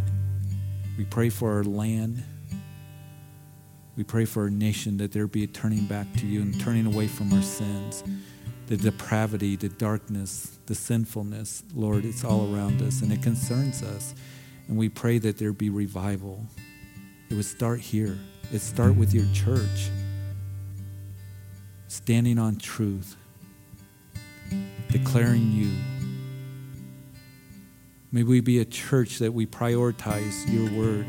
We 0.98 1.04
pray 1.04 1.30
for 1.30 1.50
our 1.50 1.64
land. 1.64 2.22
We 3.96 4.04
pray 4.04 4.26
for 4.26 4.42
our 4.42 4.50
nation 4.50 4.98
that 4.98 5.12
there 5.12 5.26
be 5.26 5.44
a 5.44 5.46
turning 5.46 5.86
back 5.86 6.12
to 6.18 6.26
you 6.26 6.42
and 6.42 6.60
turning 6.60 6.84
away 6.84 7.06
from 7.06 7.32
our 7.32 7.42
sins, 7.42 8.04
the 8.66 8.76
depravity, 8.76 9.56
the 9.56 9.68
darkness, 9.68 10.58
the 10.66 10.74
sinfulness. 10.74 11.62
Lord, 11.74 12.04
it's 12.04 12.24
all 12.24 12.54
around 12.54 12.82
us 12.82 13.02
and 13.02 13.12
it 13.12 13.22
concerns 13.22 13.82
us. 13.82 14.14
And 14.68 14.76
we 14.76 14.88
pray 14.88 15.18
that 15.18 15.38
there 15.38 15.52
be 15.52 15.70
revival. 15.70 16.46
It 17.30 17.34
would 17.34 17.44
start 17.44 17.80
here. 17.80 18.18
It 18.52 18.60
start 18.60 18.96
with 18.96 19.14
your 19.14 19.26
church, 19.32 19.90
standing 21.88 22.38
on 22.38 22.56
truth, 22.56 23.16
declaring 24.90 25.50
you 25.52 25.70
May 28.14 28.22
we 28.22 28.40
be 28.40 28.60
a 28.60 28.64
church 28.64 29.18
that 29.18 29.34
we 29.34 29.44
prioritize 29.44 30.48
your 30.48 30.70
word 30.78 31.04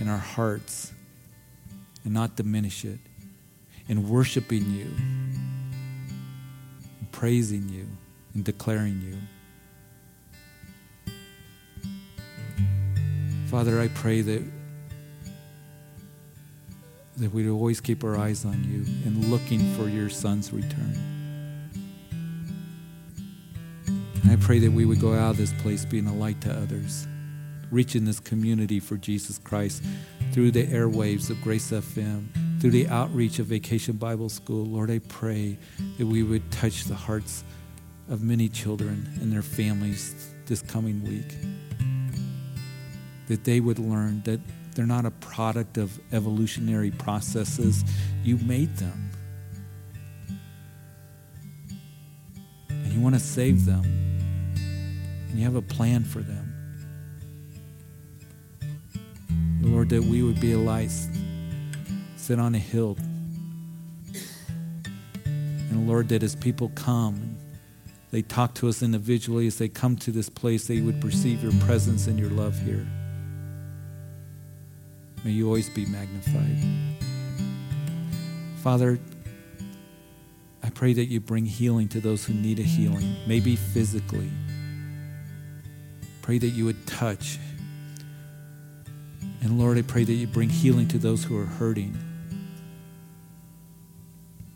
in 0.00 0.08
our 0.08 0.18
hearts 0.18 0.92
and 2.02 2.12
not 2.12 2.34
diminish 2.34 2.84
it, 2.84 2.98
In 3.88 4.08
worshiping 4.08 4.68
you, 4.68 4.90
praising 7.14 7.68
you, 7.68 7.86
and 8.34 8.44
declaring 8.44 9.00
you. 9.00 9.16
Father, 13.46 13.80
I 13.80 13.86
pray 13.88 14.20
that 14.20 14.42
that 17.18 17.32
we'd 17.32 17.48
always 17.48 17.80
keep 17.80 18.02
our 18.02 18.18
eyes 18.18 18.44
on 18.44 18.64
you 18.64 18.84
and 19.04 19.26
looking 19.26 19.60
for 19.74 19.88
your 19.88 20.10
son's 20.10 20.52
return. 20.52 20.98
And 24.24 24.32
I 24.32 24.36
pray 24.36 24.58
that 24.58 24.72
we 24.72 24.84
would 24.84 25.00
go 25.00 25.14
out 25.14 25.30
of 25.30 25.36
this 25.36 25.52
place 25.62 25.84
being 25.84 26.08
a 26.08 26.14
light 26.14 26.40
to 26.40 26.52
others, 26.52 27.06
reaching 27.70 28.04
this 28.04 28.18
community 28.18 28.80
for 28.80 28.96
Jesus 28.96 29.38
Christ 29.38 29.84
through 30.32 30.50
the 30.50 30.66
airwaves 30.66 31.30
of 31.30 31.40
Grace 31.42 31.70
FM, 31.70 32.26
through 32.64 32.70
the 32.70 32.88
outreach 32.88 33.38
of 33.40 33.44
Vacation 33.44 33.94
Bible 33.94 34.30
School. 34.30 34.64
Lord, 34.64 34.90
I 34.90 34.98
pray 35.00 35.58
that 35.98 36.06
we 36.06 36.22
would 36.22 36.50
touch 36.50 36.84
the 36.84 36.94
hearts 36.94 37.44
of 38.08 38.22
many 38.22 38.48
children 38.48 39.06
and 39.20 39.30
their 39.30 39.42
families 39.42 40.34
this 40.46 40.62
coming 40.62 41.04
week. 41.04 41.36
That 43.28 43.44
they 43.44 43.60
would 43.60 43.78
learn 43.78 44.22
that 44.22 44.40
they're 44.74 44.86
not 44.86 45.04
a 45.04 45.10
product 45.10 45.76
of 45.76 46.00
evolutionary 46.10 46.90
processes, 46.90 47.84
you 48.22 48.38
made 48.38 48.74
them. 48.78 49.10
And 52.70 52.94
you 52.94 53.00
want 53.02 53.14
to 53.14 53.20
save 53.20 53.66
them 53.66 53.84
and 55.28 55.38
you 55.38 55.44
have 55.44 55.56
a 55.56 55.60
plan 55.60 56.02
for 56.02 56.20
them. 56.20 56.50
Lord, 59.60 59.90
that 59.90 60.02
we 60.02 60.22
would 60.22 60.40
be 60.40 60.52
a 60.52 60.58
light, 60.58 60.92
sit 62.24 62.38
on 62.38 62.54
a 62.54 62.58
hill. 62.58 62.96
And 65.24 65.86
Lord, 65.88 66.08
that 66.08 66.22
as 66.22 66.34
people 66.34 66.70
come, 66.74 67.36
they 68.10 68.22
talk 68.22 68.54
to 68.54 68.68
us 68.68 68.82
individually, 68.82 69.46
as 69.46 69.58
they 69.58 69.68
come 69.68 69.96
to 69.96 70.10
this 70.10 70.28
place, 70.28 70.66
they 70.66 70.80
would 70.80 71.00
perceive 71.00 71.42
your 71.42 71.52
presence 71.66 72.06
and 72.06 72.18
your 72.18 72.30
love 72.30 72.58
here. 72.58 72.86
May 75.24 75.32
you 75.32 75.46
always 75.46 75.68
be 75.70 75.86
magnified. 75.86 76.58
Father, 78.62 78.98
I 80.62 80.70
pray 80.70 80.92
that 80.92 81.06
you 81.06 81.20
bring 81.20 81.46
healing 81.46 81.88
to 81.88 82.00
those 82.00 82.24
who 82.24 82.34
need 82.34 82.58
a 82.58 82.62
healing, 82.62 83.16
maybe 83.26 83.56
physically 83.56 84.30
Pray 86.24 86.38
that 86.38 86.48
you 86.48 86.64
would 86.64 86.86
touch. 86.86 87.38
And 89.42 89.58
Lord, 89.58 89.76
I 89.76 89.82
pray 89.82 90.04
that 90.04 90.12
you 90.14 90.26
bring 90.26 90.48
healing 90.48 90.88
to 90.88 90.96
those 90.96 91.22
who 91.22 91.38
are 91.38 91.44
hurting, 91.44 91.94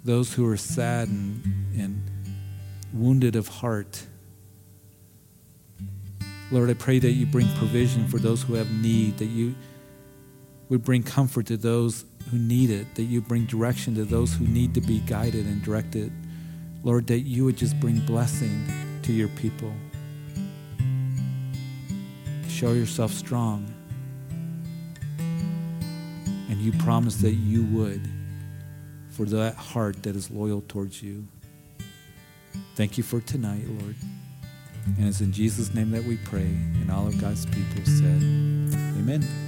those 0.09 0.33
who 0.33 0.49
are 0.49 0.57
sad 0.57 1.07
and, 1.07 1.45
and 1.77 2.03
wounded 2.95 3.37
of 3.37 3.47
heart. 3.47 4.07
Lord, 6.51 6.71
I 6.71 6.73
pray 6.73 6.99
that 6.99 7.11
you 7.11 7.27
bring 7.27 7.47
provision 7.57 8.09
for 8.09 8.19
those 8.19 8.43
who 8.43 8.55
have 8.55 8.71
need, 8.71 9.19
that 9.19 9.27
you 9.27 9.55
would 10.71 10.83
bring 10.83 11.03
comfort 11.03 11.45
to 11.49 11.59
those 11.59 12.07
who 12.31 12.39
need 12.39 12.71
it, 12.71 12.95
that 12.95 13.03
you 13.03 13.21
bring 13.21 13.45
direction 13.45 13.95
to 13.97 14.07
those 14.07 14.33
who 14.33 14.47
need 14.47 14.73
to 14.77 14.81
be 14.81 15.01
guided 15.01 15.45
and 15.45 15.63
directed. 15.63 16.11
Lord, 16.83 17.07
that 17.09 17.21
you 17.21 17.45
would 17.45 17.59
just 17.59 17.79
bring 17.79 18.01
blessing 18.07 18.67
to 19.03 19.13
your 19.13 19.29
people. 19.29 19.75
Show 22.49 22.73
yourself 22.73 23.13
strong. 23.13 23.67
And 25.19 26.59
you 26.63 26.73
promise 26.79 27.17
that 27.17 27.35
you 27.35 27.65
would 27.65 28.01
for 29.19 29.25
that 29.25 29.57
heart 29.57 30.01
that 30.05 30.15
is 30.15 30.31
loyal 30.31 30.63
towards 30.69 31.03
you. 31.03 31.27
Thank 32.77 32.97
you 32.97 33.03
for 33.03 33.21
tonight, 33.21 33.65
Lord. 33.67 33.97
And 34.97 35.09
it's 35.09 35.21
in 35.21 35.33
Jesus' 35.33 35.75
name 35.75 35.91
that 35.91 36.05
we 36.05 36.19
pray. 36.19 36.43
And 36.43 36.89
all 36.89 37.09
of 37.09 37.21
God's 37.21 37.45
people 37.45 37.85
said, 37.85 38.23
Amen. 38.97 39.48